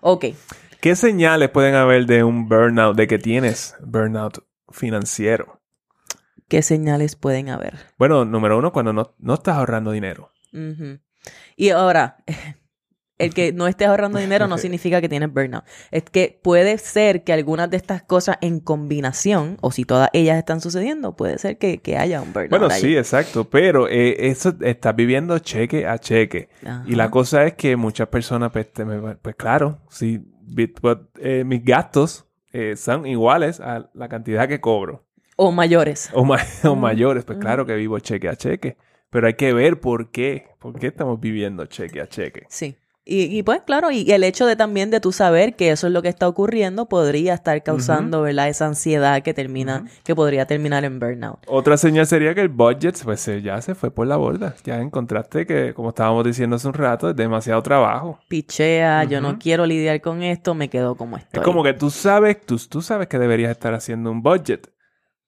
Ok. 0.00 0.26
¿Qué 0.80 0.94
señales 0.94 1.50
pueden 1.50 1.74
haber 1.74 2.06
de 2.06 2.22
un 2.22 2.48
burnout, 2.48 2.96
de 2.96 3.08
que 3.08 3.18
tienes 3.18 3.74
burnout 3.84 4.44
financiero? 4.70 5.60
¿Qué 6.46 6.62
señales 6.62 7.16
pueden 7.16 7.48
haber? 7.48 7.74
Bueno, 7.98 8.24
número 8.24 8.58
uno, 8.58 8.72
cuando 8.72 8.92
no, 8.92 9.14
no 9.18 9.34
estás 9.34 9.56
ahorrando 9.56 9.90
dinero. 9.90 10.30
Y 11.56 11.70
ahora, 11.70 12.16
el 13.18 13.34
que 13.34 13.52
no 13.52 13.68
estés 13.68 13.88
ahorrando 13.88 14.18
dinero 14.18 14.48
no 14.48 14.58
significa 14.58 15.00
que 15.00 15.08
tienes 15.08 15.32
burnout. 15.32 15.64
Es 15.90 16.04
que 16.04 16.40
puede 16.42 16.78
ser 16.78 17.24
que 17.24 17.32
algunas 17.32 17.70
de 17.70 17.76
estas 17.76 18.02
cosas 18.02 18.36
en 18.40 18.60
combinación, 18.60 19.58
o 19.60 19.70
si 19.70 19.84
todas 19.84 20.10
ellas 20.12 20.38
están 20.38 20.60
sucediendo, 20.60 21.16
puede 21.16 21.38
ser 21.38 21.58
que, 21.58 21.80
haya 21.96 22.20
un 22.20 22.32
burnout. 22.32 22.50
Bueno, 22.50 22.70
sí, 22.70 22.96
exacto. 22.96 23.48
Pero 23.48 23.88
eh, 23.88 24.28
eso 24.28 24.54
estás 24.60 24.96
viviendo 24.96 25.38
cheque 25.38 25.86
a 25.86 25.98
cheque. 25.98 26.48
Y 26.86 26.94
la 26.94 27.10
cosa 27.10 27.44
es 27.44 27.54
que 27.54 27.76
muchas 27.76 28.08
personas, 28.08 28.50
pues, 28.52 28.68
pues 29.22 29.36
claro, 29.36 29.80
si 29.88 30.18
pues, 30.80 30.98
eh, 31.20 31.44
mis 31.44 31.64
gastos 31.64 32.26
eh, 32.52 32.76
son 32.76 33.06
iguales 33.06 33.60
a 33.60 33.90
la 33.94 34.08
cantidad 34.08 34.48
que 34.48 34.60
cobro. 34.60 35.06
O 35.36 35.52
mayores. 35.52 36.10
O, 36.12 36.26
o 36.68 36.76
mayores, 36.76 37.24
pues 37.24 37.38
claro 37.38 37.64
que 37.66 37.74
vivo 37.74 37.98
cheque 37.98 38.28
a 38.28 38.36
cheque. 38.36 38.76
Pero 39.12 39.26
hay 39.26 39.34
que 39.34 39.52
ver 39.52 39.78
por 39.78 40.10
qué. 40.10 40.48
¿Por 40.58 40.78
qué 40.78 40.86
estamos 40.86 41.20
viviendo 41.20 41.66
cheque 41.66 42.00
a 42.00 42.08
cheque? 42.08 42.46
Sí. 42.48 42.76
Y, 43.04 43.24
y, 43.36 43.42
pues 43.42 43.60
claro, 43.62 43.90
y 43.90 44.10
el 44.12 44.22
hecho 44.22 44.46
de 44.46 44.54
también 44.54 44.90
de 44.90 45.00
tú 45.00 45.10
saber 45.10 45.56
que 45.56 45.70
eso 45.70 45.88
es 45.88 45.92
lo 45.92 46.02
que 46.02 46.08
está 46.08 46.28
ocurriendo 46.28 46.88
podría 46.88 47.34
estar 47.34 47.60
causando, 47.64 48.22
¿verdad? 48.22 48.48
Esa 48.48 48.66
ansiedad 48.66 49.22
que 49.22 49.34
termina, 49.34 49.86
que 50.04 50.14
podría 50.14 50.46
terminar 50.46 50.84
en 50.84 51.00
burnout. 51.00 51.40
Otra 51.48 51.76
señal 51.76 52.06
sería 52.06 52.32
que 52.32 52.40
el 52.42 52.48
budget 52.48 52.96
pues 53.02 53.28
ya 53.42 53.60
se 53.60 53.74
fue 53.74 53.90
por 53.90 54.06
la 54.06 54.16
borda. 54.16 54.54
Ya 54.64 54.80
encontraste 54.80 55.46
que, 55.46 55.74
como 55.74 55.88
estábamos 55.88 56.24
diciendo 56.24 56.56
hace 56.56 56.68
un 56.68 56.74
rato, 56.74 57.10
es 57.10 57.16
demasiado 57.16 57.60
trabajo. 57.60 58.20
Pichea, 58.28 59.02
yo 59.04 59.20
no 59.20 59.36
quiero 59.38 59.66
lidiar 59.66 60.00
con 60.00 60.22
esto, 60.22 60.54
me 60.54 60.70
quedo 60.70 60.94
como 60.94 61.16
estoy. 61.16 61.40
Es 61.40 61.44
como 61.44 61.64
que 61.64 61.74
tú 61.74 61.90
sabes, 61.90 62.40
tú, 62.40 62.56
tú 62.70 62.80
sabes 62.80 63.08
que 63.08 63.18
deberías 63.18 63.50
estar 63.50 63.74
haciendo 63.74 64.12
un 64.12 64.22
budget, 64.22 64.72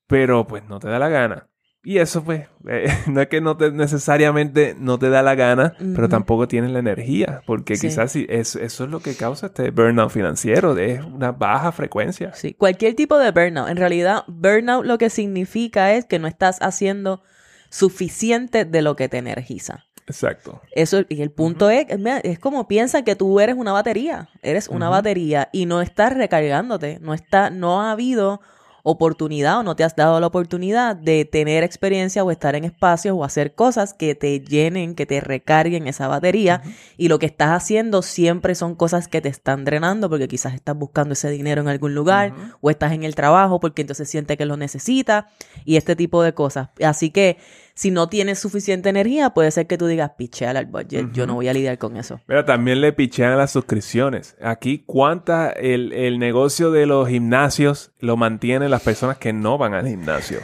pero 0.07 0.47
pues 0.47 0.62
no 0.68 0.79
te 0.79 0.88
da 0.88 1.01
la 1.01 1.09
gana. 1.09 1.49
Y 1.85 1.99
eso, 1.99 2.25
pues, 2.25 2.49
eh, 2.66 2.88
no 3.07 3.20
es 3.20 3.29
que 3.29 3.42
no 3.42 3.57
te 3.57 3.70
necesariamente 3.70 4.75
no 4.79 4.99
te 4.99 5.11
da 5.11 5.23
la 5.23 5.35
gana, 5.35 5.75
pero 5.79 6.09
tampoco 6.09 6.49
tienes 6.49 6.70
la 6.70 6.79
energía, 6.79 7.42
porque 7.47 7.75
quizás 7.75 8.11
sí, 8.11 8.27
eso, 8.31 8.59
eso, 8.59 8.85
es 8.85 8.90
lo 8.90 9.01
que 9.01 9.14
causa 9.14 9.47
este 9.47 9.70
burnout 9.70 10.11
financiero, 10.11 10.75
de 10.75 11.03
una 11.03 11.33
baja 11.33 11.73
frecuencia. 11.73 12.33
Sí, 12.35 12.55
cualquier 12.55 12.94
tipo 12.94 13.18
de 13.18 13.31
burnout. 13.31 13.68
En 13.68 13.77
realidad, 13.77 14.25
burnout 14.27 14.87
lo 14.87 14.97
que 14.97 15.11
significa 15.11 15.92
es 15.92 16.07
que 16.07 16.18
no 16.18 16.27
estás 16.27 16.59
haciendo 16.62 17.23
suficiente 17.68 18.64
de 18.64 18.83
lo 18.83 18.97
que 18.97 19.09
te 19.09 19.18
energiza. 19.18 19.85
Exacto. 20.07 20.61
Eso, 20.73 21.03
y 21.09 21.23
el 21.23 21.31
punto 21.31 21.70
es, 21.70 21.87
es 22.23 22.38
como 22.38 22.68
piensa 22.68 23.03
que 23.03 23.16
tú 23.16 23.40
eres 23.40 23.57
una 23.57 23.73
batería, 23.73 24.29
eres 24.42 24.68
una 24.68 24.88
batería 24.88 25.49
y 25.53 25.66
no 25.66 25.81
estás 25.81 26.14
recargándote, 26.14 26.99
no 27.01 27.14
está, 27.14 27.51
no 27.51 27.83
ha 27.83 27.92
habido 27.92 28.40
oportunidad 28.87 29.61
o 29.61 29.62
no 29.62 29.77
te 29.77 29.83
has 29.83 29.97
dado 29.97 30.20
la 30.20 30.27
oportunidad 30.27 30.94
de 30.94 31.25
tener 31.25 31.64
experiencia 31.64 32.23
o 32.23 32.31
estar 32.31 32.55
en 32.55 32.64
espacios 32.64 33.16
o 33.18 33.25
hacer 33.25 33.55
cosas 33.55 33.94
que 33.94 34.14
te 34.14 34.40
llenen, 34.40 34.94
que 34.94 35.07
te 35.07 35.23
recarguen 35.23 35.87
esa 35.87 36.07
batería 36.07 36.61
y 36.99 37.09
lo 37.09 37.18
que 37.18 37.25
estás 37.25 37.49
haciendo 37.51 38.03
siempre 38.03 38.55
son 38.55 38.75
cosas 38.75 39.09
que 39.09 39.23
te 39.23 39.31
están 39.31 39.64
drenando 39.64 40.11
porque 40.11 40.29
quizás 40.29 40.53
estás 40.53 40.77
buscando 40.77 41.14
ese 41.14 41.31
dinero 41.31 41.62
en 41.62 41.68
algún 41.68 41.94
lugar 41.94 42.35
o 42.61 42.68
estás 42.68 42.92
en 42.92 43.05
el 43.05 43.14
trabajo 43.14 43.59
porque 43.59 43.81
entonces 43.81 44.07
siente 44.07 44.37
que 44.37 44.44
lo 44.44 44.59
necesita 44.59 45.29
y 45.64 45.77
este 45.77 45.97
tipo 45.97 46.23
de 46.23 46.35
cosas. 46.35 46.68
Así 46.83 47.11
que 47.11 47.38
si 47.74 47.90
no 47.90 48.08
tienes 48.08 48.38
suficiente 48.38 48.88
energía, 48.88 49.30
puede 49.30 49.50
ser 49.50 49.66
que 49.66 49.76
tú 49.76 49.87
digas, 49.87 50.12
pichear 50.16 50.56
al 50.56 50.66
budget, 50.66 51.12
yo 51.12 51.26
no 51.26 51.34
voy 51.34 51.48
a 51.48 51.52
lidiar 51.52 51.78
con 51.78 51.96
eso. 51.96 52.20
Pero 52.26 52.44
también 52.44 52.80
le 52.80 52.92
pichean 52.92 53.37
las 53.37 53.50
suscripciones. 53.50 54.37
Aquí, 54.40 54.84
¿cuánta 54.87 55.50
el, 55.50 55.92
el 55.92 56.18
negocio 56.18 56.70
de 56.70 56.87
los 56.87 57.08
gimnasios 57.08 57.92
lo 57.98 58.16
mantienen 58.16 58.70
las 58.70 58.82
personas 58.82 59.18
que 59.18 59.32
no 59.32 59.58
van 59.58 59.74
al 59.74 59.88
gimnasio? 59.88 60.38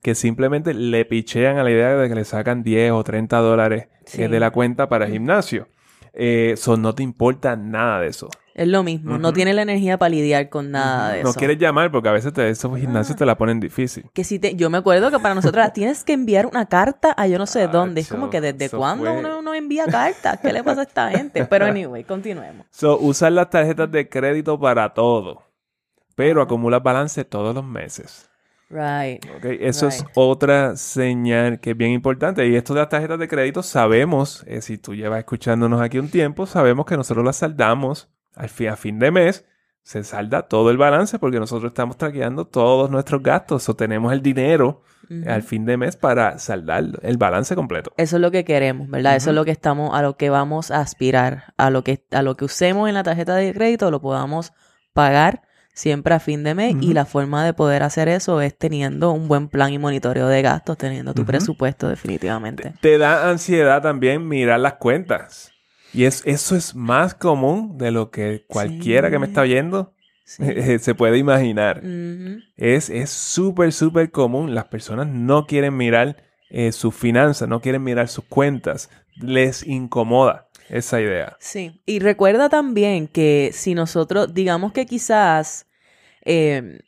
Que 0.00 0.14
simplemente 0.14 0.74
le 0.74 1.04
pichean 1.04 1.58
a 1.58 1.64
la 1.64 1.70
idea 1.72 1.96
de 1.96 2.08
que 2.08 2.14
le 2.14 2.24
sacan 2.24 2.62
10 2.62 2.92
o 2.92 3.02
30 3.02 3.36
dólares 3.38 3.88
de 4.16 4.40
la 4.40 4.52
cuenta 4.52 4.88
para 4.88 5.06
el 5.06 5.12
gimnasio. 5.12 5.68
Eso 6.12 6.74
eh, 6.74 6.78
no 6.78 6.94
te 6.94 7.02
importa 7.02 7.56
nada 7.56 8.00
de 8.00 8.08
eso. 8.08 8.28
Es 8.56 8.66
lo 8.66 8.82
mismo, 8.82 9.18
no 9.18 9.34
tiene 9.34 9.52
la 9.52 9.60
energía 9.60 9.98
para 9.98 10.08
lidiar 10.08 10.48
con 10.48 10.70
nada 10.70 11.10
de 11.10 11.18
eso. 11.20 11.28
No 11.28 11.34
quieres 11.34 11.58
llamar 11.58 11.90
porque 11.90 12.08
a 12.08 12.12
veces 12.12 12.32
esos 12.38 12.78
gimnasios 12.78 13.14
ah. 13.14 13.18
te 13.18 13.26
la 13.26 13.36
ponen 13.36 13.60
difícil. 13.60 14.06
Que 14.14 14.24
si 14.24 14.38
te, 14.38 14.56
yo 14.56 14.70
me 14.70 14.78
acuerdo 14.78 15.10
que 15.10 15.18
para 15.18 15.34
nosotros 15.34 15.70
tienes 15.74 16.04
que 16.04 16.14
enviar 16.14 16.46
una 16.46 16.64
carta 16.64 17.12
a 17.18 17.26
yo 17.26 17.36
no 17.36 17.44
sé 17.44 17.68
dónde. 17.68 18.00
Es 18.00 18.08
como 18.08 18.30
que 18.30 18.40
desde 18.40 18.70
cuándo 18.70 19.12
uno 19.12 19.42
no 19.42 19.52
envía 19.52 19.84
cartas. 19.84 20.40
¿Qué 20.40 20.54
le 20.54 20.64
pasa 20.64 20.80
a 20.80 20.84
esta 20.84 21.10
gente? 21.10 21.44
Pero 21.44 21.66
anyway, 21.66 22.02
continuemos. 22.04 22.66
So, 22.70 22.98
usar 22.98 23.32
las 23.32 23.50
tarjetas 23.50 23.90
de 23.90 24.08
crédito 24.08 24.58
para 24.58 24.94
todo. 24.94 25.42
Pero 26.14 26.40
acumulas 26.40 26.82
balance 26.82 27.26
todos 27.26 27.54
los 27.54 27.64
meses. 27.64 28.30
Right. 28.70 29.22
Okay, 29.36 29.58
eso 29.60 29.86
es 29.86 30.02
otra 30.14 30.76
señal 30.76 31.60
que 31.60 31.72
es 31.72 31.76
bien 31.76 31.90
importante. 31.90 32.48
Y 32.48 32.56
esto 32.56 32.72
de 32.72 32.80
las 32.80 32.88
tarjetas 32.88 33.18
de 33.18 33.28
crédito, 33.28 33.62
sabemos, 33.62 34.44
eh, 34.46 34.62
si 34.62 34.78
tú 34.78 34.94
llevas 34.94 35.18
escuchándonos 35.18 35.82
aquí 35.82 35.98
un 35.98 36.08
tiempo, 36.08 36.46
sabemos 36.46 36.86
que 36.86 36.96
nosotros 36.96 37.22
las 37.22 37.36
saldamos 37.36 38.08
al 38.36 38.48
fin, 38.48 38.68
a 38.68 38.76
fin 38.76 38.98
de 38.98 39.10
mes 39.10 39.44
se 39.82 40.02
salda 40.02 40.42
todo 40.42 40.70
el 40.70 40.76
balance 40.76 41.18
porque 41.18 41.38
nosotros 41.38 41.70
estamos 41.70 41.96
traqueando 41.96 42.44
todos 42.44 42.90
nuestros 42.90 43.22
gastos 43.22 43.68
o 43.68 43.76
tenemos 43.76 44.12
el 44.12 44.20
dinero 44.20 44.82
al 45.28 45.44
fin 45.44 45.64
de 45.64 45.76
mes 45.76 45.94
para 45.94 46.40
saldar 46.40 46.84
el 47.02 47.16
balance 47.16 47.54
completo. 47.54 47.92
Eso 47.96 48.16
es 48.16 48.22
lo 48.22 48.32
que 48.32 48.44
queremos, 48.44 48.88
¿verdad? 48.88 49.14
Eso 49.14 49.30
es 49.30 49.36
lo 49.36 49.44
que 49.44 49.52
estamos, 49.52 49.96
a 49.96 50.02
lo 50.02 50.16
que 50.16 50.28
vamos 50.28 50.72
a 50.72 50.80
aspirar, 50.80 51.54
a 51.56 51.70
lo 51.70 51.84
que, 51.84 52.04
a 52.10 52.22
lo 52.22 52.36
que 52.36 52.44
usemos 52.44 52.88
en 52.88 52.94
la 52.94 53.04
tarjeta 53.04 53.36
de 53.36 53.54
crédito 53.54 53.92
lo 53.92 54.00
podamos 54.00 54.52
pagar 54.92 55.42
siempre 55.72 56.14
a 56.14 56.18
fin 56.18 56.42
de 56.42 56.54
mes 56.54 56.74
y 56.80 56.92
la 56.92 57.04
forma 57.04 57.44
de 57.44 57.52
poder 57.52 57.84
hacer 57.84 58.08
eso 58.08 58.40
es 58.40 58.58
teniendo 58.58 59.12
un 59.12 59.28
buen 59.28 59.46
plan 59.48 59.72
y 59.72 59.78
monitoreo 59.78 60.26
de 60.26 60.42
gastos, 60.42 60.78
teniendo 60.78 61.14
tu 61.14 61.24
presupuesto 61.24 61.88
definitivamente. 61.88 62.72
Te 62.80 62.98
da 62.98 63.30
ansiedad 63.30 63.82
también 63.82 64.26
mirar 64.26 64.58
las 64.58 64.74
cuentas. 64.74 65.52
Y 65.96 66.04
es, 66.04 66.22
eso 66.26 66.56
es 66.56 66.74
más 66.74 67.14
común 67.14 67.78
de 67.78 67.90
lo 67.90 68.10
que 68.10 68.44
cualquiera 68.46 69.10
que 69.10 69.18
me 69.18 69.26
está 69.26 69.40
oyendo 69.40 69.94
se 70.26 70.94
puede 70.94 71.18
imaginar. 71.18 71.82
Es 72.56 72.90
súper, 73.08 73.72
súper 73.72 74.10
común. 74.10 74.54
Las 74.54 74.66
personas 74.66 75.06
no 75.06 75.46
quieren 75.46 75.76
mirar 75.76 76.16
eh, 76.50 76.72
sus 76.72 76.94
finanzas, 76.94 77.48
no 77.48 77.60
quieren 77.60 77.82
mirar 77.82 78.08
sus 78.08 78.24
cuentas. 78.24 78.90
Les 79.14 79.66
incomoda 79.66 80.48
esa 80.68 81.00
idea. 81.00 81.36
Sí. 81.40 81.80
Y 81.86 82.00
recuerda 82.00 82.48
también 82.48 83.08
que 83.08 83.50
si 83.52 83.74
nosotros, 83.74 84.34
digamos 84.34 84.72
que 84.72 84.84
quizás 84.84 85.66
eh, 86.24 86.80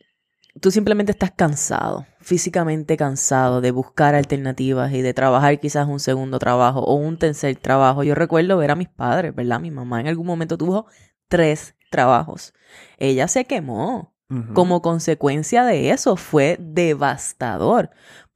tú 0.60 0.70
simplemente 0.70 1.12
estás 1.12 1.30
cansado, 1.30 2.06
físicamente 2.20 2.96
cansado 2.96 3.60
de 3.60 3.70
buscar 3.70 4.14
alternativas 4.14 4.92
y 4.92 5.02
de 5.02 5.14
trabajar 5.14 5.58
quizás 5.60 5.88
un 5.88 6.00
segundo 6.00 6.38
trabajo 6.38 6.80
o 6.80 6.94
un 6.94 7.18
tercer 7.18 7.56
trabajo. 7.56 8.02
Yo 8.02 8.14
recuerdo 8.14 8.56
ver 8.56 8.70
a 8.70 8.76
mis 8.76 8.88
padres, 8.88 9.34
¿verdad? 9.34 9.60
Mi 9.60 9.70
mamá 9.70 10.00
en 10.00 10.08
algún 10.08 10.26
momento 10.26 10.58
tuvo 10.58 10.86
tres 11.28 11.74
trabajos. 11.90 12.54
Ella 12.98 13.28
se 13.28 13.44
quemó. 13.44 14.14
Como 14.52 14.82
consecuencia 14.82 15.64
de 15.64 15.88
eso 15.88 16.16
fue 16.16 16.58
devastador, 16.60 17.88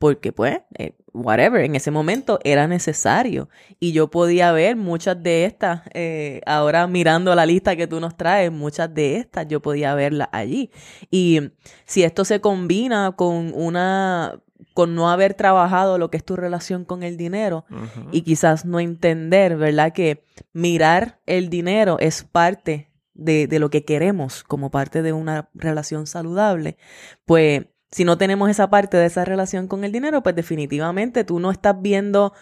porque 0.02 0.32
pues 0.32 0.58
eh, 0.78 0.96
whatever, 1.12 1.64
en 1.64 1.76
ese 1.76 1.92
momento 1.92 2.40
era 2.42 2.66
necesario. 2.66 3.48
Y 3.78 3.92
yo 3.92 4.10
podía 4.10 4.50
ver 4.50 4.74
muchas 4.74 5.22
de 5.22 5.44
estas, 5.44 5.82
eh, 5.94 6.40
ahora 6.44 6.88
mirando 6.88 7.32
la 7.36 7.46
lista 7.46 7.76
que 7.76 7.86
tú 7.86 8.00
nos 8.00 8.16
traes, 8.16 8.50
muchas 8.50 8.92
de 8.92 9.18
estas 9.18 9.46
yo 9.46 9.62
podía 9.62 9.94
verlas 9.94 10.28
allí. 10.32 10.72
Y 11.08 11.52
si 11.84 12.02
esto 12.02 12.24
se 12.24 12.40
combina 12.40 13.12
con 13.14 13.52
una 13.54 14.40
con 14.74 14.96
no 14.96 15.08
haber 15.08 15.34
trabajado 15.34 15.98
lo 15.98 16.10
que 16.10 16.16
es 16.16 16.24
tu 16.24 16.34
relación 16.34 16.84
con 16.84 17.04
el 17.04 17.16
dinero 17.16 17.64
y 18.10 18.22
quizás 18.22 18.64
no 18.64 18.80
entender, 18.80 19.56
¿verdad? 19.56 19.92
Que 19.92 20.24
mirar 20.52 21.20
el 21.26 21.48
dinero 21.48 21.98
es 22.00 22.24
parte 22.24 22.90
de, 23.14 23.46
de, 23.46 23.58
lo 23.60 23.70
que 23.70 23.84
queremos 23.84 24.42
como 24.42 24.72
parte 24.72 25.02
de 25.02 25.12
una 25.12 25.48
relación 25.54 26.08
saludable, 26.08 26.76
pues 27.24 27.66
si 27.92 28.04
no 28.04 28.18
tenemos 28.18 28.50
esa 28.50 28.70
parte 28.70 28.96
de 28.96 29.06
esa 29.06 29.24
relación 29.24 29.68
con 29.68 29.84
el 29.84 29.92
dinero, 29.92 30.22
pues 30.22 30.34
definitivamente 30.34 31.24
tú 31.24 31.38
no 31.38 31.50
estás 31.50 31.80
viendo 31.80 32.32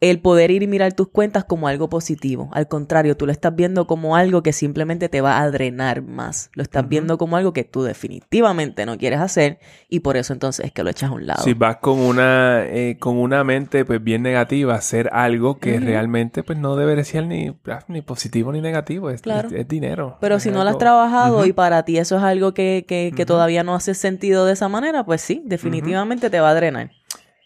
el 0.00 0.20
poder 0.20 0.52
ir 0.52 0.62
y 0.62 0.68
mirar 0.68 0.92
tus 0.92 1.08
cuentas 1.08 1.44
como 1.44 1.66
algo 1.66 1.88
positivo. 1.88 2.50
Al 2.52 2.68
contrario, 2.68 3.16
tú 3.16 3.26
lo 3.26 3.32
estás 3.32 3.56
viendo 3.56 3.88
como 3.88 4.14
algo 4.14 4.44
que 4.44 4.52
simplemente 4.52 5.08
te 5.08 5.20
va 5.20 5.40
a 5.40 5.50
drenar 5.50 6.02
más. 6.02 6.50
Lo 6.54 6.62
estás 6.62 6.88
viendo 6.88 7.18
como 7.18 7.36
algo 7.36 7.52
que 7.52 7.64
tú 7.64 7.82
definitivamente 7.82 8.86
no 8.86 8.96
quieres 8.96 9.18
hacer 9.18 9.58
y 9.88 10.00
por 10.00 10.16
eso 10.16 10.32
entonces 10.32 10.66
es 10.66 10.72
que 10.72 10.84
lo 10.84 10.90
echas 10.90 11.10
a 11.10 11.14
un 11.14 11.26
lado. 11.26 11.42
Si 11.42 11.54
vas 11.54 11.78
con 11.78 11.98
una, 11.98 12.64
eh, 12.64 12.96
con 13.00 13.16
una 13.16 13.42
mente 13.42 13.84
pues 13.84 14.02
bien 14.02 14.22
negativa 14.22 14.74
a 14.74 14.78
hacer 14.78 15.10
algo 15.12 15.58
que 15.58 15.80
realmente 15.80 16.44
pues 16.44 16.58
no 16.58 16.76
debería 16.76 17.04
ser 17.04 17.26
ni, 17.26 17.56
ah, 17.66 17.80
ni 17.88 18.00
positivo 18.02 18.52
ni 18.52 18.60
negativo, 18.60 19.10
es, 19.10 19.22
dinero. 19.66 20.16
Pero 20.20 20.38
si 20.38 20.50
no 20.50 20.62
lo 20.62 20.70
has 20.70 20.78
trabajado 20.78 21.44
y 21.44 21.52
para 21.52 21.84
ti 21.84 21.98
eso 21.98 22.16
es 22.16 22.22
algo 22.22 22.54
que, 22.54 22.84
que, 22.86 23.12
que 23.16 23.26
todavía 23.26 23.64
no 23.64 23.74
hace 23.74 23.94
sentido 23.94 24.46
de 24.46 24.52
esa 24.52 24.68
manera, 24.68 25.04
pues 25.04 25.22
sí, 25.22 25.42
definitivamente 25.44 26.30
te 26.30 26.38
va 26.38 26.50
a 26.50 26.54
drenar. 26.54 26.92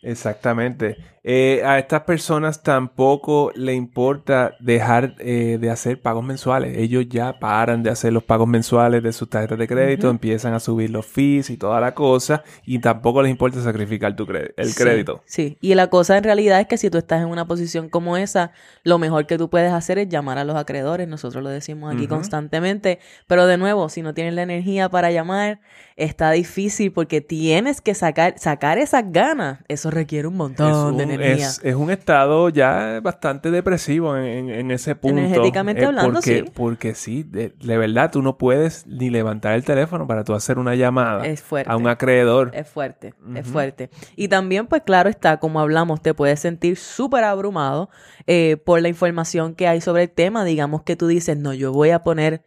Exactamente. 0.02 0.96
Eh, 1.24 1.62
a 1.64 1.78
estas 1.78 2.00
personas 2.00 2.64
tampoco 2.64 3.52
le 3.54 3.74
importa 3.74 4.56
dejar 4.58 5.14
eh, 5.20 5.56
de 5.60 5.70
hacer 5.70 6.00
pagos 6.00 6.24
mensuales. 6.24 6.76
Ellos 6.76 7.06
ya 7.08 7.38
paran 7.38 7.84
de 7.84 7.90
hacer 7.90 8.12
los 8.12 8.24
pagos 8.24 8.48
mensuales 8.48 9.04
de 9.04 9.12
sus 9.12 9.30
tarjetas 9.30 9.56
de 9.58 9.68
crédito, 9.68 10.10
empiezan 10.10 10.52
a 10.52 10.58
subir 10.58 10.90
los 10.90 11.06
fees 11.06 11.50
y 11.50 11.56
toda 11.56 11.80
la 11.80 11.94
cosa, 11.94 12.42
y 12.66 12.80
tampoco 12.80 13.22
les 13.22 13.30
importa 13.30 13.62
sacrificar 13.62 14.16
tu 14.16 14.26
el 14.32 14.74
crédito. 14.74 15.22
Sí, 15.24 15.58
y 15.60 15.74
la 15.74 15.88
cosa 15.90 16.16
en 16.16 16.24
realidad 16.24 16.60
es 16.60 16.66
que 16.66 16.76
si 16.76 16.90
tú 16.90 16.98
estás 16.98 17.22
en 17.22 17.28
una 17.28 17.46
posición 17.46 17.88
como 17.88 18.16
esa, 18.16 18.50
lo 18.82 18.98
mejor 18.98 19.26
que 19.26 19.38
tú 19.38 19.48
puedes 19.48 19.72
hacer 19.72 19.98
es 19.98 20.08
llamar 20.08 20.38
a 20.38 20.44
los 20.44 20.56
acreedores. 20.56 21.06
Nosotros 21.06 21.44
lo 21.44 21.50
decimos 21.50 21.94
aquí 21.94 22.06
constantemente, 22.08 22.98
pero 23.28 23.46
de 23.46 23.58
nuevo, 23.58 23.88
si 23.88 24.02
no 24.02 24.14
tienes 24.14 24.34
la 24.34 24.42
energía 24.42 24.88
para 24.88 25.12
llamar, 25.12 25.60
está 25.96 26.30
difícil 26.32 26.92
porque 26.92 27.20
tienes 27.20 27.80
que 27.80 27.94
sacar, 27.94 28.34
sacar 28.38 28.78
esas 28.78 29.04
ganas. 29.12 29.60
Eso 29.68 29.90
requiere 29.90 30.26
un 30.26 30.36
montón 30.36 30.96
de. 30.96 31.11
Es, 31.20 31.60
es 31.62 31.74
un 31.74 31.90
estado 31.90 32.48
ya 32.48 33.00
bastante 33.02 33.50
depresivo 33.50 34.16
en, 34.16 34.24
en- 34.24 34.50
en 34.50 34.70
ese 34.70 34.94
punto. 34.94 35.18
Energéticamente 35.18 35.82
Eh, 35.82 35.86
hablando, 35.86 36.12
porque, 36.12 36.44
sí. 36.44 36.50
Porque 36.54 36.94
sí, 36.94 37.22
de, 37.24 37.52
de 37.62 37.78
verdad, 37.78 38.10
tú 38.10 38.22
no 38.22 38.38
puedes 38.38 38.86
ni 38.86 39.10
levantar 39.10 39.54
el 39.54 39.64
teléfono 39.64 40.06
para 40.06 40.24
tú 40.24 40.34
hacer 40.34 40.58
una 40.58 40.74
llamada 40.74 41.26
Es 41.26 41.42
fuerte. 41.42 41.70
a 41.70 41.76
un 41.76 41.88
acreedor. 41.88 42.50
Es 42.54 42.68
fuerte, 42.68 43.14
es 43.34 43.46
fuerte. 43.46 43.90
Y 44.16 44.28
también, 44.28 44.66
pues 44.66 44.82
claro 44.82 45.10
está, 45.10 45.38
como 45.38 45.60
hablamos, 45.60 46.00
te 46.00 46.14
puedes 46.14 46.40
sentir 46.40 46.76
súper 46.76 47.24
abrumado 47.24 47.90
eh, 48.26 48.56
por 48.64 48.80
la 48.80 48.88
información 48.88 49.54
que 49.54 49.66
hay 49.68 49.80
sobre 49.80 50.04
el 50.04 50.10
tema. 50.10 50.44
Digamos 50.44 50.82
que 50.82 50.96
tú 50.96 51.06
dices, 51.06 51.36
no, 51.36 51.52
yo 51.52 51.72
voy 51.72 51.90
a 51.90 52.02
poner, 52.02 52.42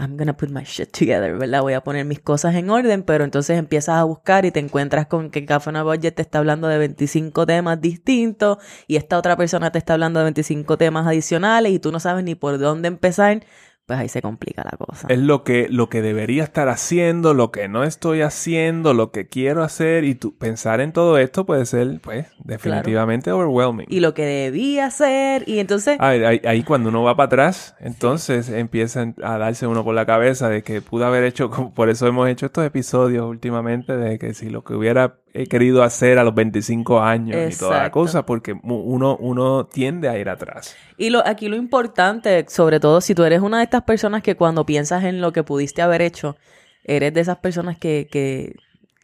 I'm 0.00 0.16
gonna 0.16 0.34
put 0.34 0.48
my 0.48 0.64
shit 0.64 0.90
together, 0.90 1.36
¿verdad? 1.36 1.60
Voy 1.60 1.74
a 1.74 1.82
poner 1.82 2.06
mis 2.06 2.20
cosas 2.20 2.54
en 2.54 2.70
orden, 2.70 3.02
pero 3.02 3.22
entonces 3.22 3.58
empiezas 3.58 3.96
a 3.96 4.04
buscar 4.04 4.46
y 4.46 4.50
te 4.50 4.58
encuentras 4.58 5.06
con 5.06 5.30
que 5.30 5.44
Café 5.44 5.70
Budget 5.82 6.14
te 6.14 6.22
está 6.22 6.38
hablando 6.38 6.68
de 6.68 6.78
25 6.78 7.44
temas 7.44 7.80
distintos 7.82 8.56
y 8.86 8.96
esta 8.96 9.18
otra 9.18 9.36
persona 9.36 9.70
te 9.70 9.78
está 9.78 9.92
hablando 9.92 10.18
de 10.20 10.24
25 10.24 10.78
temas 10.78 11.06
adicionales 11.06 11.72
y 11.72 11.78
tú 11.78 11.92
no 11.92 12.00
sabes 12.00 12.24
ni 12.24 12.34
por 12.34 12.58
dónde 12.58 12.88
empezar, 12.88 13.44
pues 13.90 13.98
ahí 13.98 14.08
se 14.08 14.22
complica 14.22 14.62
la 14.62 14.76
cosa. 14.76 15.08
Es 15.10 15.18
lo 15.18 15.42
que, 15.42 15.66
lo 15.68 15.88
que 15.88 16.00
debería 16.00 16.44
estar 16.44 16.68
haciendo, 16.68 17.34
lo 17.34 17.50
que 17.50 17.66
no 17.66 17.82
estoy 17.82 18.20
haciendo, 18.20 18.94
lo 18.94 19.10
que 19.10 19.26
quiero 19.26 19.64
hacer. 19.64 20.04
Y 20.04 20.14
tú 20.14 20.32
pensar 20.38 20.80
en 20.80 20.92
todo 20.92 21.18
esto 21.18 21.44
puede 21.44 21.66
ser, 21.66 21.98
pues, 22.00 22.26
definitivamente 22.44 23.32
overwhelming. 23.32 23.86
Y 23.90 23.98
lo 23.98 24.14
que 24.14 24.24
debía 24.24 24.86
hacer, 24.86 25.42
y 25.48 25.58
entonces... 25.58 25.96
Ahí, 25.98 26.22
ahí- 26.22 26.40
ahí 26.44 26.62
cuando 26.62 26.90
uno 26.90 27.02
va 27.02 27.16
para 27.16 27.26
atrás, 27.26 27.74
entonces 27.80 28.48
empiezan 28.48 29.16
a 29.24 29.38
darse 29.38 29.66
uno 29.66 29.82
por 29.82 29.96
la 29.96 30.06
cabeza 30.06 30.48
de 30.48 30.62
que 30.62 30.80
pudo 30.82 31.06
haber 31.06 31.24
hecho, 31.24 31.50
por 31.74 31.88
eso 31.88 32.06
hemos 32.06 32.28
hecho 32.28 32.46
estos 32.46 32.64
episodios 32.64 33.26
últimamente, 33.28 33.96
de 33.96 34.20
que 34.20 34.34
si 34.34 34.50
lo 34.50 34.62
que 34.62 34.74
hubiera 34.74 35.16
eh, 35.32 35.46
querido 35.46 35.82
hacer 35.82 36.18
a 36.18 36.24
los 36.24 36.34
25 36.34 37.00
años 37.00 37.54
y 37.54 37.58
toda 37.58 37.82
la 37.82 37.90
cosa, 37.90 38.26
porque 38.26 38.54
uno, 38.62 39.16
uno 39.16 39.66
tiende 39.66 40.08
a 40.08 40.18
ir 40.18 40.28
atrás. 40.28 40.76
Y 40.96 41.10
lo, 41.10 41.26
aquí 41.26 41.48
lo 41.48 41.56
importante, 41.56 42.44
sobre 42.48 42.80
todo 42.80 43.00
si 43.00 43.14
tú 43.14 43.24
eres 43.24 43.40
una 43.40 43.58
de 43.58 43.64
estas 43.64 43.82
personas 43.82 44.22
que 44.22 44.36
cuando 44.36 44.66
piensas 44.66 45.04
en 45.04 45.20
lo 45.20 45.32
que 45.32 45.42
pudiste 45.42 45.82
haber 45.82 46.02
hecho, 46.02 46.36
eres 46.84 47.14
de 47.14 47.20
esas 47.20 47.38
personas 47.38 47.78
que, 47.78 48.08
que 48.10 48.54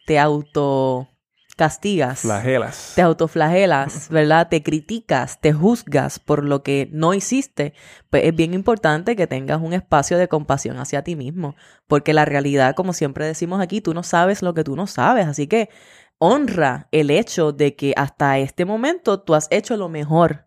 te 0.07 0.19
auto 0.19 1.09
castigas, 1.57 2.21
Flagelas. 2.21 2.93
te 2.95 3.03
autoflagelas, 3.03 4.09
¿verdad? 4.11 4.49
Te 4.49 4.63
criticas, 4.63 5.41
te 5.41 5.55
juzgas 5.55 6.19
por 6.19 6.45
lo 6.45 6.63
que 6.63 6.89
no 6.93 7.15
hiciste, 7.15 7.73
pues 8.11 8.25
es 8.25 8.37
bien 8.37 8.53
importante 8.53 9.17
que 9.17 9.27
tengas 9.27 9.63
un 9.63 9.73
espacio 9.73 10.19
de 10.19 10.29
compasión 10.29 10.79
hacia 10.79 11.03
ti 11.03 11.17
mismo, 11.17 11.57
porque 11.89 12.13
la 12.13 12.27
realidad, 12.27 12.75
como 12.75 12.93
siempre 12.93 13.27
decimos 13.27 13.61
aquí, 13.61 13.81
tú 13.81 13.95
no 13.95 14.03
sabes 14.03 14.43
lo 14.43 14.53
que 14.53 14.65
tú 14.65 14.77
no 14.77 14.87
sabes, 14.87 15.27
así 15.27 15.47
que 15.47 15.71
honra 16.19 16.89
el 16.93 17.11
hecho 17.11 17.53
de 17.53 17.77
que 17.77 17.93
hasta 17.97 18.39
este 18.39 18.65
momento 18.65 19.23
tú 19.23 19.35
has 19.35 19.49
hecho 19.51 19.77
lo 19.77 19.89
mejor 19.89 20.47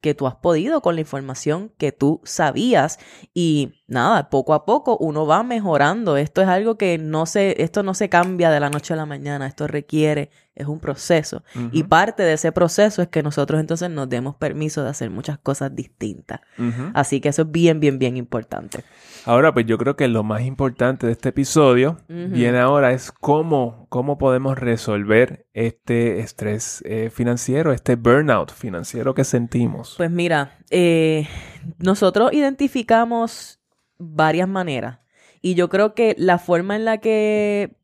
que 0.00 0.14
tú 0.14 0.26
has 0.26 0.36
podido 0.36 0.80
con 0.80 0.94
la 0.94 1.00
información 1.00 1.74
que 1.76 1.92
tú 1.92 2.20
sabías 2.24 2.98
y 3.34 3.77
nada, 3.88 4.30
poco 4.30 4.54
a 4.54 4.64
poco 4.64 4.96
uno 4.98 5.26
va 5.26 5.42
mejorando. 5.42 6.16
Esto 6.16 6.42
es 6.42 6.48
algo 6.48 6.76
que 6.76 6.98
no 6.98 7.26
se 7.26 7.60
esto 7.62 7.82
no 7.82 7.94
se 7.94 8.08
cambia 8.08 8.50
de 8.50 8.60
la 8.60 8.70
noche 8.70 8.94
a 8.94 8.96
la 8.96 9.06
mañana, 9.06 9.46
esto 9.46 9.66
requiere 9.66 10.30
es 10.54 10.66
un 10.66 10.80
proceso 10.80 11.44
y 11.70 11.84
parte 11.84 12.24
de 12.24 12.32
ese 12.32 12.50
proceso 12.50 13.00
es 13.00 13.06
que 13.06 13.22
nosotros 13.22 13.60
entonces 13.60 13.90
nos 13.90 14.08
demos 14.08 14.34
permiso 14.34 14.82
de 14.82 14.90
hacer 14.90 15.08
muchas 15.08 15.38
cosas 15.38 15.74
distintas. 15.74 16.40
Así 16.94 17.20
que 17.20 17.28
eso 17.28 17.42
es 17.42 17.50
bien 17.50 17.80
bien 17.80 17.98
bien 17.98 18.16
importante. 18.16 18.84
Ahora, 19.24 19.52
pues 19.52 19.66
yo 19.66 19.78
creo 19.78 19.94
que 19.94 20.08
lo 20.08 20.22
más 20.22 20.42
importante 20.42 21.06
de 21.06 21.12
este 21.12 21.28
episodio 21.28 21.98
Ujú. 22.08 22.28
viene 22.30 22.58
ahora 22.58 22.92
es 22.92 23.12
cómo, 23.12 23.86
cómo 23.88 24.16
podemos 24.16 24.58
resolver 24.58 25.46
este 25.52 26.20
estrés 26.20 26.82
eh, 26.86 27.10
financiero, 27.10 27.72
este 27.72 27.96
burnout 27.96 28.52
financiero 28.52 29.14
que 29.14 29.24
sentimos. 29.24 29.94
Pues 29.96 30.10
mira, 30.10 30.58
eh, 30.70 31.28
nosotros 31.78 32.32
identificamos 32.32 33.57
varias 33.98 34.48
maneras 34.48 35.00
y 35.40 35.54
yo 35.54 35.68
creo 35.68 35.94
que 35.94 36.14
la 36.18 36.38
forma 36.38 36.76
en 36.76 36.84
la 36.84 36.98
que 36.98 37.76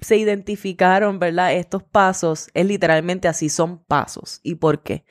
se 0.00 0.16
identificaron, 0.16 1.18
¿verdad? 1.18 1.54
Estos 1.54 1.82
pasos 1.82 2.48
es 2.54 2.66
literalmente 2.66 3.28
así, 3.28 3.48
son 3.48 3.82
pasos. 3.84 4.40
¿Y 4.42 4.56
por 4.56 4.82
qué? 4.82 5.04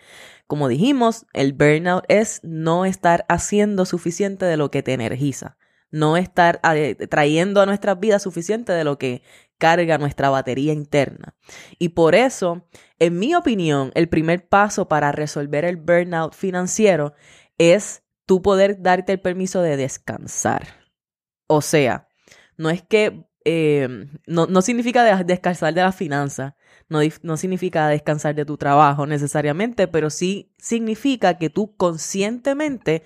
Como 0.48 0.70
dijimos, 0.70 1.26
el 1.34 1.54
burnout 1.54 2.06
es 2.08 2.40
no 2.44 2.86
estar 2.86 3.26
haciendo 3.28 3.86
suficiente 3.86 4.46
de 4.46 4.56
lo 4.56 4.72
que 4.72 4.84
te 4.84 4.94
energiza, 4.94 5.58
no 5.92 6.16
estar 6.16 6.62
eh, 6.74 6.96
trayendo 6.96 7.62
a 7.62 7.66
nuestras 7.66 8.00
vidas 8.00 8.22
suficiente 8.22 8.72
de 8.72 8.86
lo 8.86 8.98
que 8.98 9.24
carga 9.58 9.98
nuestra 9.98 10.30
batería 10.30 10.72
interna. 10.72 11.36
Y 11.80 11.90
por 11.90 12.16
eso, 12.16 12.66
en 13.00 13.20
mi 13.20 13.36
opinión, 13.36 13.92
el 13.94 14.08
primer 14.08 14.48
paso 14.48 14.88
para 14.88 15.12
resolver 15.12 15.66
el 15.66 15.76
burnout 15.76 16.34
financiero 16.34 17.14
es 17.58 18.04
tú 18.28 18.44
poder 18.44 18.84
darte 18.84 19.14
el 19.14 19.22
permiso 19.22 19.64
de 19.64 19.78
descansar. 19.78 20.68
O 21.48 21.62
sea, 21.62 22.10
no 22.58 22.70
es 22.70 22.84
que 22.84 23.26
eh, 23.46 24.08
no, 24.28 24.46
no 24.48 24.62
significa 24.62 25.04
de- 25.04 25.24
descansar 25.24 25.74
de 25.74 25.82
la 25.82 25.94
finanza, 25.94 26.58
no, 26.90 27.00
no 27.24 27.38
significa 27.38 27.88
descansar 27.88 28.36
de 28.36 28.46
tu 28.46 28.58
trabajo 28.58 29.08
necesariamente, 29.08 29.88
pero 29.88 30.10
sí 30.12 30.54
significa 30.60 31.38
que 31.40 31.50
tú 31.50 31.76
conscientemente 31.78 33.04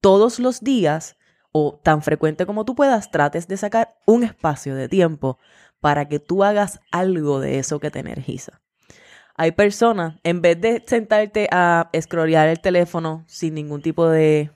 todos 0.00 0.38
los 0.38 0.60
días 0.62 1.16
o 1.52 1.80
tan 1.82 2.02
frecuente 2.02 2.46
como 2.46 2.64
tú 2.64 2.74
puedas 2.74 3.10
trates 3.10 3.48
de 3.48 3.58
sacar 3.58 3.96
un 4.06 4.24
espacio 4.24 4.74
de 4.76 4.88
tiempo 4.88 5.38
para 5.80 6.08
que 6.08 6.20
tú 6.20 6.44
hagas 6.44 6.80
algo 6.92 7.40
de 7.40 7.58
eso 7.58 7.80
que 7.80 7.90
te 7.90 7.98
energiza. 8.00 8.61
Hay 9.34 9.52
personas, 9.52 10.16
en 10.24 10.42
vez 10.42 10.60
de 10.60 10.82
sentarte 10.86 11.48
a 11.50 11.88
scrollear 12.00 12.48
el 12.48 12.60
teléfono 12.60 13.24
sin 13.26 13.54
ningún 13.54 13.80
tipo 13.82 14.08
de 14.08 14.50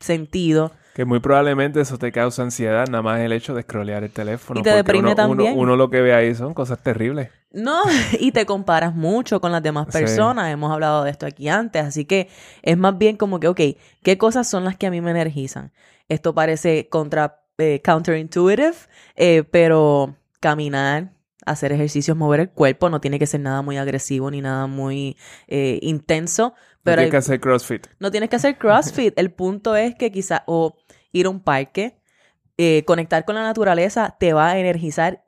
sentido, 0.00 0.72
Que 0.94 1.04
muy 1.04 1.18
probablemente 1.18 1.80
eso 1.80 1.98
te 1.98 2.12
causa 2.12 2.42
ansiedad, 2.42 2.86
nada 2.86 3.02
más 3.02 3.20
el 3.20 3.32
hecho 3.32 3.52
de 3.54 3.62
scrollear 3.62 4.04
el 4.04 4.10
teléfono. 4.12 4.60
Y 4.60 4.62
te 4.62 4.70
deprime 4.70 5.08
uno, 5.08 5.14
también. 5.16 5.58
Uno, 5.58 5.74
lo 5.74 5.90
que 5.90 6.00
ve 6.00 6.14
ahí 6.14 6.32
son 6.36 6.54
cosas 6.54 6.80
terribles. 6.82 7.30
No, 7.50 7.80
y 8.20 8.30
te 8.30 8.46
comparas 8.46 8.94
mucho 8.94 9.40
con 9.40 9.50
las 9.50 9.62
demás 9.62 9.86
Sí. 9.90 9.98
personas. 9.98 10.52
Hemos 10.52 10.70
hablado 10.72 11.02
de 11.02 11.10
esto 11.10 11.26
aquí 11.26 11.48
antes, 11.48 11.82
así 11.84 12.04
que 12.04 12.28
es 12.62 12.76
más 12.78 12.96
bien 12.96 13.16
como 13.16 13.40
que, 13.40 13.48
ok, 13.48 13.60
¿qué 14.04 14.18
cosas 14.18 14.48
son 14.48 14.64
las 14.64 14.76
que 14.76 14.86
a 14.86 14.90
mí 14.92 15.00
me 15.00 15.10
energizan? 15.10 15.72
Esto 16.08 16.32
parece 16.34 16.88
contra, 16.88 17.40
eh, 17.58 17.80
counterintuitive, 17.84 18.74
eh, 19.16 19.42
pero 19.50 20.14
caminar, 20.38 21.10
hacer 21.46 21.72
ejercicios, 21.72 22.16
mover 22.16 22.40
el 22.40 22.50
cuerpo, 22.50 22.90
no 22.90 23.00
tiene 23.00 23.18
que 23.18 23.26
ser 23.26 23.40
nada 23.40 23.62
muy 23.62 23.76
agresivo 23.76 24.30
ni 24.30 24.40
nada 24.40 24.66
muy 24.66 25.16
eh, 25.48 25.78
intenso, 25.82 26.54
Pero 26.82 27.00
hay 27.00 27.06
hay- 27.06 27.10
que 27.10 27.16
hacer 27.18 27.40
CrossFit. 27.40 27.86
no 27.98 28.10
tienes 28.10 28.30
que 28.30 28.36
hacer 28.36 28.56
CrossFit. 28.58 29.18
El 29.18 29.32
punto 29.32 29.76
es 29.76 29.94
que 29.94 30.10
quizá 30.12 30.42
o 30.46 30.76
ir 31.12 31.26
a 31.26 31.30
un 31.30 31.40
parque, 31.40 31.96
eh, 32.56 32.84
conectar 32.86 33.24
con 33.24 33.34
la 33.34 33.42
naturaleza 33.42 34.16
te 34.20 34.32
va 34.32 34.50
a 34.50 34.58
energizar 34.58 35.24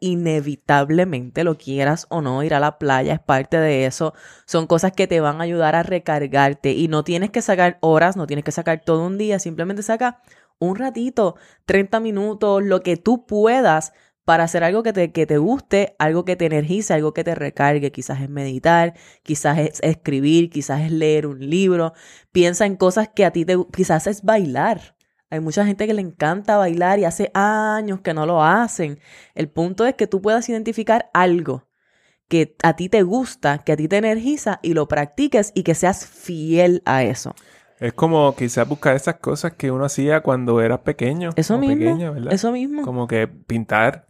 inevitablemente, 0.47 1.43
lo 1.45 1.57
quieras 1.59 2.07
o 2.09 2.21
no. 2.23 2.43
Ir 2.43 2.55
a 2.55 2.61
la 2.61 2.79
playa 2.79 3.15
es 3.15 3.21
parte 3.21 3.57
de 3.59 3.87
eso. 3.87 4.15
Son 4.47 4.67
cosas 4.67 4.93
que 4.93 5.07
te 5.07 5.21
van 5.21 5.41
a 5.41 5.45
ayudar 5.45 5.75
a 5.75 5.83
recargarte 5.83 6.73
y 6.73 6.89
no 6.89 7.03
tienes 7.05 7.31
que 7.31 7.43
sacar 7.43 7.79
horas, 7.81 8.17
no 8.17 8.27
tienes 8.27 8.45
que 8.45 8.53
sacar 8.53 8.83
todo 8.85 9.05
un 9.05 9.19
día. 9.19 9.39
Simplemente 9.39 9.83
saca 9.83 10.21
un 10.59 10.77
ratito, 10.77 11.37
30 11.67 12.01
minutos, 12.01 12.63
lo 12.63 12.83
que 12.83 12.97
tú 12.97 13.27
puedas 13.27 13.93
para 14.27 14.43
hacer 14.43 14.65
algo 14.65 14.83
que 14.83 14.93
te, 14.93 15.13
que 15.13 15.25
te 15.25 15.39
guste, 15.39 15.95
algo 16.01 16.25
que 16.25 16.35
te 16.35 16.47
energice, 16.47 16.93
algo 16.93 17.15
que 17.15 17.23
te 17.23 17.37
recargue. 17.37 17.93
Quizás 17.93 18.21
es 18.21 18.29
meditar, 18.29 18.95
quizás 19.23 19.57
es 19.59 19.79
escribir, 19.83 20.51
quizás 20.51 20.81
es 20.81 20.91
leer 20.91 21.29
un 21.29 21.39
libro. 21.49 21.93
Piensa 22.33 22.67
en 22.67 22.75
cosas 22.75 23.09
que 23.09 23.25
a 23.25 23.31
ti 23.31 23.45
te 23.45 23.57
quizás 23.73 24.09
es 24.09 24.25
bailar. 24.25 24.97
Hay 25.31 25.39
mucha 25.39 25.65
gente 25.65 25.87
que 25.87 25.95
le 25.95 26.03
encanta 26.03 26.57
bailar 26.57 26.99
y 26.99 27.05
hace 27.05 27.31
años 27.35 28.01
que 28.01 28.15
no 28.15 28.27
lo 28.27 28.43
hacen. 28.43 28.99
El 29.37 29.49
punto 29.49 29.87
es 29.87 29.95
que 29.95 30.09
tú 30.09 30.21
puedas 30.21 30.49
identificar 30.49 31.09
algo 31.15 31.69
que 32.29 32.57
a 32.65 32.75
ti 32.75 32.89
te 32.89 33.05
gusta, 33.05 33.59
que 33.59 33.73
a 33.73 33.77
ti 33.77 33.87
te 33.87 33.99
energiza 33.99 34.59
y 34.61 34.75
lo 34.75 34.89
practiques 34.89 35.53
y 35.55 35.63
que 35.63 35.77
seas 35.77 36.05
fiel 36.05 36.83
a 36.85 37.05
eso. 37.05 37.33
Es 37.79 37.93
como 37.93 38.35
quizás 38.35 38.69
buscar 38.69 38.97
esas 38.97 39.17
cosas 39.17 39.53
que 39.53 39.71
uno 39.71 39.85
hacía 39.85 40.21
cuando 40.23 40.61
era 40.61 40.83
pequeño. 40.83 41.31
Eso 41.37 41.59
mismo. 41.59 41.77
pequeña, 41.77 42.11
¿verdad? 42.11 42.33
Eso 42.33 42.51
mismo. 42.51 42.83
Como 42.83 43.07
que 43.07 43.29
pintar. 43.29 44.06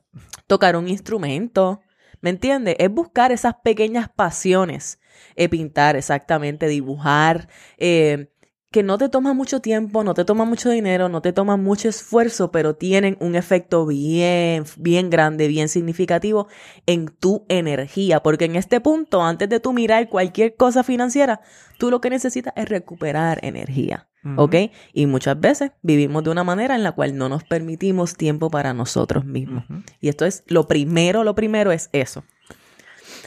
Tocar 0.47 0.77
un 0.77 0.89
instrumento. 0.89 1.81
¿Me 2.21 2.31
entiendes? 2.31 2.77
Es 2.79 2.91
buscar 2.91 3.33
esas 3.33 3.55
pequeñas 3.63 4.09
pasiones. 4.09 5.01
Eh, 5.35 5.49
pintar, 5.49 5.97
exactamente, 5.97 6.69
dibujar. 6.69 7.49
eh, 7.79 8.31
que 8.77 8.83
no 8.83 8.99
te 8.99 9.09
toma 9.09 9.33
mucho 9.33 9.61
tiempo, 9.61 10.05
no 10.05 10.13
te 10.13 10.27
toma 10.27 10.45
mucho 10.45 10.69
dinero, 10.69 11.09
no 11.09 11.23
te 11.23 11.33
toma 11.33 11.57
mucho 11.57 11.89
esfuerzo, 11.89 12.51
pero 12.51 12.75
tienen 12.75 13.17
un 13.21 13.35
efecto 13.35 13.87
bien, 13.87 14.65
bien 14.77 15.09
grande, 15.09 15.49
bien 15.49 15.71
significativo 15.71 16.47
en 16.85 17.07
tu 17.09 17.47
energía. 17.49 18.23
Porque 18.23 18.45
en 18.45 18.55
este 18.55 18.83
punto, 18.83 19.23
antes 19.23 19.49
de 19.49 19.61
tú 19.61 19.73
mirar 19.73 20.11
cualquier 20.11 20.57
cosa 20.57 20.83
financiera, 20.83 21.41
tú 21.79 21.91
lo 21.91 22.03
que 22.03 22.11
necesitas 22.11 22.53
es 22.55 22.69
recuperar 22.69 23.43
energía. 23.43 24.11
¿Ok? 24.37 24.57
Y 24.93 25.07
muchas 25.07 25.41
veces 25.41 25.71
vivimos 25.81 26.23
de 26.25 26.31
una 26.31 26.45
manera 26.45 26.75
en 26.75 26.83
la 26.83 26.93
cual 26.93 27.17
no 27.17 27.31
nos 27.31 27.45
permitimos 27.45 28.15
tiempo 28.15 28.51
para 28.51 28.75
nosotros 28.75 29.25
mismos. 29.25 29.65
Y 30.03 30.11
esto 30.11 30.27
es 30.27 30.45
lo 30.49 30.67
primero, 30.67 31.25
lo 31.25 31.35
primero 31.35 31.73
es 31.73 31.89
eso. 31.93 32.25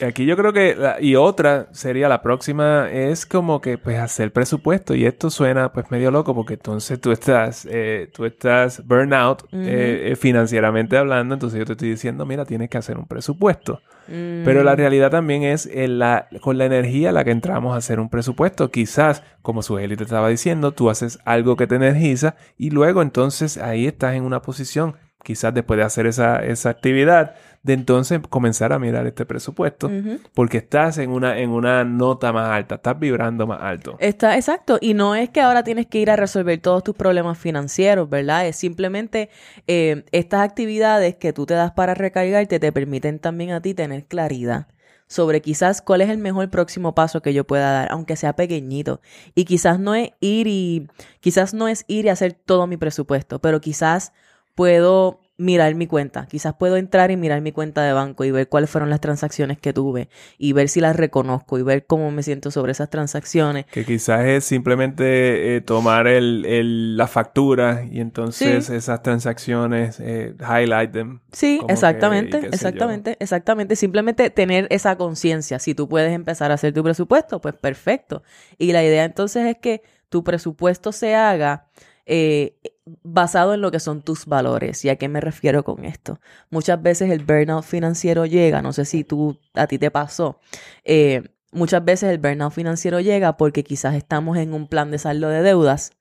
Aquí 0.06 0.24
yo 0.24 0.36
creo 0.36 0.52
que, 0.52 0.74
la- 0.74 1.00
y 1.00 1.16
otra 1.16 1.68
sería 1.72 2.08
la 2.08 2.22
próxima, 2.22 2.90
es 2.90 3.26
como 3.26 3.60
que 3.60 3.78
pues 3.78 3.98
hacer 3.98 4.32
presupuesto. 4.32 4.94
Y 4.94 5.04
esto 5.06 5.30
suena 5.30 5.72
pues 5.72 5.90
medio 5.90 6.10
loco 6.10 6.34
porque 6.34 6.54
entonces 6.54 7.00
tú 7.00 7.12
estás, 7.12 7.66
eh, 7.70 8.10
tú 8.14 8.24
estás 8.24 8.86
burnout 8.86 9.42
eh, 9.52 10.10
eh, 10.12 10.16
financieramente 10.16 10.96
hablando. 10.96 11.34
Entonces 11.34 11.58
yo 11.58 11.64
te 11.66 11.72
estoy 11.72 11.90
diciendo, 11.90 12.24
mira, 12.26 12.44
tienes 12.44 12.70
que 12.70 12.78
hacer 12.78 12.98
un 12.98 13.06
presupuesto. 13.06 13.80
Mm, 14.08 14.42
Pero 14.44 14.64
la 14.64 14.74
realidad 14.74 15.10
también 15.10 15.42
es 15.44 15.66
en 15.66 15.98
la, 15.98 16.26
con 16.40 16.58
la 16.58 16.64
energía 16.64 17.10
a 17.10 17.12
la 17.12 17.22
que 17.24 17.30
entramos 17.30 17.74
a 17.74 17.78
hacer 17.78 18.00
un 18.00 18.08
presupuesto. 18.10 18.70
Quizás, 18.70 19.22
como 19.42 19.62
su 19.62 19.76
te 19.76 19.92
estaba 19.94 20.28
diciendo, 20.28 20.72
tú 20.72 20.90
haces 20.90 21.18
algo 21.24 21.56
que 21.56 21.66
te 21.66 21.76
energiza 21.76 22.34
y 22.56 22.70
luego 22.70 23.02
entonces 23.02 23.56
ahí 23.58 23.86
estás 23.86 24.14
en 24.14 24.24
una 24.24 24.42
posición, 24.42 24.96
quizás 25.22 25.54
después 25.54 25.78
de 25.78 25.84
hacer 25.84 26.06
esa, 26.06 26.36
esa 26.44 26.70
actividad, 26.70 27.34
de 27.62 27.74
entonces 27.74 28.20
comenzar 28.30 28.72
a 28.72 28.78
mirar 28.78 29.06
este 29.06 29.26
presupuesto 29.26 29.90
porque 30.34 30.58
estás 30.58 30.96
en 30.98 31.10
una, 31.10 31.38
en 31.38 31.50
una 31.50 31.84
nota 31.84 32.32
más 32.32 32.48
alta, 32.48 32.76
estás 32.76 32.98
vibrando 32.98 33.46
más 33.46 33.60
alto. 33.60 33.96
Está 34.00 34.36
exacto. 34.36 34.78
Y 34.80 34.94
no 34.94 35.14
es 35.14 35.28
que 35.28 35.40
ahora 35.40 35.62
tienes 35.62 35.86
que 35.86 35.98
ir 35.98 36.10
a 36.10 36.16
resolver 36.16 36.58
todos 36.60 36.82
tus 36.82 36.94
problemas 36.94 37.38
financieros, 37.38 38.08
¿verdad? 38.08 38.46
Es 38.46 38.56
simplemente 38.56 39.28
eh, 39.66 40.04
estas 40.12 40.40
actividades 40.40 41.16
que 41.16 41.32
tú 41.32 41.44
te 41.44 41.54
das 41.54 41.72
para 41.72 41.94
recargarte 41.94 42.58
te 42.58 42.72
permiten 42.72 43.18
también 43.18 43.50
a 43.50 43.60
ti 43.60 43.74
tener 43.74 44.06
claridad 44.06 44.68
sobre 45.06 45.42
quizás 45.42 45.82
cuál 45.82 46.02
es 46.02 46.08
el 46.08 46.18
mejor 46.18 46.48
próximo 46.50 46.94
paso 46.94 47.20
que 47.20 47.34
yo 47.34 47.44
pueda 47.44 47.72
dar, 47.72 47.88
aunque 47.90 48.14
sea 48.14 48.36
pequeñito. 48.36 49.00
Y 49.34 49.44
quizás 49.44 49.80
no 49.80 49.94
es 49.96 50.12
ir 50.20 50.46
y 50.46 50.88
quizás 51.18 51.52
no 51.52 51.66
es 51.66 51.84
ir 51.88 52.06
y 52.06 52.10
hacer 52.10 52.32
todo 52.32 52.68
mi 52.68 52.76
presupuesto, 52.76 53.40
pero 53.40 53.60
quizás 53.60 54.12
puedo 54.54 55.20
mirar 55.40 55.74
mi 55.74 55.86
cuenta. 55.86 56.26
Quizás 56.26 56.54
puedo 56.54 56.76
entrar 56.76 57.10
y 57.10 57.16
mirar 57.16 57.40
mi 57.40 57.50
cuenta 57.50 57.82
de 57.82 57.92
banco 57.94 58.24
y 58.24 58.30
ver 58.30 58.48
cuáles 58.48 58.68
fueron 58.68 58.90
las 58.90 59.00
transacciones 59.00 59.58
que 59.58 59.72
tuve 59.72 60.08
y 60.38 60.52
ver 60.52 60.68
si 60.68 60.80
las 60.80 60.94
reconozco 60.96 61.58
y 61.58 61.62
ver 61.62 61.86
cómo 61.86 62.10
me 62.10 62.22
siento 62.22 62.50
sobre 62.50 62.72
esas 62.72 62.90
transacciones. 62.90 63.64
Que 63.66 63.84
quizás 63.84 64.24
es 64.26 64.44
simplemente 64.44 65.56
eh, 65.56 65.60
tomar 65.62 66.06
el, 66.06 66.44
el- 66.44 66.96
la 66.96 67.06
factura 67.06 67.84
y 67.90 68.00
entonces 68.00 68.66
Sí. 68.66 68.74
esas 68.74 69.02
transacciones, 69.02 69.98
eh, 70.00 70.34
highlight 70.40 70.92
them. 70.92 71.20
Sí, 71.32 71.60
que, 71.66 71.72
exactamente, 71.72 72.38
exactamente, 72.52 73.16
exactamente. 73.20 73.76
Simplemente 73.76 74.30
tener 74.30 74.66
esa 74.70 74.96
conciencia. 74.96 75.58
Si 75.58 75.74
tú 75.74 75.88
puedes 75.88 76.12
empezar 76.12 76.50
a 76.50 76.54
hacer 76.54 76.72
tu 76.74 76.82
presupuesto, 76.82 77.40
pues 77.40 77.54
perfecto. 77.54 78.22
Y 78.58 78.72
la 78.72 78.84
idea 78.84 79.04
entonces 79.04 79.46
es 79.46 79.56
que 79.58 79.82
tu 80.08 80.22
presupuesto 80.24 80.92
se 80.92 81.14
haga 81.14 81.66
eh, 82.06 82.58
basado 83.02 83.54
en 83.54 83.60
lo 83.60 83.70
que 83.70 83.80
son 83.80 84.02
tus 84.02 84.26
valores. 84.26 84.84
¿Y 84.84 84.88
a 84.88 84.96
qué 84.96 85.08
me 85.08 85.20
refiero 85.20 85.64
con 85.64 85.84
esto? 85.84 86.20
Muchas 86.50 86.82
veces 86.82 87.10
el 87.10 87.24
burnout 87.24 87.64
financiero 87.64 88.26
llega, 88.26 88.62
no 88.62 88.72
sé 88.72 88.84
si 88.84 89.04
tú, 89.04 89.38
a 89.54 89.66
ti 89.66 89.78
te 89.78 89.90
pasó. 89.90 90.40
eh, 90.84 91.22
muchas 91.52 91.84
veces 91.84 92.10
el 92.10 92.18
burnout 92.18 92.52
financiero 92.52 93.00
llega 93.00 93.36
porque 93.36 93.64
quizás 93.64 93.94
estamos 93.94 94.38
en 94.38 94.54
un 94.54 94.68
plan 94.68 94.90
de 94.90 94.98
saldo 94.98 95.28
de 95.28 95.42
deudas, 95.42 95.92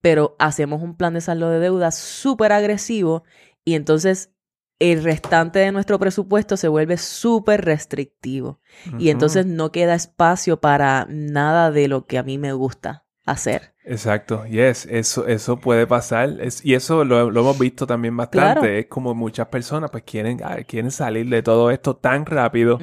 pero 0.00 0.36
hacemos 0.38 0.82
un 0.82 0.96
plan 0.96 1.14
de 1.14 1.20
saldo 1.20 1.50
de 1.50 1.58
deudas 1.58 1.96
súper 1.96 2.52
agresivo 2.52 3.24
y 3.64 3.74
entonces 3.74 4.30
el 4.78 5.02
restante 5.02 5.58
de 5.58 5.72
nuestro 5.72 5.98
presupuesto 5.98 6.56
se 6.56 6.68
vuelve 6.68 6.98
súper 6.98 7.64
restrictivo 7.64 8.60
y 8.98 9.08
entonces 9.08 9.46
no 9.46 9.72
queda 9.72 9.94
espacio 9.94 10.60
para 10.60 11.06
nada 11.08 11.70
de 11.70 11.88
lo 11.88 12.06
que 12.06 12.18
a 12.18 12.22
mí 12.22 12.36
me 12.36 12.52
gusta 12.52 13.06
hacer. 13.24 13.74
Exacto, 13.88 14.44
yes, 14.46 14.84
eso, 14.90 15.28
eso 15.28 15.58
puede 15.58 15.86
pasar 15.86 16.40
es- 16.40 16.64
y 16.64 16.74
eso 16.74 17.04
lo, 17.04 17.30
lo 17.30 17.40
hemos 17.40 17.56
visto 17.56 17.86
también 17.86 18.16
bastante. 18.16 18.60
Claro. 18.60 18.66
Es 18.66 18.86
como 18.86 19.14
muchas 19.14 19.46
personas 19.46 19.90
pues 19.92 20.02
quieren, 20.02 20.40
ah, 20.42 20.56
quieren 20.66 20.90
salir 20.90 21.28
de 21.28 21.40
todo 21.42 21.70
esto 21.70 21.94
tan 21.94 22.26
rápido 22.26 22.80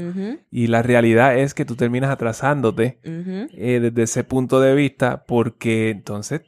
y 0.50 0.68
la 0.68 0.82
realidad 0.82 1.38
es 1.38 1.54
que 1.54 1.66
tú 1.66 1.76
terminas 1.76 2.10
atrasándote 2.10 3.00
ujú. 3.04 3.48
eh, 3.52 3.80
desde 3.82 4.04
ese 4.04 4.24
punto 4.24 4.62
de 4.62 4.76
vista 4.76 5.26
porque 5.28 5.90
entonces 5.90 6.42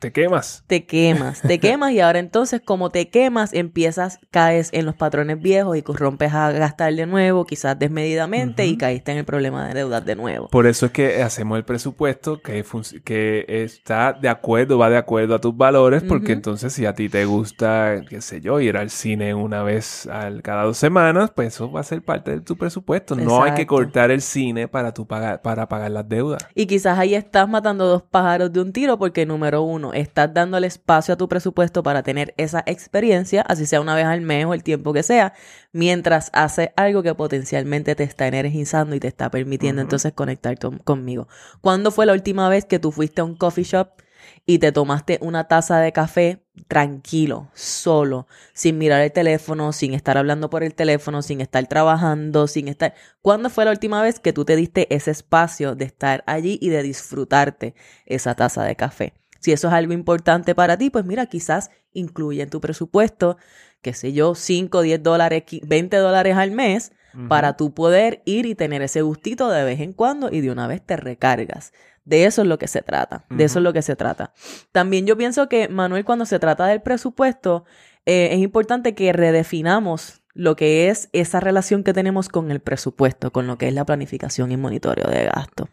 te 0.00 0.12
quemas. 0.12 0.64
Te 0.66 0.86
quemas, 0.86 1.42
te 1.42 1.60
quemas 1.60 1.92
y 1.92 2.00
ahora 2.00 2.18
entonces 2.18 2.60
como 2.64 2.90
te 2.90 3.08
quemas 3.10 3.52
empiezas, 3.52 4.18
caes 4.30 4.70
en 4.72 4.86
los 4.86 4.96
patrones 4.96 5.40
viejos 5.40 5.76
y 5.76 5.82
rompes 5.82 6.32
a 6.32 6.50
gastar 6.52 6.94
de 6.94 7.06
nuevo, 7.06 7.44
quizás 7.44 7.78
desmedidamente 7.78 8.66
y 8.66 8.76
caíste 8.76 9.12
en 9.12 9.18
el 9.18 9.24
problema 9.24 9.68
de 9.68 9.74
deudas 9.74 10.04
de 10.04 10.16
nuevo. 10.16 10.48
Por 10.48 10.66
eso 10.66 10.86
es 10.86 10.92
que 10.92 11.22
hacemos 11.22 11.58
el 11.58 11.64
presupuesto 11.64 12.40
que, 12.40 12.64
que 13.04 13.44
está 13.48 14.14
de 14.14 14.28
acuerdo, 14.28 14.78
va 14.78 14.90
de 14.90 14.96
acuerdo 14.96 15.34
a 15.34 15.40
tus 15.40 15.56
valores, 15.56 16.02
porque 16.02 16.32
entonces 16.32 16.72
si 16.72 16.86
a 16.86 16.94
ti 16.94 17.08
te 17.08 17.24
gusta, 17.26 18.00
qué 18.08 18.20
sé 18.22 18.40
yo, 18.40 18.60
ir 18.60 18.76
al 18.76 18.90
cine 18.90 19.34
una 19.34 19.62
vez 19.62 20.06
al, 20.06 20.42
cada 20.42 20.64
dos 20.64 20.78
semanas, 20.78 21.30
pues 21.34 21.54
eso 21.54 21.70
va 21.70 21.80
a 21.80 21.84
ser 21.84 22.02
parte 22.02 22.30
de 22.30 22.40
tu 22.40 22.56
presupuesto. 22.56 23.14
No 23.14 23.42
hay 23.42 23.52
que 23.52 23.66
cortar 23.66 24.10
el 24.10 24.22
cine 24.22 24.66
para, 24.66 24.94
tu 24.94 25.06
pagar, 25.06 25.42
para 25.42 25.68
pagar 25.68 25.90
las 25.90 26.08
deudas. 26.08 26.46
Y 26.54 26.66
quizás 26.66 26.98
ahí 26.98 27.14
estás 27.14 27.48
matando 27.48 27.86
dos 27.86 28.02
pájaros 28.02 28.52
de 28.52 28.60
un 28.60 28.72
tiro 28.72 28.98
porque 28.98 29.26
número 29.26 29.62
uno, 29.62 29.89
estás 29.94 30.32
dándole 30.32 30.66
espacio 30.66 31.14
a 31.14 31.16
tu 31.16 31.28
presupuesto 31.28 31.82
para 31.82 32.02
tener 32.02 32.34
esa 32.36 32.62
experiencia, 32.66 33.42
así 33.42 33.66
sea 33.66 33.80
una 33.80 33.94
vez 33.94 34.06
al 34.06 34.20
mes 34.20 34.46
o 34.46 34.54
el 34.54 34.62
tiempo 34.62 34.92
que 34.92 35.02
sea, 35.02 35.32
mientras 35.72 36.30
haces 36.32 36.70
algo 36.76 37.02
que 37.02 37.14
potencialmente 37.14 37.94
te 37.94 38.04
está 38.04 38.26
energizando 38.26 38.96
y 38.96 39.00
te 39.00 39.08
está 39.08 39.30
permitiendo 39.30 39.82
entonces 39.82 40.12
conectar 40.12 40.56
conmigo. 40.84 41.28
¿Cuándo 41.60 41.90
fue 41.90 42.06
la 42.06 42.12
última 42.12 42.48
vez 42.48 42.64
que 42.64 42.78
tú 42.78 42.92
fuiste 42.92 43.20
a 43.20 43.24
un 43.24 43.36
coffee 43.36 43.64
shop 43.64 43.88
y 44.46 44.58
te 44.58 44.72
tomaste 44.72 45.18
una 45.22 45.44
taza 45.44 45.78
de 45.80 45.92
café 45.92 46.42
tranquilo, 46.68 47.50
solo, 47.54 48.26
sin 48.52 48.78
mirar 48.78 49.00
el 49.02 49.12
teléfono, 49.12 49.72
sin 49.72 49.94
estar 49.94 50.18
hablando 50.18 50.50
por 50.50 50.62
el 50.62 50.74
teléfono, 50.74 51.22
sin 51.22 51.40
estar 51.40 51.66
trabajando, 51.66 52.46
sin 52.46 52.68
estar... 52.68 52.94
¿Cuándo 53.22 53.50
fue 53.50 53.64
la 53.64 53.70
última 53.70 54.02
vez 54.02 54.20
que 54.20 54.32
tú 54.32 54.44
te 54.44 54.56
diste 54.56 54.94
ese 54.94 55.10
espacio 55.10 55.74
de 55.74 55.84
estar 55.84 56.22
allí 56.26 56.58
y 56.60 56.68
de 56.70 56.82
disfrutarte 56.82 57.74
esa 58.06 58.34
taza 58.34 58.64
de 58.64 58.76
café? 58.76 59.19
Si 59.40 59.52
eso 59.52 59.68
es 59.68 59.74
algo 59.74 59.92
importante 59.92 60.54
para 60.54 60.76
ti, 60.78 60.90
pues 60.90 61.04
mira, 61.04 61.26
quizás 61.26 61.70
incluye 61.92 62.42
en 62.42 62.50
tu 62.50 62.60
presupuesto, 62.60 63.36
qué 63.82 63.92
sé 63.94 64.12
yo, 64.12 64.34
5, 64.34 64.82
10 64.82 65.02
dólares, 65.02 65.42
qui- 65.46 65.62
20 65.66 65.96
dólares 65.96 66.36
al 66.36 66.50
mes 66.52 66.92
para 67.28 67.56
tú 67.56 67.74
poder 67.74 68.22
ir 68.24 68.46
y 68.46 68.54
tener 68.54 68.82
ese 68.82 69.02
gustito 69.02 69.48
de 69.50 69.64
vez 69.64 69.80
en 69.80 69.92
cuando 69.94 70.28
y 70.30 70.40
de 70.42 70.52
una 70.52 70.68
vez 70.68 70.80
te 70.80 70.96
recargas. 70.96 71.72
De 72.04 72.24
eso 72.24 72.42
es 72.42 72.48
lo 72.48 72.56
que 72.58 72.68
se 72.68 72.82
trata, 72.82 73.24
de 73.30 73.44
eso 73.44 73.58
es 73.58 73.64
lo 73.64 73.72
que 73.72 73.82
se 73.82 73.96
trata. 73.96 74.32
También 74.70 75.06
yo 75.06 75.16
pienso 75.16 75.48
que, 75.48 75.68
Manuel, 75.68 76.04
cuando 76.04 76.24
se 76.24 76.38
trata 76.38 76.66
del 76.66 76.82
presupuesto, 76.82 77.64
eh, 78.06 78.28
es 78.32 78.38
importante 78.38 78.94
que 78.94 79.12
redefinamos 79.12 80.22
lo 80.34 80.54
que 80.54 80.88
es 80.88 81.08
esa 81.12 81.40
relación 81.40 81.82
que 81.82 81.92
tenemos 81.92 82.28
con 82.28 82.50
el 82.52 82.60
presupuesto, 82.60 83.32
con 83.32 83.46
lo 83.48 83.58
que 83.58 83.66
es 83.68 83.74
la 83.74 83.84
planificación 83.84 84.52
y 84.52 84.56
monitoreo 84.56 85.10
de 85.10 85.24
gasto. 85.24 85.68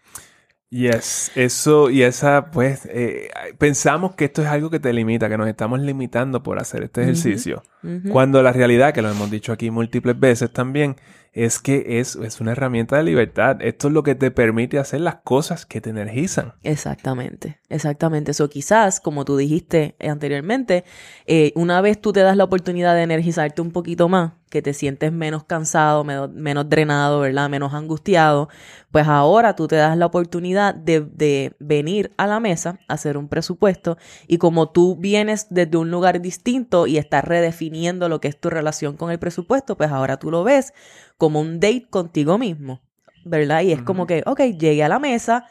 Yes, 0.70 1.32
eso 1.36 1.90
y 1.90 2.04
esa, 2.04 2.52
pues, 2.52 2.86
eh, 2.92 3.30
pensamos 3.58 4.16
que 4.16 4.26
esto 4.26 4.42
es 4.42 4.50
algo 4.50 4.70
que 4.70 4.82
te 4.82 4.92
limita, 4.92 5.30
que 5.30 5.38
nos 5.38 5.48
estamos 5.48 5.80
limitando 5.80 6.44
por 6.44 6.60
hacer 6.60 6.84
este 6.84 7.04
ejercicio. 7.04 7.64
Cuando 8.12 8.44
la 8.44 8.52
realidad, 8.52 8.94
que 8.94 9.02
lo 9.02 9.10
hemos 9.10 9.32
dicho 9.32 9.54
aquí 9.54 9.72
múltiples 9.72 10.20
veces 10.20 10.52
también, 10.52 10.98
es 11.32 11.60
que 11.60 12.00
es, 12.00 12.16
es 12.16 12.42
una 12.42 12.54
herramienta 12.54 12.98
de 12.98 13.04
libertad. 13.04 13.62
Esto 13.62 13.88
es 13.88 13.94
lo 13.94 14.02
que 14.02 14.16
te 14.16 14.32
permite 14.32 14.80
hacer 14.80 15.02
las 15.02 15.18
cosas 15.18 15.66
que 15.66 15.80
te 15.80 15.92
energizan. 15.92 16.54
Exactamente, 16.64 17.60
exactamente. 17.70 18.32
Eso 18.32 18.50
quizás, 18.50 19.00
como 19.00 19.24
tú 19.24 19.38
dijiste 19.38 19.96
anteriormente, 20.00 20.84
eh, 21.28 21.54
una 21.56 21.80
vez 21.80 22.02
tú 22.02 22.12
te 22.12 22.22
das 22.22 22.36
la 22.36 22.44
oportunidad 22.44 22.96
de 22.96 23.04
energizarte 23.04 23.62
un 23.62 23.72
poquito 23.72 24.10
más, 24.10 24.34
que 24.50 24.62
te 24.62 24.74
sientes 24.74 25.12
menos 25.12 25.44
cansado, 25.44 26.04
menos, 26.04 26.32
menos 26.32 26.70
drenado, 26.70 27.20
¿verdad? 27.20 27.50
Menos 27.50 27.74
angustiado, 27.74 28.50
pues 28.92 29.08
ahora 29.08 29.56
tú 29.56 29.68
te 29.68 29.76
das 29.76 29.98
la 29.98 30.06
oportunidad 30.06 30.74
de, 30.74 31.02
de 31.02 31.56
venir 31.60 32.12
a 32.18 32.28
la 32.28 32.40
mesa, 32.40 32.80
a 32.88 32.94
hacer 32.94 33.18
un 33.18 33.28
presupuesto 33.28 33.98
y 34.28 34.38
como 34.38 34.70
tú 34.70 34.96
vienes 34.96 35.48
desde 35.50 35.78
un 35.78 35.92
lugar 35.92 36.22
distinto 36.22 36.88
y 36.88 36.98
estás 36.98 37.24
redefiniendo 37.24 38.10
lo 38.10 38.22
que 38.22 38.28
es 38.28 38.40
tu 38.40 38.50
relación 38.50 38.98
con 38.98 39.12
el 39.12 39.20
presupuesto, 39.20 39.76
pues 39.76 39.92
ahora 39.92 40.18
tú 40.18 40.32
lo 40.32 40.44
ves 40.44 40.74
como 41.18 41.42
un 41.42 41.60
date 41.60 41.88
contigo 41.90 42.38
mismo, 42.38 42.82
¿verdad? 43.26 43.62
Y 43.62 43.72
es 43.72 43.82
como 43.82 44.08
que, 44.08 44.24
ok, 44.26 44.42
llegué 44.58 44.84
a 44.84 44.90
la 44.90 45.00
mesa, 45.00 45.46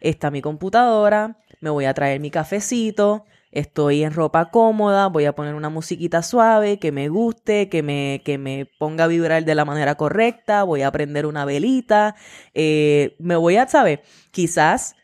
está 0.00 0.30
mi 0.30 0.40
computadora, 0.40 1.38
me 1.60 1.70
voy 1.70 1.84
a 1.84 1.94
traer 1.94 2.20
mi 2.20 2.30
cafecito, 2.30 3.24
estoy 3.50 4.04
en 4.04 4.12
ropa 4.12 4.50
cómoda, 4.50 5.08
voy 5.08 5.24
a 5.24 5.34
poner 5.34 5.54
una 5.54 5.68
musiquita 5.68 6.22
suave 6.22 6.78
que 6.78 6.92
me 6.92 7.08
guste, 7.08 7.68
que 7.68 7.82
me, 7.82 8.22
que 8.24 8.38
me 8.38 8.66
ponga 8.78 9.04
a 9.04 9.08
vibrar 9.08 9.44
de 9.44 9.54
la 9.54 9.64
manera 9.64 9.96
correcta, 9.96 10.62
voy 10.62 10.82
a 10.82 10.92
prender 10.92 11.26
una 11.26 11.44
velita, 11.44 12.14
eh, 12.54 13.16
me 13.18 13.36
voy 13.36 13.56
a, 13.56 13.68
¿sabes? 13.68 14.00
Quizás 14.30 14.96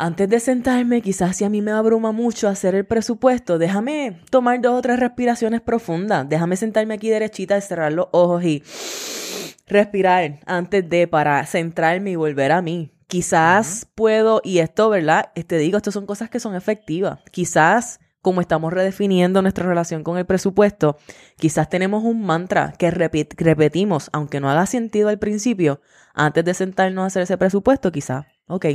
antes 0.00 0.28
de 0.28 0.38
sentarme, 0.38 1.02
quizás 1.02 1.36
si 1.36 1.44
a 1.44 1.48
mí 1.48 1.60
me 1.60 1.72
abruma 1.72 2.12
mucho 2.12 2.48
hacer 2.48 2.76
el 2.76 2.86
presupuesto, 2.86 3.58
déjame 3.58 4.20
tomar 4.30 4.60
dos 4.60 4.78
o 4.78 4.80
tres 4.80 5.00
respiraciones 5.00 5.60
profundas, 5.60 6.28
déjame 6.28 6.54
sentarme 6.54 6.94
aquí 6.94 7.10
derechita 7.10 7.60
cerrar 7.60 7.92
los 7.92 8.06
ojos 8.12 8.44
y 8.44 8.62
respirar 9.66 10.38
antes 10.46 10.88
de 10.88 11.08
para 11.08 11.44
centrarme 11.46 12.12
y 12.12 12.16
volver 12.16 12.52
a 12.52 12.62
mí. 12.62 12.97
Quizás 13.08 13.88
puedo, 13.94 14.42
y 14.44 14.58
esto, 14.58 14.90
¿verdad? 14.90 15.32
Te 15.34 15.56
digo, 15.56 15.78
esto 15.78 15.90
son 15.90 16.04
cosas 16.04 16.28
que 16.28 16.40
son 16.40 16.54
efectivas. 16.54 17.20
Quizás 17.30 18.00
como 18.20 18.42
estamos 18.42 18.72
redefiniendo 18.72 19.40
nuestra 19.40 19.66
relación 19.66 20.04
con 20.04 20.18
el 20.18 20.26
presupuesto, 20.26 20.98
quizás 21.36 21.70
tenemos 21.70 22.04
un 22.04 22.26
mantra 22.26 22.74
que 22.78 22.90
repetimos, 22.90 24.10
aunque 24.12 24.40
no 24.40 24.50
haga 24.50 24.66
sentido 24.66 25.08
al 25.08 25.18
principio, 25.18 25.80
antes 26.12 26.44
de 26.44 26.52
sentarnos 26.52 27.04
a 27.04 27.06
hacer 27.06 27.22
ese 27.22 27.38
presupuesto, 27.38 27.90
quizás, 27.90 28.26
ok, 28.46 28.66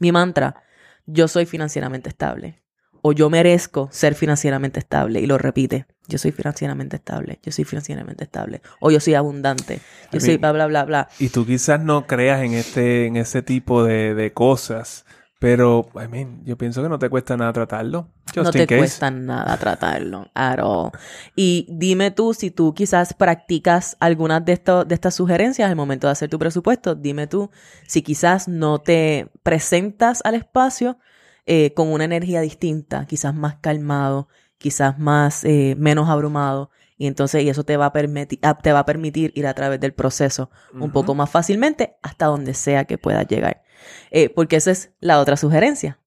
mi 0.00 0.10
mantra, 0.10 0.62
yo 1.06 1.28
soy 1.28 1.46
financieramente 1.46 2.08
estable 2.08 2.63
o 3.06 3.12
yo 3.12 3.28
merezco 3.28 3.90
ser 3.92 4.14
financieramente 4.14 4.80
estable 4.80 5.20
y 5.20 5.26
lo 5.26 5.36
repite. 5.36 5.84
Yo 6.08 6.16
soy 6.16 6.32
financieramente 6.32 6.96
estable, 6.96 7.38
yo 7.42 7.52
soy 7.52 7.66
financieramente 7.66 8.24
estable, 8.24 8.62
o 8.80 8.90
yo 8.90 8.98
soy 8.98 9.12
abundante, 9.12 9.80
yo 10.10 10.20
soy 10.20 10.38
bla, 10.38 10.52
bla, 10.52 10.66
bla, 10.66 10.84
bla. 10.84 11.08
Y 11.18 11.28
tú 11.28 11.44
quizás 11.44 11.80
no 11.80 12.06
creas 12.06 12.42
en 12.42 12.54
este, 12.54 13.06
en 13.06 13.16
ese 13.16 13.42
tipo 13.42 13.84
de, 13.84 14.14
de 14.14 14.32
cosas, 14.32 15.04
pero, 15.38 15.86
I 16.02 16.08
mean, 16.08 16.42
yo 16.46 16.56
pienso 16.56 16.82
que 16.82 16.88
no 16.88 16.98
te 16.98 17.10
cuesta 17.10 17.36
nada 17.36 17.52
tratarlo. 17.52 18.08
no 18.34 18.50
te 18.50 18.66
cuesta 18.66 19.10
nada 19.10 19.58
tratarlo, 19.58 20.30
at 20.32 20.58
all. 20.62 20.90
Y 21.36 21.66
dime 21.68 22.10
tú, 22.10 22.32
si 22.32 22.50
tú 22.50 22.72
quizás 22.72 23.12
practicas 23.12 23.98
algunas 24.00 24.42
de, 24.46 24.58
de 24.86 24.94
estas 24.94 25.14
sugerencias 25.14 25.68
al 25.68 25.76
momento 25.76 26.06
de 26.06 26.12
hacer 26.12 26.30
tu 26.30 26.38
presupuesto, 26.38 26.94
dime 26.94 27.26
tú 27.26 27.50
si 27.86 28.00
quizás 28.00 28.48
no 28.48 28.78
te 28.78 29.30
presentas 29.42 30.22
al 30.24 30.36
espacio 30.36 30.98
eh, 31.46 31.74
con 31.74 31.92
una 31.92 32.04
energía 32.04 32.40
distinta, 32.40 33.06
quizás 33.06 33.34
más 33.34 33.56
calmado, 33.56 34.28
quizás 34.58 34.98
más 34.98 35.44
eh, 35.44 35.74
menos 35.78 36.08
abrumado. 36.08 36.70
Y 36.96 37.06
entonces, 37.06 37.42
y 37.42 37.48
eso 37.48 37.64
te 37.64 37.76
va 37.76 37.86
a 37.86 37.92
permitir, 37.92 38.38
ah, 38.42 38.56
te 38.56 38.72
va 38.72 38.80
a 38.80 38.86
permitir 38.86 39.32
ir 39.34 39.46
a 39.46 39.54
través 39.54 39.80
del 39.80 39.92
proceso 39.92 40.50
un 40.72 40.92
poco 40.92 41.14
más 41.14 41.28
fácilmente 41.28 41.96
hasta 42.02 42.26
donde 42.26 42.54
sea 42.54 42.84
que 42.84 42.98
puedas 42.98 43.26
llegar. 43.26 43.62
Eh, 44.10 44.30
porque 44.30 44.56
esa 44.56 44.70
es 44.70 44.92
la 45.00 45.18
otra 45.20 45.36
sugerencia. 45.36 46.00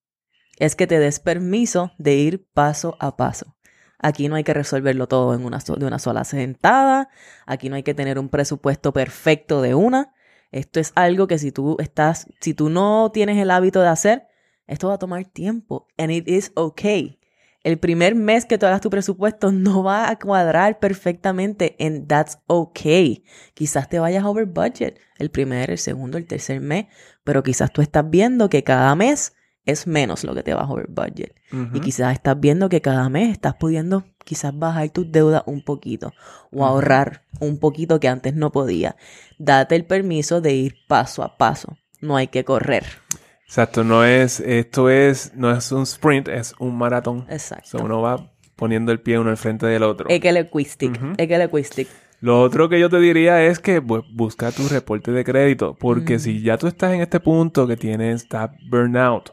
Es 0.58 0.76
que 0.76 0.88
te 0.88 0.98
des 0.98 1.20
permiso 1.20 1.92
de 1.98 2.16
ir 2.16 2.48
paso 2.54 2.96
a 3.00 3.18
paso. 3.18 3.58
Aquí 4.00 4.30
no 4.30 4.36
hay 4.36 4.44
que 4.44 4.54
resolverlo 4.54 5.08
todo 5.08 5.34
en 5.34 5.44
una 5.44 5.60
de 5.60 5.86
una 5.86 6.00
sola 6.00 6.24
sentada. 6.24 7.10
Aquí 7.46 7.70
no 7.70 7.76
hay 7.76 7.84
que 7.84 7.94
tener 7.94 8.18
un 8.18 8.30
presupuesto 8.30 8.94
perfecto 8.94 9.62
de 9.62 9.76
una. 9.76 10.14
Esto 10.52 10.80
es 10.80 10.94
algo 10.96 11.28
que 11.28 11.38
si 11.38 11.52
tú 11.52 11.78
estás, 11.80 12.28
si 12.40 12.54
tú 12.54 12.70
no 12.70 13.12
tienes 13.12 13.38
el 13.38 13.52
hábito 13.52 13.82
de 13.82 13.90
hacer, 13.90 14.27
esto 14.68 14.90
va 14.90 14.96
a 14.96 15.00
tomar 15.00 15.26
tiempo. 15.26 15.88
And 15.98 16.12
it 16.12 16.28
is 16.28 16.52
okay. 16.56 17.20
El 17.64 17.80
primer 17.80 18.16
mes 18.16 18.46
que 18.46 18.58
tú 18.58 18.66
hagas 18.66 18.82
tu 18.82 18.90
presupuesto 18.90 19.52
no 19.52 19.84
va 19.84 20.10
a 20.10 20.18
cuadrar 20.18 20.80
perfectamente 20.80 21.76
and 21.80 22.08
that's 22.08 22.40
okay. 22.48 23.24
Quizás 23.54 23.90
te 23.90 24.00
vayas 24.00 24.24
over 24.24 24.46
budget 24.46 25.00
el 25.18 25.32
primer, 25.32 25.72
el 25.72 25.78
segundo, 25.78 26.18
el 26.18 26.28
tercer 26.28 26.62
mes, 26.62 26.86
pero 27.24 27.44
quizás 27.44 27.74
tú 27.74 27.82
estás 27.82 28.10
viendo 28.10 28.50
que 28.50 28.64
cada 28.64 28.96
mes 28.96 29.34
es 29.66 29.86
menos 29.86 30.24
lo 30.24 30.34
que 30.34 30.44
te 30.44 30.54
vas 30.54 30.70
over 30.70 30.88
budget. 30.88 31.36
Y 31.74 31.82
quizás 31.82 32.14
estás 32.14 32.40
viendo 32.40 32.70
que 32.70 32.82
cada 32.82 33.10
mes 33.10 33.32
estás 33.32 33.56
pudiendo 33.56 34.06
quizás 34.24 34.58
bajar 34.58 34.90
tus 34.92 35.12
deudas 35.12 35.44
un 35.46 35.62
poquito 35.62 36.14
o 36.54 36.66
ahorrar 36.66 37.24
un 37.42 37.60
poquito 37.60 38.00
que 38.00 38.08
antes 38.08 38.34
no 38.34 38.54
podía. 38.54 38.96
Date 39.40 39.76
el 39.76 39.86
permiso 39.86 40.40
de 40.40 40.54
ir 40.54 40.76
paso 40.88 41.22
a 41.22 41.38
paso. 41.38 41.78
No 42.00 42.16
hay 42.16 42.28
que 42.28 42.46
correr. 42.46 42.86
Exacto, 43.48 43.86
no 43.86 44.04
es, 44.04 44.42
esto 44.42 44.90
es, 44.90 45.34
no 45.34 45.50
es 45.50 45.72
un 45.72 45.84
sprint, 45.84 46.28
es 46.28 46.54
un 46.60 46.78
maratón. 46.78 47.26
Exacto. 47.30 47.82
uno 47.82 48.02
va 48.02 48.30
poniendo 48.58 48.92
el 48.92 49.00
pie 49.00 49.18
uno 49.18 49.30
al 49.30 49.38
frente 49.38 49.66
del 49.66 49.84
otro. 49.84 50.10
Es 50.10 50.20
que 50.20 50.30
es 50.30 50.36
equistic. 50.36 51.88
Lo 52.20 52.42
otro 52.42 52.68
que 52.68 52.78
yo 52.78 52.90
te 52.90 53.00
diría 53.00 53.42
es 53.46 53.60
que 53.60 53.82
pues, 53.82 54.04
busca 54.12 54.52
tu 54.52 54.68
reporte 54.68 55.12
de 55.12 55.24
crédito, 55.24 55.78
porque 55.80 56.20
si 56.20 56.42
ya 56.42 56.58
tú 56.58 56.68
estás 56.68 56.94
en 56.94 57.00
este 57.00 57.22
punto 57.22 57.68
que 57.68 57.78
tienes, 57.78 58.24
está 58.24 58.54
burnout, 58.70 59.32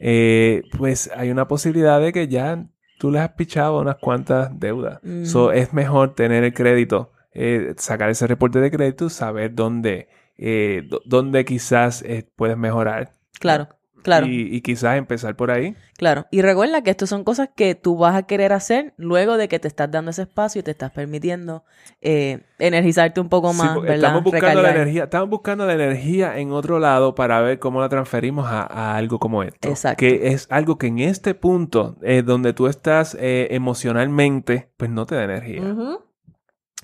eh, 0.00 0.62
pues 0.76 1.08
hay 1.14 1.30
una 1.30 1.46
posibilidad 1.46 2.00
de 2.00 2.12
que 2.12 2.26
ya 2.26 2.66
tú 2.98 3.12
le 3.12 3.20
has 3.20 3.30
pichado 3.30 3.80
unas 3.80 3.96
cuantas 3.96 4.58
deudas. 4.58 5.00
So, 5.22 5.52
es 5.52 5.72
mejor 5.72 6.16
tener 6.16 6.42
el 6.42 6.52
crédito, 6.52 7.12
eh, 7.32 7.74
sacar 7.76 8.10
ese 8.10 8.26
reporte 8.26 8.58
de 8.58 8.72
crédito, 8.72 9.08
saber 9.08 9.54
dónde, 9.54 10.08
eh, 10.36 10.88
dónde 11.04 11.44
quizás 11.44 12.02
puedes 12.34 12.56
mejorar 12.56 13.12
Claro, 13.42 13.68
claro. 14.04 14.26
Y, 14.28 14.60
quizás 14.60 14.96
empezar 14.96 15.34
por 15.34 15.50
ahí. 15.50 15.74
Claro. 15.98 16.26
Y 16.30 16.42
recuerda 16.42 16.82
que 16.82 16.90
esto 16.90 17.08
son 17.08 17.24
cosas 17.24 17.48
que 17.56 17.74
tú 17.74 17.96
vas 17.96 18.14
a 18.14 18.22
querer 18.22 18.52
hacer 18.52 18.94
luego 18.96 19.36
de 19.36 19.48
que 19.48 19.58
te 19.58 19.66
estás 19.66 19.90
dando 19.90 20.12
ese 20.12 20.22
espacio 20.22 20.60
y 20.60 20.62
te 20.62 20.70
estás 20.70 20.92
permitiendo 20.92 21.64
eh, 22.00 22.44
energizarte 22.60 23.20
un 23.20 23.28
poco 23.28 23.52
más, 23.52 23.74
¿verdad? 23.80 23.96
Estamos 23.96 24.22
buscando 24.22 24.62
la 24.62 24.70
energía, 24.70 25.04
estamos 25.04 25.28
buscando 25.28 25.66
la 25.66 25.72
energía 25.72 26.38
en 26.38 26.52
otro 26.52 26.78
lado 26.78 27.16
para 27.16 27.40
ver 27.40 27.58
cómo 27.58 27.80
la 27.80 27.88
transferimos 27.88 28.46
a, 28.46 28.96
algo 28.96 29.18
como 29.18 29.42
esto. 29.42 29.68
Exacto. 29.68 29.98
Que 29.98 30.28
es 30.28 30.46
algo 30.50 30.78
que 30.78 30.86
en 30.86 31.00
este 31.00 31.34
punto, 31.34 31.96
eh, 32.00 32.22
donde 32.22 32.52
tú 32.52 32.68
estás 32.68 33.16
eh, 33.18 33.48
emocionalmente, 33.50 34.70
pues 34.76 34.88
no 34.88 35.04
te 35.04 35.16
da 35.16 35.24
energía. 35.24 35.62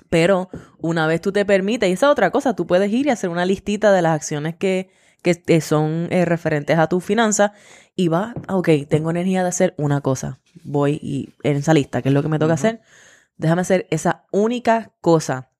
Pero 0.09 0.49
una 0.79 1.07
vez 1.07 1.21
tú 1.21 1.31
te 1.31 1.45
permites, 1.45 1.89
y 1.89 1.93
esa 1.93 2.09
otra 2.09 2.31
cosa, 2.31 2.53
tú 2.53 2.67
puedes 2.67 2.91
ir 2.91 3.05
y 3.05 3.09
hacer 3.11 3.29
una 3.29 3.45
listita 3.45 3.93
de 3.93 4.01
las 4.01 4.15
acciones 4.15 4.55
que 4.55 4.89
que 5.21 5.61
son 5.61 6.07
eh, 6.11 6.25
referentes 6.25 6.77
a 6.77 6.87
tu 6.87 6.99
finanza 6.99 7.53
y 7.95 8.07
va, 8.07 8.33
ok, 8.47 8.69
tengo 8.87 9.11
energía 9.11 9.43
de 9.43 9.49
hacer 9.49 9.75
una 9.77 10.01
cosa, 10.01 10.39
voy 10.63 10.99
y 11.01 11.33
en 11.43 11.57
esa 11.57 11.73
lista, 11.73 12.01
¿qué 12.01 12.09
es 12.09 12.15
lo 12.15 12.21
que 12.21 12.29
me 12.29 12.39
toca 12.39 12.53
hacer? 12.53 12.81
Déjame 13.37 13.61
hacer 13.61 13.87
esa 13.89 14.25
única 14.31 14.93
cosa. 15.01 15.51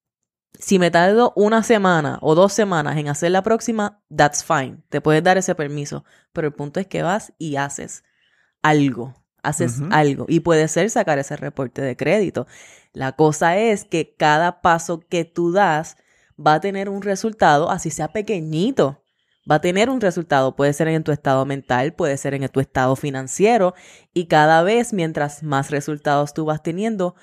Si 0.57 0.79
me 0.79 0.91
tardo 0.91 1.31
una 1.35 1.63
semana 1.63 2.17
o 2.21 2.35
dos 2.35 2.53
semanas 2.53 2.97
en 2.97 3.07
hacer 3.07 3.31
la 3.31 3.43
próxima, 3.43 4.01
that's 4.13 4.43
fine, 4.43 4.77
te 4.89 4.99
puedes 5.01 5.23
dar 5.23 5.37
ese 5.37 5.55
permiso, 5.55 6.03
pero 6.33 6.47
el 6.47 6.53
punto 6.53 6.79
es 6.79 6.87
que 6.87 7.03
vas 7.03 7.33
y 7.37 7.55
haces 7.55 8.03
algo, 8.61 9.13
haces 9.43 9.81
algo. 9.91 10.25
Y 10.27 10.41
puede 10.41 10.67
ser 10.67 10.89
sacar 10.89 11.19
ese 11.19 11.37
reporte 11.37 11.81
de 11.81 11.95
crédito. 11.95 12.47
La 12.91 13.13
cosa 13.13 13.57
es 13.57 13.85
que 13.85 14.15
cada 14.17 14.61
paso 14.61 14.99
que 14.99 15.23
tú 15.23 15.51
das 15.51 15.97
va 16.37 16.55
a 16.55 16.61
tener 16.61 16.89
un 16.89 17.01
resultado, 17.01 17.69
así 17.69 17.91
sea 17.91 18.11
pequeñito 18.11 19.03
va 19.49 19.55
a 19.55 19.61
tener 19.61 19.89
un 19.89 20.01
resultado. 20.01 20.55
Puede 20.55 20.73
ser 20.73 20.87
en 20.87 21.03
tu 21.03 21.11
estado 21.11 21.45
mental, 21.45 21.93
puede 21.93 22.17
ser 22.17 22.33
en 22.33 22.47
tu 22.49 22.59
estado 22.59 22.95
financiero. 22.95 23.73
Y 24.13 24.25
cada 24.25 24.63
vez, 24.63 24.93
mientras 24.93 25.43
más 25.43 25.71
resultados 25.71 26.33
tú 26.33 26.45
vas 26.45 26.63
teniendo, 26.63 27.15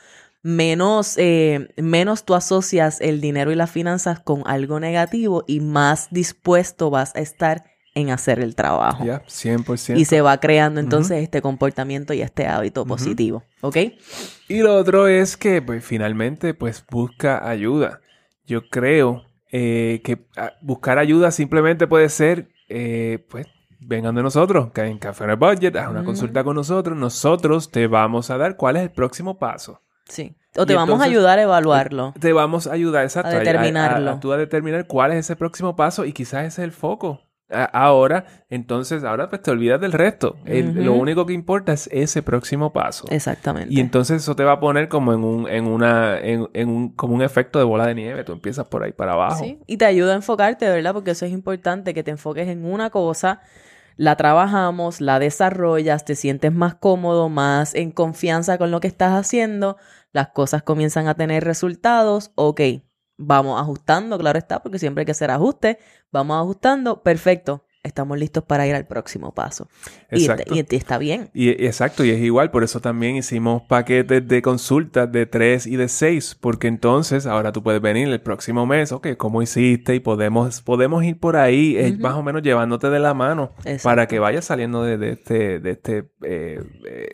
menos, 0.42 1.14
eh, 1.18 1.68
menos 1.76 2.24
tú 2.24 2.34
asocias 2.34 3.00
el 3.00 3.20
dinero 3.20 3.50
y 3.50 3.56
las 3.56 3.70
finanzas 3.70 4.20
con 4.20 4.42
algo 4.46 4.78
negativo 4.78 5.44
y 5.46 5.60
más 5.60 6.08
dispuesto 6.10 6.88
vas 6.90 7.14
a 7.16 7.20
estar 7.20 7.64
en 7.96 8.10
hacer 8.10 8.40
el 8.40 8.54
trabajo. 8.54 9.04
Ya, 9.04 9.24
100%. 9.26 9.98
Y 9.98 10.04
se 10.04 10.20
va 10.20 10.38
creando 10.38 10.80
entonces 10.80 11.22
este 11.22 11.40
comportamiento 11.40 12.12
y 12.12 12.20
este 12.20 12.46
hábito 12.46 12.84
positivo, 12.84 13.42
¿ok? 13.62 13.76
Y 14.48 14.58
lo 14.58 14.76
otro 14.76 15.08
es 15.08 15.36
que, 15.38 15.62
pues, 15.62 15.82
finalmente, 15.82 16.52
pues, 16.52 16.84
busca 16.90 17.48
ayuda. 17.48 18.02
Yo 18.44 18.68
creo 18.68 19.25
eh, 19.52 20.00
que 20.04 20.26
ah, 20.36 20.52
buscar 20.60 20.98
ayuda 20.98 21.30
simplemente 21.30 21.86
puede 21.86 22.08
ser, 22.08 22.48
eh, 22.68 23.24
pues, 23.30 23.46
vengan 23.80 24.14
de 24.14 24.22
nosotros, 24.22 24.72
que 24.72 24.82
en 24.82 24.98
Café 24.98 25.24
en 25.24 25.38
Budget, 25.38 25.76
haz 25.76 25.90
una 25.90 26.04
consulta 26.04 26.42
con 26.44 26.56
nosotros, 26.56 26.96
nosotros 26.96 27.70
te 27.70 27.86
vamos 27.86 28.30
a 28.30 28.38
dar 28.38 28.56
cuál 28.56 28.76
es 28.76 28.82
el 28.82 28.90
próximo 28.90 29.38
paso. 29.38 29.82
Sí. 30.08 30.36
O 30.56 30.64
te 30.64 30.74
vamos 30.74 31.00
a 31.00 31.04
ayudar 31.04 31.38
a 31.38 31.42
evaluarlo. 31.42 32.14
Te 32.18 32.32
vamos 32.32 32.66
a 32.66 32.72
ayudar, 32.72 33.04
exacto. 33.04 33.36
A 33.36 33.38
determinarlo. 33.38 34.12
A, 34.12 34.20
tú 34.20 34.32
a 34.32 34.36
determinar 34.36 34.86
cuál 34.86 35.12
es 35.12 35.18
ese 35.18 35.36
próximo 35.36 35.76
paso 35.76 36.04
y 36.04 36.12
quizás 36.12 36.46
ese 36.46 36.62
es 36.62 36.64
el 36.64 36.72
foco 36.72 37.25
ahora, 37.50 38.26
entonces, 38.50 39.04
ahora 39.04 39.28
pues 39.28 39.42
te 39.42 39.50
olvidas 39.50 39.80
del 39.80 39.92
resto. 39.92 40.36
lo 40.44 40.94
único 40.94 41.26
que 41.26 41.32
importa 41.32 41.72
es 41.72 41.88
ese 41.92 42.22
próximo 42.22 42.72
paso. 42.72 43.06
Exactamente. 43.10 43.72
Y 43.72 43.80
entonces 43.80 44.22
eso 44.22 44.34
te 44.34 44.44
va 44.44 44.52
a 44.52 44.60
poner 44.60 44.88
como 44.88 45.12
en 45.12 45.24
un, 45.24 45.48
en 45.48 45.66
una, 45.66 46.18
en, 46.18 46.68
un, 46.68 46.88
como 46.90 47.14
un 47.14 47.22
efecto 47.22 47.58
de 47.58 47.64
bola 47.64 47.86
de 47.86 47.94
nieve. 47.94 48.24
Tú 48.24 48.32
empiezas 48.32 48.66
por 48.66 48.82
ahí 48.82 48.92
para 48.92 49.12
abajo. 49.12 49.42
Sí, 49.42 49.60
y 49.66 49.76
te 49.76 49.84
ayuda 49.84 50.12
a 50.12 50.16
enfocarte, 50.16 50.68
¿verdad? 50.68 50.92
Porque 50.92 51.12
eso 51.12 51.26
es 51.26 51.32
importante, 51.32 51.94
que 51.94 52.02
te 52.02 52.10
enfoques 52.10 52.48
en 52.48 52.64
una 52.64 52.90
cosa, 52.90 53.40
la 53.96 54.16
trabajamos, 54.16 55.00
la 55.00 55.18
desarrollas, 55.18 56.04
te 56.04 56.16
sientes 56.16 56.52
más 56.52 56.74
cómodo, 56.74 57.28
más 57.28 57.74
en 57.74 57.92
confianza 57.92 58.58
con 58.58 58.70
lo 58.70 58.80
que 58.80 58.88
estás 58.88 59.12
haciendo, 59.12 59.76
las 60.12 60.28
cosas 60.28 60.62
comienzan 60.62 61.08
a 61.08 61.14
tener 61.14 61.44
resultados, 61.44 62.32
ok, 62.34 62.60
Vamos 63.18 63.60
ajustando, 63.60 64.18
claro 64.18 64.38
está, 64.38 64.62
porque 64.62 64.78
siempre 64.78 65.02
hay 65.02 65.06
que 65.06 65.12
hacer 65.12 65.30
ajustes. 65.30 65.78
Vamos 66.12 66.38
ajustando, 66.38 67.02
perfecto. 67.02 67.64
Estamos 67.86 68.18
listos 68.18 68.42
para 68.42 68.66
ir 68.66 68.74
al 68.74 68.84
próximo 68.84 69.32
paso. 69.32 69.68
Exacto. 70.10 70.52
Y, 70.56 70.66
está 70.74 70.98
bien. 70.98 71.30
Y, 71.32 71.50
exacto, 71.50 72.04
y 72.04 72.10
es 72.10 72.20
igual, 72.20 72.50
por 72.50 72.64
eso 72.64 72.80
también 72.80 73.14
hicimos 73.14 73.62
paquetes 73.62 74.26
de 74.26 74.42
consultas 74.42 75.10
de 75.12 75.26
3 75.26 75.68
y 75.68 75.76
de 75.76 75.86
6, 75.86 76.36
porque 76.40 76.66
entonces 76.66 77.26
ahora 77.26 77.52
tú 77.52 77.62
puedes 77.62 77.80
venir 77.80 78.08
el 78.08 78.20
próximo 78.20 78.66
mes, 78.66 78.90
ok, 78.90 79.10
¿cómo 79.16 79.40
hiciste? 79.40 79.94
Y 79.94 80.00
podemos, 80.00 80.62
podemos 80.62 81.04
ir 81.04 81.20
por 81.20 81.36
ahí, 81.36 81.76
eh, 81.78 81.96
más 81.96 82.14
o 82.14 82.24
menos 82.24 82.42
llevándote 82.42 82.90
de 82.90 82.98
la 82.98 83.14
mano 83.14 83.54
para 83.84 84.08
que 84.08 84.18
vayas 84.18 84.46
saliendo 84.46 84.82
de, 84.82 85.12
este, 85.12 85.60
de 85.60 85.70
este 85.70 86.10
eh, 86.22 86.60
eh, 86.88 87.08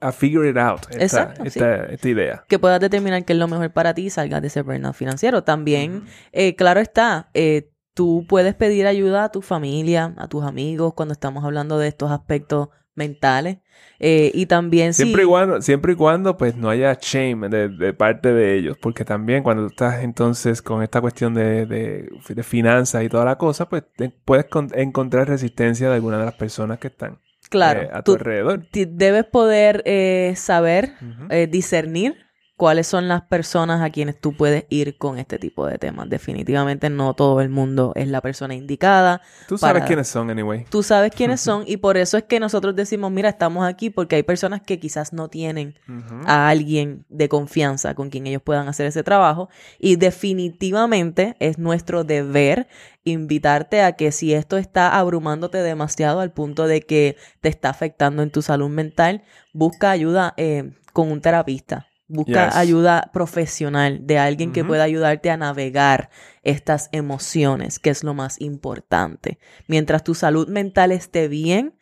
a 0.00 0.12
figure 0.12 0.48
it 0.48 0.56
out. 0.56 0.80
Esta, 0.90 1.34
esta, 1.44 2.08
idea. 2.08 2.44
Que 2.48 2.58
puedas 2.58 2.80
determinar 2.80 3.24
qué 3.24 3.32
es 3.32 3.38
lo 3.38 3.48
mejor 3.48 3.72
para 3.72 3.94
ti 3.94 4.06
y 4.06 4.10
salgas 4.10 4.40
de 4.42 4.48
ese 4.48 4.62
burnout 4.62 4.94
financiero. 4.94 5.44
También, 5.44 6.04
eh, 6.32 6.54
claro 6.56 6.80
está, 6.80 7.30
eh, 7.34 7.70
tú 7.94 8.24
puedes 8.28 8.54
pedir 8.54 8.86
ayuda 8.86 9.24
a 9.24 9.32
tu 9.32 9.42
familia, 9.42 10.14
a 10.16 10.28
tus 10.28 10.44
amigos, 10.44 10.94
cuando 10.94 11.12
estamos 11.12 11.44
hablando 11.44 11.78
de 11.78 11.88
estos 11.88 12.10
aspectos 12.10 12.68
mentales. 12.94 13.58
Eh, 13.98 14.30
y 14.34 14.46
también 14.46 14.92
Siempre, 14.94 15.22
sí, 15.22 15.26
y 15.26 15.30
cuando, 15.30 15.62
siempre 15.62 15.92
y 15.92 15.96
cuando 15.96 16.36
pues 16.36 16.56
no 16.56 16.68
haya 16.68 16.98
shame 17.00 17.48
de, 17.48 17.68
de 17.68 17.92
parte 17.94 18.32
de 18.32 18.56
ellos, 18.56 18.76
porque 18.80 19.04
también 19.04 19.42
cuando 19.42 19.66
estás 19.66 20.02
entonces 20.02 20.60
con 20.62 20.82
esta 20.82 21.00
cuestión 21.00 21.34
de, 21.34 21.66
de, 21.66 22.08
de 22.28 22.42
finanzas 22.42 23.04
y 23.04 23.08
toda 23.08 23.24
la 23.24 23.36
cosa, 23.36 23.68
pues 23.68 23.84
te- 23.96 24.10
puedes 24.10 24.46
con- 24.46 24.70
encontrar 24.74 25.28
resistencia 25.28 25.88
de 25.88 25.94
alguna 25.94 26.18
de 26.18 26.24
las 26.26 26.34
personas 26.34 26.78
que 26.78 26.88
están 26.88 27.18
claro, 27.48 27.82
eh, 27.82 27.90
a 27.92 28.02
tu 28.02 28.12
tú 28.12 28.18
alrededor. 28.18 28.66
debes 28.70 29.24
poder 29.24 29.82
eh, 29.86 30.34
saber, 30.36 30.92
eh, 31.30 31.46
discernir 31.46 32.25
cuáles 32.56 32.86
son 32.86 33.06
las 33.06 33.22
personas 33.22 33.82
a 33.82 33.90
quienes 33.90 34.18
tú 34.18 34.32
puedes 34.34 34.64
ir 34.70 34.96
con 34.96 35.18
este 35.18 35.38
tipo 35.38 35.66
de 35.66 35.76
temas. 35.76 36.08
Definitivamente 36.08 36.88
no 36.88 37.12
todo 37.14 37.40
el 37.42 37.50
mundo 37.50 37.92
es 37.96 38.08
la 38.08 38.22
persona 38.22 38.54
indicada. 38.54 39.20
Tú 39.46 39.58
sabes 39.58 39.74
para- 39.80 39.86
quiénes 39.86 40.08
son, 40.08 40.30
anyway. 40.30 40.64
Tú 40.70 40.82
sabes 40.82 41.12
quiénes 41.14 41.40
son 41.42 41.64
y 41.66 41.76
por 41.76 41.96
eso 41.98 42.16
es 42.16 42.24
que 42.24 42.40
nosotros 42.40 42.74
decimos, 42.74 43.12
mira, 43.12 43.28
estamos 43.28 43.66
aquí 43.66 43.90
porque 43.90 44.16
hay 44.16 44.22
personas 44.22 44.62
que 44.62 44.78
quizás 44.80 45.12
no 45.12 45.28
tienen 45.28 45.78
a 46.26 46.48
alguien 46.48 47.04
de 47.10 47.28
confianza 47.28 47.94
con 47.94 48.08
quien 48.08 48.26
ellos 48.26 48.42
puedan 48.42 48.68
hacer 48.68 48.86
ese 48.86 49.02
trabajo 49.02 49.48
y 49.78 49.96
definitivamente 49.96 51.36
es 51.40 51.58
nuestro 51.58 52.04
deber 52.04 52.68
invitarte 53.04 53.82
a 53.82 53.92
que 53.92 54.12
si 54.12 54.32
esto 54.34 54.56
está 54.56 54.98
abrumándote 54.98 55.58
demasiado 55.58 56.20
al 56.20 56.32
punto 56.32 56.66
de 56.66 56.80
que 56.82 57.16
te 57.40 57.48
está 57.48 57.68
afectando 57.68 58.22
en 58.22 58.30
tu 58.30 58.42
salud 58.42 58.68
mental, 58.70 59.22
busca 59.52 59.90
ayuda 59.90 60.34
eh, 60.36 60.72
con 60.92 61.10
un 61.12 61.20
terapista. 61.20 61.86
Busca 62.08 62.46
Yes. 62.46 62.56
ayuda 62.56 63.10
profesional 63.12 64.06
de 64.06 64.18
alguien 64.18 64.52
que 64.52 64.64
pueda 64.64 64.84
ayudarte 64.84 65.30
a 65.30 65.36
navegar 65.36 66.10
estas 66.44 66.88
emociones, 66.92 67.80
que 67.80 67.90
es 67.90 68.04
lo 68.04 68.14
más 68.14 68.40
importante. 68.40 69.38
Mientras 69.66 70.04
tu 70.04 70.14
salud 70.14 70.46
mental 70.48 70.92
esté 70.92 71.26
bien, 71.26 71.74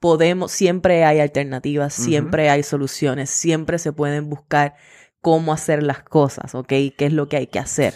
podemos, 0.00 0.52
siempre 0.52 1.04
hay 1.04 1.20
alternativas, 1.20 1.92
siempre 1.92 2.48
hay 2.48 2.62
soluciones, 2.62 3.28
siempre 3.28 3.78
se 3.78 3.92
pueden 3.92 4.30
buscar 4.30 4.74
cómo 5.26 5.52
hacer 5.52 5.82
las 5.82 6.04
cosas, 6.04 6.54
¿ok? 6.54 6.68
¿Qué 6.68 6.94
es 6.98 7.12
lo 7.12 7.28
que 7.28 7.36
hay 7.36 7.46
que 7.48 7.58
hacer? 7.58 7.94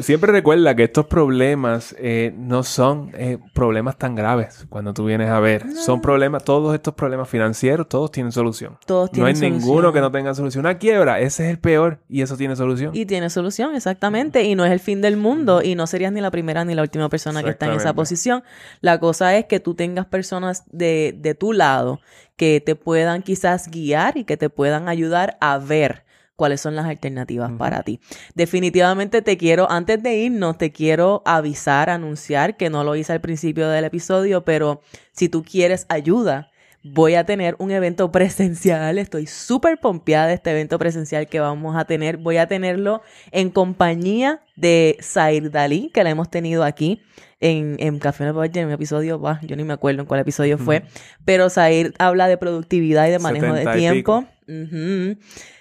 Siempre 0.00 0.32
recuerda 0.32 0.74
que 0.74 0.84
estos 0.84 1.04
problemas 1.04 1.94
eh, 1.98 2.32
no 2.34 2.62
son 2.62 3.12
eh, 3.18 3.36
problemas 3.52 3.98
tan 3.98 4.14
graves 4.14 4.64
cuando 4.70 4.94
tú 4.94 5.04
vienes 5.04 5.28
a 5.28 5.40
ver. 5.40 5.70
Son 5.74 6.00
problemas, 6.00 6.42
todos 6.42 6.74
estos 6.74 6.94
problemas 6.94 7.28
financieros, 7.28 7.86
todos 7.86 8.10
tienen 8.10 8.32
solución. 8.32 8.78
Todos 8.86 9.10
No 9.10 9.12
tienen 9.12 9.26
hay 9.28 9.34
solución. 9.36 9.58
ninguno 9.58 9.92
que 9.92 10.00
no 10.00 10.10
tenga 10.10 10.32
solución. 10.34 10.64
Una 10.64 10.78
quiebra, 10.78 11.20
ese 11.20 11.44
es 11.44 11.50
el 11.50 11.58
peor 11.58 12.00
y 12.08 12.22
eso 12.22 12.38
tiene 12.38 12.56
solución. 12.56 12.92
Y 12.94 13.04
tiene 13.04 13.28
solución, 13.28 13.74
exactamente. 13.74 14.44
Y 14.44 14.54
no 14.54 14.64
es 14.64 14.72
el 14.72 14.80
fin 14.80 15.02
del 15.02 15.18
mundo. 15.18 15.60
Y 15.62 15.74
no 15.74 15.86
serías 15.86 16.12
ni 16.14 16.22
la 16.22 16.30
primera 16.30 16.64
ni 16.64 16.74
la 16.74 16.80
última 16.80 17.10
persona 17.10 17.42
que 17.42 17.50
está 17.50 17.66
en 17.66 17.72
esa 17.72 17.92
posición. 17.92 18.42
La 18.80 18.98
cosa 19.00 19.36
es 19.36 19.44
que 19.44 19.60
tú 19.60 19.74
tengas 19.74 20.06
personas 20.06 20.64
de, 20.72 21.14
de 21.14 21.34
tu 21.34 21.52
lado 21.52 22.00
que 22.36 22.62
te 22.64 22.74
puedan 22.74 23.22
quizás 23.22 23.70
guiar 23.70 24.16
y 24.16 24.24
que 24.24 24.38
te 24.38 24.48
puedan 24.48 24.88
ayudar 24.88 25.36
a 25.42 25.58
ver 25.58 26.08
cuáles 26.40 26.62
son 26.62 26.74
las 26.74 26.86
alternativas 26.86 27.52
para 27.58 27.82
ti. 27.82 28.00
Definitivamente 28.34 29.20
te 29.20 29.36
quiero, 29.36 29.70
antes 29.70 30.02
de 30.02 30.16
irnos, 30.16 30.56
te 30.56 30.72
quiero 30.72 31.20
avisar, 31.26 31.90
anunciar, 31.90 32.56
que 32.56 32.70
no 32.70 32.82
lo 32.82 32.96
hice 32.96 33.12
al 33.12 33.20
principio 33.20 33.68
del 33.68 33.84
episodio, 33.84 34.42
pero 34.42 34.80
si 35.12 35.28
tú 35.28 35.44
quieres 35.44 35.84
ayuda, 35.90 36.50
voy 36.82 37.14
a 37.16 37.24
tener 37.26 37.56
un 37.58 37.72
evento 37.72 38.10
presencial. 38.12 38.96
Estoy 38.96 39.26
súper 39.26 39.80
pompeada 39.80 40.28
de 40.28 40.32
este 40.32 40.52
evento 40.52 40.78
presencial 40.78 41.26
que 41.26 41.40
vamos 41.40 41.76
a 41.76 41.84
tener. 41.84 42.16
Voy 42.16 42.38
a 42.38 42.46
tenerlo 42.46 43.02
en 43.32 43.50
compañía 43.50 44.40
de 44.56 44.96
Zair 45.02 45.50
Dalí, 45.50 45.90
que 45.92 46.02
la 46.04 46.08
hemos 46.08 46.30
tenido 46.30 46.64
aquí 46.64 47.02
en, 47.38 47.76
en 47.80 47.98
Café 47.98 48.24
en 48.24 48.34
el 48.34 48.56
en 48.56 48.66
un 48.66 48.72
episodio, 48.72 49.18
bah, 49.18 49.40
yo 49.42 49.56
ni 49.56 49.64
me 49.64 49.74
acuerdo 49.74 50.00
en 50.00 50.06
cuál 50.06 50.20
episodio 50.20 50.56
fue, 50.56 50.84
pero 51.26 51.50
Zair 51.50 51.92
habla 51.98 52.28
de 52.28 52.38
productividad 52.38 53.08
y 53.08 53.10
de 53.10 53.18
manejo 53.18 53.52
de 53.52 53.64
70 53.64 53.76
y 53.76 53.78
tiempo. 53.78 54.24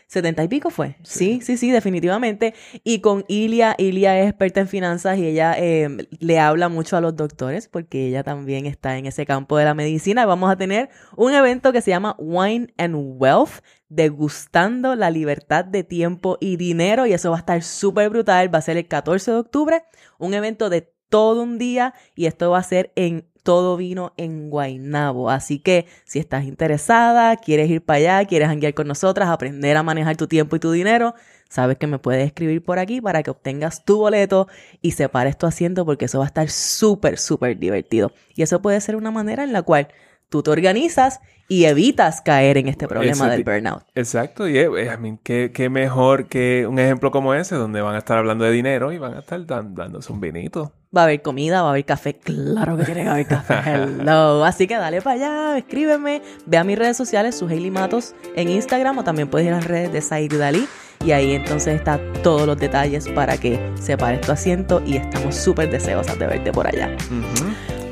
Ujú. 0.09 0.19
¿70 0.19 0.43
y 0.43 0.47
pico 0.47 0.69
fue? 0.69 0.95
Sí. 1.03 1.39
sí, 1.41 1.57
sí, 1.57 1.71
definitivamente. 1.71 2.53
Y 2.83 2.99
con 2.99 3.25
Ilia, 3.27 3.75
Ilia 3.77 4.19
es 4.19 4.29
experta 4.29 4.59
en 4.61 4.67
finanzas 4.67 5.17
y 5.17 5.25
ella 5.25 5.55
eh, 5.57 6.07
le 6.19 6.39
habla 6.39 6.69
mucho 6.69 6.97
a 6.97 7.01
los 7.01 7.15
doctores 7.15 7.67
porque 7.67 8.07
ella 8.07 8.23
también 8.23 8.65
está 8.65 8.97
en 8.97 9.05
ese 9.05 9.25
campo 9.25 9.57
de 9.57 9.65
la 9.65 9.73
medicina. 9.73 10.25
Vamos 10.25 10.51
a 10.51 10.57
tener 10.57 10.89
un 11.15 11.33
evento 11.33 11.71
que 11.71 11.81
se 11.81 11.91
llama 11.91 12.15
Wine 12.17 12.73
and 12.77 12.95
Wealth, 12.95 13.63
degustando 13.89 14.95
la 14.95 15.11
libertad 15.11 15.65
de 15.65 15.83
tiempo 15.83 16.37
y 16.39 16.57
dinero 16.57 17.05
y 17.05 17.13
eso 17.13 17.29
va 17.31 17.37
a 17.37 17.39
estar 17.39 17.61
súper 17.61 18.09
brutal. 18.09 18.53
Va 18.53 18.59
a 18.59 18.61
ser 18.61 18.77
el 18.77 18.87
14 18.87 19.31
de 19.31 19.37
octubre, 19.37 19.83
un 20.17 20.33
evento 20.33 20.69
de 20.69 20.91
todo 21.09 21.41
un 21.43 21.57
día 21.57 21.93
y 22.15 22.25
esto 22.25 22.51
va 22.51 22.59
a 22.59 22.63
ser 22.63 22.91
en 22.95 23.28
todo 23.49 23.77
vino 23.77 24.13
en 24.15 24.51
Guaynabo. 24.51 25.31
Así 25.31 25.57
que 25.57 25.87
si 26.05 26.19
estás 26.19 26.43
interesada, 26.43 27.35
quieres 27.35 27.67
ir 27.67 27.83
para 27.83 27.97
allá, 27.97 28.27
quieres 28.27 28.47
hanguear 28.47 28.75
con 28.75 28.87
nosotras, 28.87 29.27
aprender 29.27 29.75
a 29.75 29.81
manejar 29.81 30.17
tu 30.17 30.27
tiempo 30.27 30.55
y 30.55 30.59
tu 30.59 30.71
dinero, 30.71 31.15
sabes 31.49 31.77
que 31.77 31.87
me 31.87 31.97
puedes 31.97 32.27
escribir 32.27 32.63
por 32.63 32.77
aquí 32.77 33.01
para 33.01 33.23
que 33.23 33.31
obtengas 33.31 33.83
tu 33.83 33.97
boleto 33.97 34.47
y 34.83 34.91
separes 34.91 35.35
tu 35.35 35.47
asiento 35.47 35.83
porque 35.83 36.05
eso 36.05 36.19
va 36.19 36.25
a 36.25 36.27
estar 36.27 36.47
súper, 36.51 37.17
súper 37.17 37.57
divertido. 37.57 38.11
Y 38.35 38.43
eso 38.43 38.61
puede 38.61 38.79
ser 38.81 38.95
una 38.95 39.09
manera 39.09 39.43
en 39.43 39.51
la 39.51 39.63
cual 39.63 39.87
tú 40.29 40.43
te 40.43 40.51
organizas 40.51 41.19
y 41.47 41.65
evitas 41.65 42.21
caer 42.21 42.57
en 42.59 42.67
este 42.67 42.87
problema 42.87 43.27
del 43.29 43.43
burnout. 43.43 43.83
Exacto, 43.95 44.47
y 44.47 44.57
eh, 44.59 44.67
I 44.67 44.97
mean, 45.01 45.17
¿qué, 45.23 45.51
qué 45.51 45.67
mejor 45.69 46.27
que 46.27 46.67
un 46.67 46.77
ejemplo 46.77 47.09
como 47.09 47.33
ese, 47.33 47.55
donde 47.55 47.81
van 47.81 47.95
a 47.95 47.97
estar 47.97 48.19
hablando 48.19 48.45
de 48.45 48.51
dinero 48.51 48.91
y 48.91 48.99
van 48.99 49.15
a 49.15 49.19
estar 49.19 49.43
dan- 49.47 49.73
dándose 49.73 50.13
un 50.13 50.19
vinito. 50.21 50.71
Va 50.95 51.01
a 51.01 51.03
haber 51.05 51.21
comida, 51.23 51.61
va 51.63 51.69
a 51.69 51.71
haber 51.71 51.85
café. 51.85 52.15
Claro 52.17 52.77
que 52.77 52.83
tiene 52.83 53.03
que 53.03 53.09
haber 53.09 53.25
café. 53.27 53.55
Hello. 53.65 54.43
Así 54.45 54.67
que 54.67 54.75
dale 54.75 55.01
para 55.01 55.15
allá, 55.15 55.57
escríbeme. 55.57 56.21
Ve 56.45 56.57
a 56.57 56.63
mis 56.63 56.77
redes 56.77 56.97
sociales, 56.97 57.35
su 57.35 57.47
Hailey 57.47 57.69
Matos 57.71 58.13
en 58.35 58.49
Instagram 58.49 58.97
o 58.99 59.03
también 59.03 59.27
puedes 59.27 59.47
ir 59.47 59.53
a 59.53 59.57
las 59.57 59.65
redes 59.67 59.91
de 59.91 60.01
Said 60.01 60.33
Dalí. 60.37 60.67
Y 61.05 61.11
ahí 61.13 61.31
entonces 61.33 61.75
está 61.75 61.99
todos 62.23 62.45
los 62.45 62.57
detalles 62.57 63.07
para 63.09 63.37
que 63.37 63.59
separes 63.79 64.21
tu 64.21 64.31
asiento 64.31 64.81
y 64.85 64.97
estamos 64.97 65.35
súper 65.35 65.69
deseosas 65.71 66.17
de 66.19 66.27
verte 66.27 66.51
por 66.51 66.67
allá. 66.67 66.95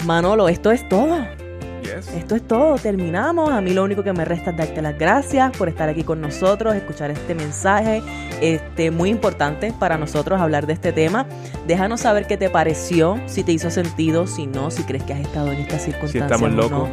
Manolo, 0.06 0.48
esto 0.50 0.72
es 0.72 0.88
todo. 0.90 1.26
Yes. 1.96 2.08
Esto 2.10 2.36
es 2.36 2.46
todo, 2.48 2.76
terminamos. 2.78 3.50
A 3.50 3.62
mí 3.62 3.72
lo 3.74 3.84
único 3.84 4.04
que 4.04 4.14
me 4.14 4.26
resta 4.26 4.52
es 4.52 4.58
darte 4.58 4.82
las 4.82 4.98
gracias 4.98 5.56
por 5.58 5.70
estar 5.70 5.88
aquí 5.90 6.04
con 6.04 6.20
nosotros, 6.22 6.76
escuchar 6.76 7.12
este 7.12 7.34
mensaje, 7.34 8.04
este 8.42 8.92
muy 8.92 9.10
importante 9.10 9.74
para 9.80 9.98
nosotros 9.98 10.40
hablar 10.42 10.68
de 10.68 10.74
este 10.74 10.92
tema. 10.92 11.26
Déjanos 11.66 12.02
saber 12.02 12.28
qué 12.28 12.38
te 12.38 12.50
pareció, 12.50 13.20
si 13.28 13.44
te 13.44 13.52
hizo 13.54 13.70
sentido, 13.72 14.28
si 14.28 14.48
no, 14.48 14.70
si 14.72 14.84
crees 14.84 15.04
que 15.04 15.14
has 15.14 15.20
estado 15.22 15.52
en 15.52 15.60
esta 15.62 15.80
Si 15.80 15.92
circunstancia. 15.92 16.26
estamos 16.36 16.66
o 16.66 16.70
no. 16.70 16.88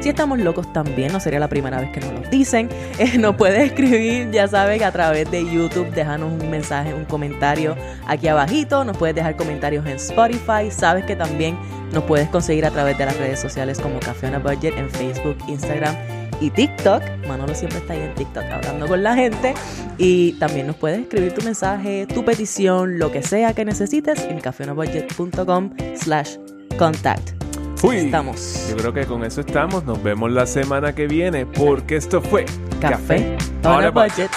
Si 0.00 0.08
estamos 0.08 0.38
locos 0.38 0.72
también, 0.72 1.12
no 1.12 1.20
sería 1.20 1.38
la 1.38 1.48
primera 1.48 1.78
vez 1.78 1.90
que 1.90 2.00
nos 2.00 2.12
lo 2.12 2.30
dicen. 2.30 2.68
Eh, 3.00 3.16
nos 3.16 3.36
puedes 3.36 3.64
escribir, 3.64 4.30
ya 4.30 4.46
sabes, 4.46 4.82
a 4.82 4.92
través 4.92 5.30
de 5.30 5.42
YouTube, 5.50 5.90
déjanos 5.92 6.30
un 6.32 6.50
mensaje, 6.50 6.92
un 6.92 7.06
comentario 7.06 7.74
aquí 8.06 8.28
abajito. 8.28 8.84
Nos 8.84 8.96
puedes 8.98 9.14
dejar 9.14 9.36
comentarios 9.36 9.86
en 9.86 9.92
Spotify. 9.92 10.70
Sabes 10.70 11.06
que 11.06 11.16
también 11.16 11.56
nos 11.92 12.04
puedes 12.04 12.28
conseguir 12.28 12.66
a 12.66 12.70
través 12.70 12.98
de 12.98 13.06
las 13.06 13.16
redes 13.16 13.40
sociales 13.40 13.80
como 13.80 13.98
Café 14.00 14.36
Budget 14.36 14.76
en 14.76 14.90
Facebook, 14.90 15.38
Instagram 15.48 15.94
y 16.40 16.50
TikTok. 16.50 17.02
Manolo 17.26 17.54
siempre 17.54 17.78
está 17.78 17.94
ahí 17.94 18.00
en 18.00 18.14
TikTok 18.14 18.44
hablando 18.44 18.86
con 18.86 19.02
la 19.02 19.14
gente. 19.14 19.54
Y 19.96 20.32
también 20.32 20.66
nos 20.66 20.76
puedes 20.76 21.00
escribir 21.00 21.32
tu 21.32 21.42
mensaje, 21.42 22.06
tu 22.06 22.22
petición, 22.24 22.98
lo 22.98 23.10
que 23.10 23.22
sea 23.22 23.54
que 23.54 23.64
necesites 23.64 24.20
en 24.24 24.40
cafeonabudget.com 24.40 25.70
slash 25.96 26.36
contact. 26.78 27.49
Uy, 27.82 27.96
Estamos. 27.96 28.66
Yo 28.68 28.76
creo 28.76 28.92
que 28.92 29.06
con 29.06 29.24
eso 29.24 29.40
estamos. 29.40 29.84
Nos 29.84 30.02
vemos 30.02 30.30
la 30.30 30.46
semana 30.46 30.94
que 30.94 31.06
viene 31.06 31.46
porque 31.46 31.96
esto 31.96 32.20
fue 32.20 32.44
Café 32.80 33.36
on 33.64 33.84
a 33.84 33.90
Budget. 33.90 34.30